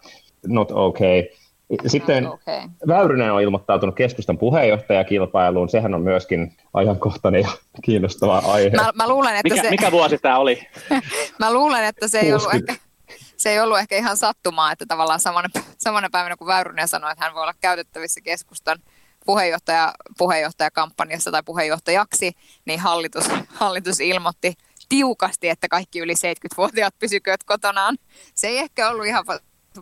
not 0.46 0.70
okay. 0.70 1.24
Sitten 1.86 2.24
not 2.24 2.34
okay. 2.34 2.68
Väyrynen 2.88 3.32
on 3.32 3.42
ilmoittautunut 3.42 3.94
keskustan 3.94 4.38
puheenjohtajakilpailuun. 4.38 5.68
Sehän 5.68 5.94
on 5.94 6.02
myöskin 6.02 6.56
ajankohtainen 6.74 7.40
ja 7.42 7.48
kiinnostava 7.82 8.38
aihe. 8.38 8.70
Mä, 8.70 8.92
mä 8.94 9.08
luulen, 9.08 9.36
että 9.36 9.48
mikä, 9.48 9.62
se... 9.62 9.70
mikä 9.70 9.92
vuosi 9.92 10.18
tämä 10.18 10.38
oli? 10.38 10.66
mä 11.40 11.52
luulen, 11.52 11.84
että 11.84 12.08
se 12.08 12.18
ei 12.20 12.32
ollut 12.32 12.54
ehkä 12.54 12.76
se 13.36 13.50
ei 13.50 13.60
ollut 13.60 13.78
ehkä 13.78 13.96
ihan 13.96 14.16
sattumaa, 14.16 14.72
että 14.72 14.84
tavallaan 14.88 15.20
samana, 15.20 15.48
samana 15.78 16.08
päivänä 16.12 16.36
kun 16.36 16.46
Väyrynen 16.46 16.88
sanoi, 16.88 17.12
että 17.12 17.24
hän 17.24 17.34
voi 17.34 17.42
olla 17.42 17.54
käytettävissä 17.60 18.20
keskustan 18.20 18.78
puheenjohtaja, 19.24 19.92
puheenjohtajakampanjassa 20.18 21.30
tai 21.30 21.42
puheenjohtajaksi, 21.42 22.32
niin 22.64 22.80
hallitus, 22.80 23.24
hallitus 23.48 24.00
ilmoitti 24.00 24.54
tiukasti, 24.88 25.48
että 25.48 25.68
kaikki 25.68 25.98
yli 25.98 26.12
70-vuotiaat 26.12 26.94
pysykööt 26.98 27.44
kotonaan. 27.44 27.96
Se 28.34 28.48
ei 28.48 28.58
ehkä 28.58 28.90
ollut 28.90 29.06
ihan 29.06 29.24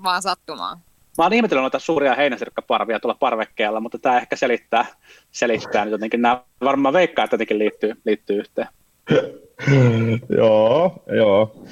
vaan 0.03 0.23
sattumaa. 0.23 0.81
Mä 1.19 1.25
oon 1.25 1.33
ihmetellyt 1.33 1.63
noita 1.63 1.79
suuria 1.79 2.15
heinäsirkkaparvia 2.15 3.01
tuolla 3.01 3.17
parvekkeella, 3.21 3.81
mutta 3.81 3.99
tämä 3.99 4.19
ehkä 4.19 4.37
selittää, 4.37 4.87
selittää 5.31 5.85
nyt 5.85 5.93
jotenkin. 5.93 6.23
Nämä 6.23 6.43
varmaan 6.65 6.93
veikkaa, 6.95 7.25
että 7.25 7.35
jotenkin 7.35 7.59
liittyy, 7.59 7.95
liittyy 8.05 8.39
yhteen. 8.39 8.69
joo, 10.39 11.03
joo. 11.17 11.65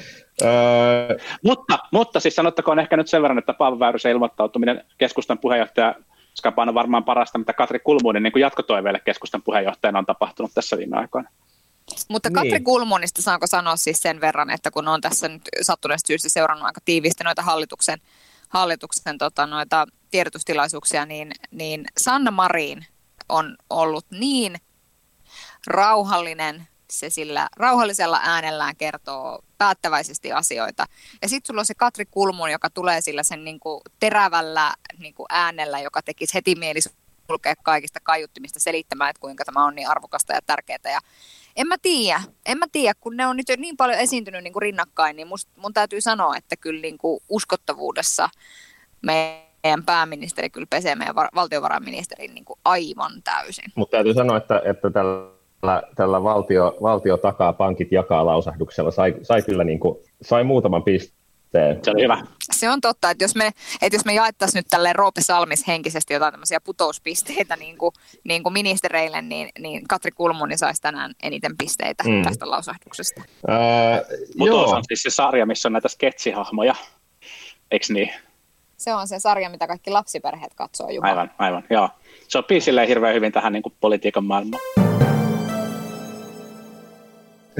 Öö... 0.42 1.18
Mutta, 1.44 1.78
mutta 1.92 2.20
siis 2.20 2.36
sanottakoon 2.36 2.78
ehkä 2.78 2.96
nyt 2.96 3.08
sen 3.08 3.22
verran, 3.22 3.38
että 3.38 3.54
Paavo 3.54 3.78
Väyrysen 3.78 4.12
ilmoittautuminen 4.12 4.84
keskustan 4.98 5.38
puheenjohtaja 5.38 5.94
on 6.44 6.74
varmaan 6.74 7.04
parasta, 7.04 7.38
mitä 7.38 7.52
Katri 7.52 7.78
Kulmunin 7.78 8.22
niin 8.22 8.40
jatkotoiveille 8.40 9.00
keskustan 9.04 9.42
puheenjohtajana 9.42 9.98
on 9.98 10.06
tapahtunut 10.06 10.50
tässä 10.54 10.78
viime 10.78 10.96
aikoina. 10.96 11.30
Mutta 12.08 12.30
Katri 12.30 12.50
niin. 12.50 12.64
Kulmunista 12.64 13.22
saanko 13.22 13.46
sanoa 13.46 13.76
siis 13.76 13.98
sen 13.98 14.20
verran, 14.20 14.50
että 14.50 14.70
kun 14.70 14.88
on 14.88 15.00
tässä 15.00 15.28
nyt 15.28 15.42
sattuneesta 15.62 16.06
syystä 16.06 16.28
seurannut 16.28 16.66
aika 16.66 16.80
tiiviisti 16.84 17.24
noita 17.24 17.42
hallituksen, 17.42 17.98
hallituksen 18.48 19.18
tota, 19.18 19.46
noita 19.46 19.86
tiedotustilaisuuksia, 20.10 21.06
niin, 21.06 21.32
niin 21.50 21.84
Sanna 21.98 22.30
Marin 22.30 22.86
on 23.28 23.56
ollut 23.70 24.06
niin 24.10 24.56
rauhallinen, 25.66 26.68
se 26.90 27.10
sillä 27.10 27.48
rauhallisella 27.56 28.20
äänellään 28.22 28.76
kertoo 28.76 29.44
päättäväisesti 29.58 30.32
asioita. 30.32 30.86
Ja 31.22 31.28
sitten 31.28 31.46
sulla 31.46 31.60
on 31.60 31.66
se 31.66 31.74
Katri 31.74 32.04
Kulmun, 32.10 32.50
joka 32.50 32.70
tulee 32.70 33.00
sillä 33.00 33.22
sen 33.22 33.44
niinku 33.44 33.80
terävällä 34.00 34.74
niinku 34.98 35.26
äänellä, 35.28 35.80
joka 35.80 36.02
tekisi 36.02 36.34
heti 36.34 36.54
mieli 36.54 36.80
kulkea 37.26 37.54
kaikista 37.62 38.00
kaiuttimista 38.02 38.60
selittämään, 38.60 39.10
että 39.10 39.20
kuinka 39.20 39.44
tämä 39.44 39.64
on 39.64 39.74
niin 39.74 39.88
arvokasta 39.88 40.32
ja 40.32 40.40
tärkeää. 40.46 40.78
Ja 40.84 40.98
en 41.56 41.66
mä 41.66 41.76
tiedä, 41.82 42.22
en 42.46 42.58
mä 42.58 42.66
tiedä, 42.72 42.94
kun 43.00 43.16
ne 43.16 43.26
on 43.26 43.36
nyt 43.36 43.48
jo 43.48 43.56
niin 43.58 43.76
paljon 43.76 43.98
esiintynyt 43.98 44.44
niin 44.44 44.52
kuin 44.52 44.62
rinnakkain, 44.62 45.16
niin 45.16 45.28
must, 45.28 45.48
mun 45.56 45.74
täytyy 45.74 46.00
sanoa, 46.00 46.36
että 46.36 46.56
kyllä 46.56 46.80
niin 46.80 46.98
kuin 46.98 47.20
uskottavuudessa 47.28 48.28
meidän 49.02 49.84
pääministeri 49.86 50.50
kyllä 50.50 50.66
pesee 50.70 50.94
meidän 50.94 51.14
valtiovarainministerin 51.14 52.34
niin 52.34 52.44
kuin 52.44 52.58
aivan 52.64 53.22
täysin. 53.24 53.72
Mutta 53.74 53.96
täytyy 53.96 54.14
sanoa, 54.14 54.36
että, 54.36 54.62
että 54.64 54.90
tällä, 54.90 55.39
tällä 55.96 56.22
valtio, 56.22 56.76
valtio 56.82 57.16
takaa, 57.16 57.52
pankit 57.52 57.92
jakaa 57.92 58.26
lausahduksella 58.26 58.90
sai, 58.90 59.14
sai 59.22 59.42
kyllä 59.42 59.64
niin 59.64 59.80
kuin, 59.80 59.98
sai 60.22 60.44
muutaman 60.44 60.82
pisteen 60.82 61.20
se 61.82 61.90
oli 61.90 62.02
hyvä. 62.02 62.22
Se 62.52 62.70
on 62.70 62.80
totta, 62.80 63.10
että 63.10 63.24
jos 63.24 63.34
me, 63.34 63.50
että 63.82 63.96
jos 63.96 64.04
me 64.04 64.14
jaettaisiin 64.14 64.58
nyt 64.58 64.66
tälle 64.70 64.92
Roope 64.92 65.20
Salmis 65.20 65.66
henkisesti 65.66 66.14
jotain 66.14 66.32
tämmöisiä 66.32 66.60
putouspisteitä 66.60 67.56
niin 67.56 67.78
kuin, 67.78 67.92
niin 68.24 68.42
kuin 68.42 68.52
ministereille, 68.52 69.22
niin, 69.22 69.48
niin 69.58 69.88
Katri 69.88 70.10
Kulmuni 70.10 70.58
saisi 70.58 70.82
tänään 70.82 71.12
eniten 71.22 71.56
pisteitä 71.58 72.04
mm. 72.06 72.22
tästä 72.22 72.50
lausahduksesta. 72.50 73.22
Äh, 73.50 74.00
Putous 74.38 74.72
on 74.72 74.82
siis 74.88 75.02
se 75.02 75.10
sarja, 75.10 75.46
missä 75.46 75.68
on 75.68 75.72
näitä 75.72 75.88
sketsihahmoja, 75.88 76.74
eikö 77.70 77.86
niin? 77.92 78.10
Se 78.76 78.94
on 78.94 79.08
se 79.08 79.18
sarja, 79.18 79.50
mitä 79.50 79.66
kaikki 79.66 79.90
lapsiperheet 79.90 80.54
katsoo 80.54 80.90
Juha. 80.90 81.08
Aivan, 81.08 81.30
aivan, 81.38 81.64
joo. 81.70 81.88
Se 82.28 82.38
on 82.38 82.44
silleen 82.58 82.88
hirveän 82.88 83.14
hyvin 83.14 83.32
tähän 83.32 83.52
niin 83.52 83.62
kuin 83.62 83.74
politiikan 83.80 84.24
maailmaan. 84.24 84.62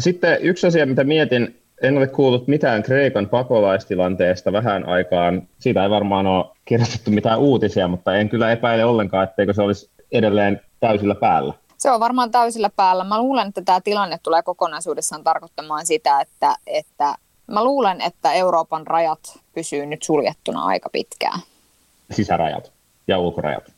Sitten 0.01 0.39
yksi 0.41 0.67
asia, 0.67 0.87
mitä 0.87 1.05
mietin, 1.05 1.61
en 1.83 1.97
ole 1.97 2.07
kuullut 2.07 2.49
mitään 2.49 2.83
Kreikan 2.83 3.29
pakolaistilanteesta 3.29 4.53
vähän 4.53 4.89
aikaan. 4.89 5.49
Siitä 5.59 5.83
ei 5.83 5.91
varmaan 5.91 6.27
ole 6.27 6.45
kirjoitettu 6.65 7.11
mitään 7.11 7.39
uutisia, 7.39 7.89
mutta 7.89 8.17
en 8.17 8.29
kyllä 8.29 8.53
epäile 8.53 8.85
ollenkaan, 8.85 9.25
etteikö 9.25 9.53
se 9.53 9.63
olisi 9.63 9.91
edelleen 10.13 10.61
täysillä 10.81 11.15
päällä. 11.15 11.55
Se 11.79 11.91
on 11.91 12.01
varmaan 12.01 12.31
täysillä 12.31 12.71
päällä. 12.77 13.05
Mä 13.05 13.19
luulen, 13.19 13.49
että 13.49 13.63
tämä 13.63 13.81
tilanne 13.81 14.19
tulee 14.23 14.43
kokonaisuudessaan 14.43 15.25
tarkoittamaan 15.25 15.87
sitä, 15.87 16.21
että, 16.21 16.57
että 16.67 17.15
mä 17.47 17.65
luulen, 17.65 18.01
että 18.01 18.33
Euroopan 18.33 18.87
rajat 18.87 19.39
pysyy 19.55 19.87
nyt 19.87 20.03
suljettuna 20.03 20.65
aika 20.65 20.89
pitkään. 20.93 21.41
Sisärajat 22.11 22.73
ja 23.09 23.19
ulkorajat. 23.19 23.73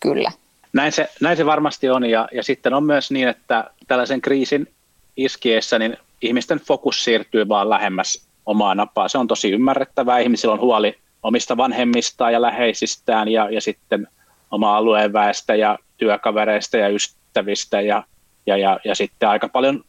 Kyllä. 0.00 0.32
Näin 0.72 0.92
se, 0.92 1.08
näin 1.20 1.36
se 1.36 1.46
varmasti 1.46 1.90
on 1.90 2.10
ja, 2.10 2.28
ja 2.32 2.42
sitten 2.42 2.74
on 2.74 2.84
myös 2.84 3.10
niin, 3.10 3.28
että 3.28 3.70
tällaisen 3.88 4.20
kriisin 4.20 4.68
iskiessä 5.16 5.78
niin 5.78 5.96
ihmisten 6.22 6.58
fokus 6.58 7.04
siirtyy 7.04 7.48
vaan 7.48 7.70
lähemmäs 7.70 8.28
omaa 8.46 8.74
napaa. 8.74 9.08
Se 9.08 9.18
on 9.18 9.28
tosi 9.28 9.50
ymmärrettävää. 9.50 10.18
Ihmisillä 10.18 10.54
on 10.54 10.60
huoli 10.60 10.98
omista 11.22 11.56
vanhemmistaan 11.56 12.32
ja 12.32 12.42
läheisistään 12.42 13.28
ja, 13.28 13.50
ja 13.50 13.60
sitten 13.60 14.08
oma 14.50 14.76
alueen 14.76 15.12
väestä 15.12 15.54
ja 15.54 15.78
työkavereista 15.96 16.76
ja 16.76 16.88
ystävistä 16.88 17.80
ja, 17.80 18.02
ja, 18.46 18.56
ja, 18.56 18.80
ja 18.84 18.94
sitten 18.94 19.28
aika 19.28 19.48
paljon 19.48 19.84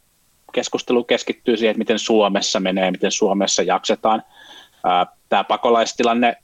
keskustelu 0.53 1.03
keskittyy 1.03 1.57
siihen, 1.57 1.71
että 1.71 1.77
miten 1.77 1.99
Suomessa 1.99 2.59
menee, 2.59 2.91
miten 2.91 3.11
Suomessa 3.11 3.63
jaksetaan. 3.63 4.23
Tämä 5.29 5.43
pakolaistilanne, 5.43 6.35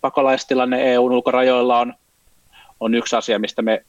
pakolaistilanne 0.00 0.92
EUn 0.92 1.12
ulkorajoilla 1.12 1.78
on, 1.78 1.94
on 2.80 2.94
yksi 2.94 3.16
asia, 3.16 3.38
mistä 3.38 3.62
me 3.62 3.84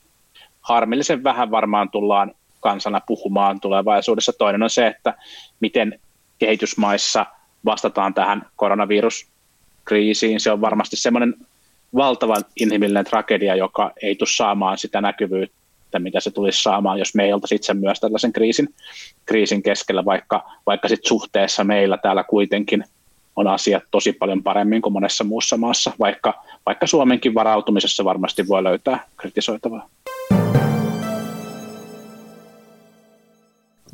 harmillisen 0.61 1.23
vähän 1.23 1.51
varmaan 1.51 1.89
tullaan 1.89 2.35
kansana 2.65 3.01
puhumaan 3.07 3.59
tulevaisuudessa. 3.59 4.33
Toinen 4.33 4.63
on 4.63 4.69
se, 4.69 4.87
että 4.87 5.13
miten 5.59 5.99
kehitysmaissa 6.39 7.25
vastataan 7.65 8.13
tähän 8.13 8.45
koronaviruskriisiin. 8.55 10.39
Se 10.39 10.51
on 10.51 10.61
varmasti 10.61 10.95
semmoinen 10.95 11.33
valtava 11.95 12.35
inhimillinen 12.59 13.05
tragedia, 13.05 13.55
joka 13.55 13.91
ei 14.01 14.15
tule 14.15 14.29
saamaan 14.29 14.77
sitä 14.77 15.01
näkyvyyttä, 15.01 15.99
mitä 15.99 16.19
se 16.19 16.31
tulisi 16.31 16.63
saamaan, 16.63 16.99
jos 16.99 17.15
me 17.15 17.23
ei 17.23 17.33
oltaisi 17.33 17.55
itse 17.55 17.73
myös 17.73 17.99
tällaisen 17.99 18.33
kriisin, 18.33 18.73
kriisin 19.25 19.63
keskellä, 19.63 20.05
vaikka, 20.05 20.51
vaikka 20.65 20.87
sit 20.87 21.05
suhteessa 21.05 21.63
meillä 21.63 21.97
täällä 21.97 22.23
kuitenkin 22.23 22.83
on 23.35 23.47
asiat 23.47 23.83
tosi 23.91 24.13
paljon 24.13 24.43
paremmin 24.43 24.81
kuin 24.81 24.93
monessa 24.93 25.23
muussa 25.23 25.57
maassa, 25.57 25.91
vaikka, 25.99 26.33
vaikka 26.65 26.87
Suomenkin 26.87 27.33
varautumisessa 27.33 28.05
varmasti 28.05 28.47
voi 28.47 28.63
löytää 28.63 29.05
kritisoitavaa. 29.17 29.89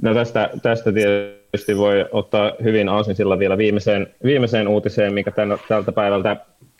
No 0.02 0.14
tästä, 0.14 0.50
tästä 0.62 0.92
tietysti 0.92 1.78
voi 1.78 2.06
ottaa 2.12 2.52
hyvin 2.64 2.88
sillä 3.16 3.40
vielä 3.40 3.58
viimeiseen, 3.58 4.08
viimeiseen 4.24 4.68
uutiseen, 4.68 5.14
mikä 5.14 5.32
tän, 5.32 5.58
tältä 5.68 5.92
päivältä 5.92 6.38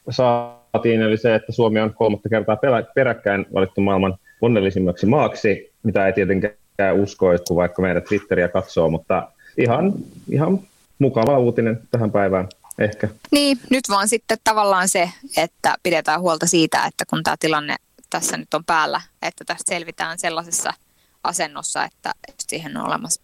saatiin, 0.10 1.02
eli 1.02 1.18
se, 1.18 1.36
että 1.36 1.52
Suomi 1.52 1.80
on 1.80 1.94
kolmatta 1.94 2.30
kertaa 2.30 2.58
peräkkäin 2.96 3.46
valittu 3.54 3.82
maailman 3.82 4.18
onnellisimmaksi 4.42 5.06
maaksi, 5.06 5.72
mitä 5.84 6.08
ei 6.08 6.14
tietenkään 6.14 6.96
usko, 6.96 7.26
kun 7.48 7.58
vaikka 7.58 7.82
meidän 7.82 8.04
Twitteriä 8.04 8.48
katsoo, 8.48 8.90
mutta 8.90 9.28
ihan, 9.58 9.94
ihan 10.30 10.60
mukava 11.00 11.40
uutinen 11.40 11.80
tähän 11.92 12.12
päivään 12.12 12.48
ehkä. 12.80 13.08
Niin, 13.32 13.58
nyt 13.70 13.84
vaan 13.90 14.08
sitten 14.08 14.38
tavallaan 14.44 14.90
se, 14.90 15.10
että 15.38 15.76
pidetään 15.84 16.22
huolta 16.22 16.48
siitä, 16.48 16.86
että 16.86 17.06
kun 17.10 17.24
tämä 17.24 17.36
tilanne 17.40 17.76
tässä 18.10 18.38
nyt 18.38 18.54
on 18.54 18.66
päällä, 18.66 19.02
että 19.22 19.44
tästä 19.46 19.74
selvitään 19.76 20.20
sellaisessa– 20.20 20.74
asennossa, 21.24 21.84
että 21.84 22.12
siihen 22.48 22.78
on 22.78 22.88
olemassa 22.88 23.22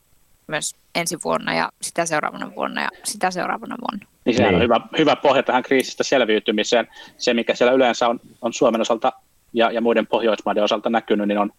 myös 0.48 0.76
ensi 0.96 1.18
vuonna 1.24 1.54
ja 1.54 1.70
sitä 1.82 2.06
seuraavana 2.06 2.52
vuonna 2.56 2.82
ja 2.82 2.90
sitä 3.04 3.32
seuraavana 3.32 3.76
vuonna. 3.82 4.08
Niin 4.26 4.36
sehän 4.36 4.54
on 4.54 4.60
niin. 4.60 4.64
hyvä, 4.64 4.82
hyvä 4.98 5.16
pohja 5.16 5.44
tähän 5.44 5.64
kriisistä 5.64 6.04
selviytymiseen. 6.04 6.88
Se, 7.18 7.34
mikä 7.34 7.56
siellä 7.56 7.74
yleensä 7.74 8.08
on, 8.08 8.20
on 8.42 8.54
Suomen 8.54 8.82
osalta 8.82 9.14
ja, 9.54 9.72
ja 9.72 9.82
muiden 9.82 10.08
Pohjoismaiden 10.08 10.64
osalta 10.64 10.90
näkynyt, 10.90 11.28
niin 11.28 11.38
on, 11.38 11.52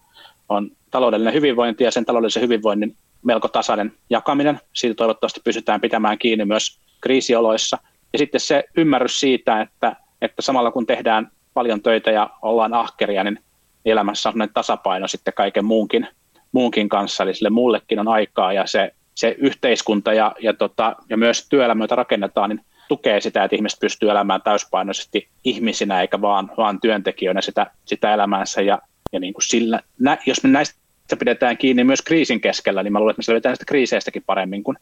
on 0.48 0.70
taloudellinen 0.90 1.34
hyvinvointi 1.34 1.84
ja 1.84 1.90
sen 1.90 2.04
taloudellisen 2.04 2.42
hyvinvoinnin 2.42 2.96
melko 3.22 3.48
tasainen 3.48 3.92
jakaminen. 4.10 4.60
Siitä 4.72 4.94
toivottavasti 4.94 5.40
pysytään 5.44 5.80
pitämään 5.80 6.18
kiinni 6.18 6.44
myös 6.44 6.78
kriisioloissa. 7.00 7.78
Ja 8.12 8.18
sitten 8.18 8.40
se 8.40 8.64
ymmärrys 8.76 9.20
siitä, 9.20 9.60
että, 9.60 9.96
että 10.22 10.42
samalla 10.42 10.70
kun 10.70 10.86
tehdään 10.86 11.30
paljon 11.54 11.82
töitä 11.82 12.10
ja 12.10 12.30
ollaan 12.42 12.74
ahkeria, 12.74 13.24
niin 13.24 13.38
elämässä 13.84 14.28
on 14.28 14.48
tasapaino 14.54 15.08
sitten 15.08 15.34
kaiken 15.34 15.64
muunkin 15.64 16.08
muunkin 16.52 16.88
kanssa, 16.88 17.22
eli 17.22 17.34
sille 17.34 17.50
mullekin 17.50 17.98
on 17.98 18.08
aikaa 18.08 18.52
ja 18.52 18.66
se, 18.66 18.92
se 19.14 19.34
yhteiskunta 19.38 20.12
ja, 20.12 20.34
ja, 20.40 20.54
tota, 20.54 20.96
ja 21.08 21.16
myös 21.16 21.48
työelämä, 21.48 21.84
jota 21.84 21.96
rakennetaan, 21.96 22.50
niin 22.50 22.60
tukee 22.88 23.20
sitä, 23.20 23.44
että 23.44 23.56
ihmiset 23.56 23.80
pystyy 23.80 24.10
elämään 24.10 24.42
täyspainoisesti 24.42 25.28
ihmisinä 25.44 26.00
eikä 26.00 26.20
vaan, 26.20 26.50
vaan 26.56 26.80
työntekijöinä 26.80 27.40
sitä, 27.40 27.70
sitä 27.84 28.14
elämäänsä 28.14 28.62
ja, 28.62 28.78
ja 29.12 29.20
niin 29.20 29.34
kuin 29.34 29.42
sillä, 29.42 29.80
nä, 29.98 30.18
jos 30.26 30.42
me 30.42 30.50
näistä 30.50 30.78
pidetään 31.18 31.58
kiinni 31.58 31.84
myös 31.84 32.02
kriisin 32.02 32.40
keskellä, 32.40 32.82
niin 32.82 32.92
mä 32.92 32.98
luulen, 32.98 33.12
että 33.12 33.20
me 33.20 33.24
selvitään 33.24 33.50
näistä 33.50 33.64
kriiseistäkin 33.64 34.22
paremmin 34.26 34.64
kuin, 34.64 34.76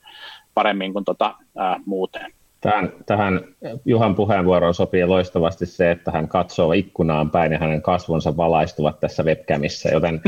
paremmin 0.55 0.93
kuin 0.93 1.05
tota, 1.05 1.35
ää, 1.57 1.81
muuten. 1.87 2.33
Tähän, 2.67 2.93
tähän 3.07 3.41
Juhan 3.85 4.15
puheenvuoroon 4.15 4.75
sopii 4.75 5.05
loistavasti 5.05 5.67
se, 5.67 5.91
että 5.91 6.11
hän 6.11 6.29
katsoo 6.29 6.73
ikkunaan 6.73 7.31
päin 7.31 7.53
ja 7.53 7.59
hänen 7.59 7.83
kasvonsa 7.83 8.37
valaistuvat 8.37 9.01
tässä 9.01 9.23
webcamissa, 9.23 9.89
joten 9.89 10.21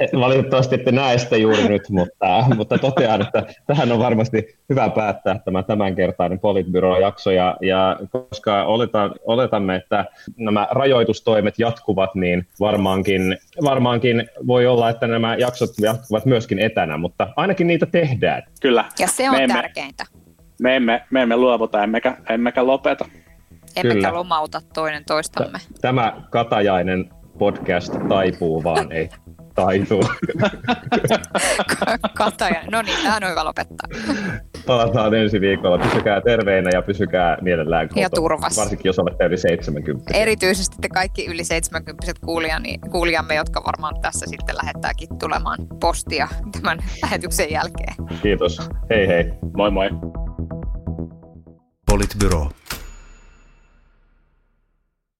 eh, 0.00 0.08
valitettavasti 0.20 0.74
ette 0.74 0.92
näe 0.92 1.18
sitä 1.18 1.36
juuri 1.36 1.68
nyt, 1.68 1.82
mutta, 1.90 2.44
mutta 2.56 2.78
totean, 2.78 3.22
että 3.22 3.42
tähän 3.66 3.92
on 3.92 3.98
varmasti 3.98 4.58
hyvä 4.68 4.88
päättää 4.88 5.38
tämä 5.38 5.62
tämänkertainen 5.62 6.38
Politbyro-jakso, 6.38 7.30
ja, 7.30 7.56
ja 7.62 7.96
koska 8.10 8.64
oletan, 8.64 9.14
oletamme, 9.24 9.76
että 9.76 10.04
nämä 10.36 10.68
rajoitustoimet 10.70 11.58
jatkuvat, 11.58 12.14
niin 12.14 12.46
varmaankin, 12.60 13.38
varmaankin 13.64 14.28
voi 14.46 14.66
olla, 14.66 14.90
että 14.90 15.06
nämä 15.06 15.36
jaksot 15.36 15.70
jatkuvat 15.80 16.26
myöskin 16.26 16.58
etänä, 16.58 16.96
mutta 16.96 17.28
ainakin 17.36 17.66
niitä 17.66 17.86
tehdään. 17.86 18.42
Kyllä. 18.60 18.84
Ja 18.98 19.08
se 19.08 19.30
on 19.30 19.36
Me 19.36 19.48
tärkeintä 19.48 20.04
me 20.60 20.76
emme, 20.76 21.04
me 21.10 21.22
emme 21.22 21.36
luovuta, 21.36 21.82
emmekä, 21.82 22.16
emmekä 22.28 22.66
lopeta. 22.66 23.04
Emmekä 23.76 23.94
Kyllä. 23.94 24.14
lomauta 24.14 24.60
toinen 24.74 25.04
toistamme. 25.04 25.58
Tämä 25.80 26.22
Katajainen 26.30 27.10
podcast 27.38 27.94
taipuu 28.08 28.64
vaan, 28.64 28.92
ei 28.92 29.08
taituu. 29.54 30.04
Katajainen, 32.16 32.70
no 32.70 32.82
niin, 32.82 33.02
tähän 33.02 33.24
on 33.24 33.30
hyvä 33.30 33.44
lopettaa. 33.44 33.88
Palataan 34.66 35.14
ensi 35.14 35.40
viikolla. 35.40 35.78
Pysykää 35.78 36.20
terveinä 36.20 36.70
ja 36.72 36.82
pysykää 36.82 37.36
mielellään 37.40 37.88
kotona. 37.88 38.02
Ja 38.02 38.10
turvassa. 38.10 38.60
Varsinkin 38.60 38.88
jos 38.88 38.98
olette 38.98 39.24
yli 39.24 39.36
70. 39.36 40.04
Erityisesti 40.14 40.76
te 40.80 40.88
kaikki 40.88 41.26
yli 41.26 41.44
70 41.44 42.12
kuulijani, 42.24 42.78
kuulijamme, 42.90 43.34
jotka 43.34 43.62
varmaan 43.66 43.94
tässä 44.02 44.26
sitten 44.26 44.56
lähettääkin 44.56 45.08
tulemaan 45.18 45.58
postia 45.80 46.28
tämän 46.52 46.78
lähetyksen 47.02 47.50
jälkeen. 47.50 47.94
Kiitos. 48.22 48.58
Hei 48.90 49.08
hei. 49.08 49.24
Moi 49.56 49.70
moi. 49.70 49.88
Politbyro. 51.86 52.48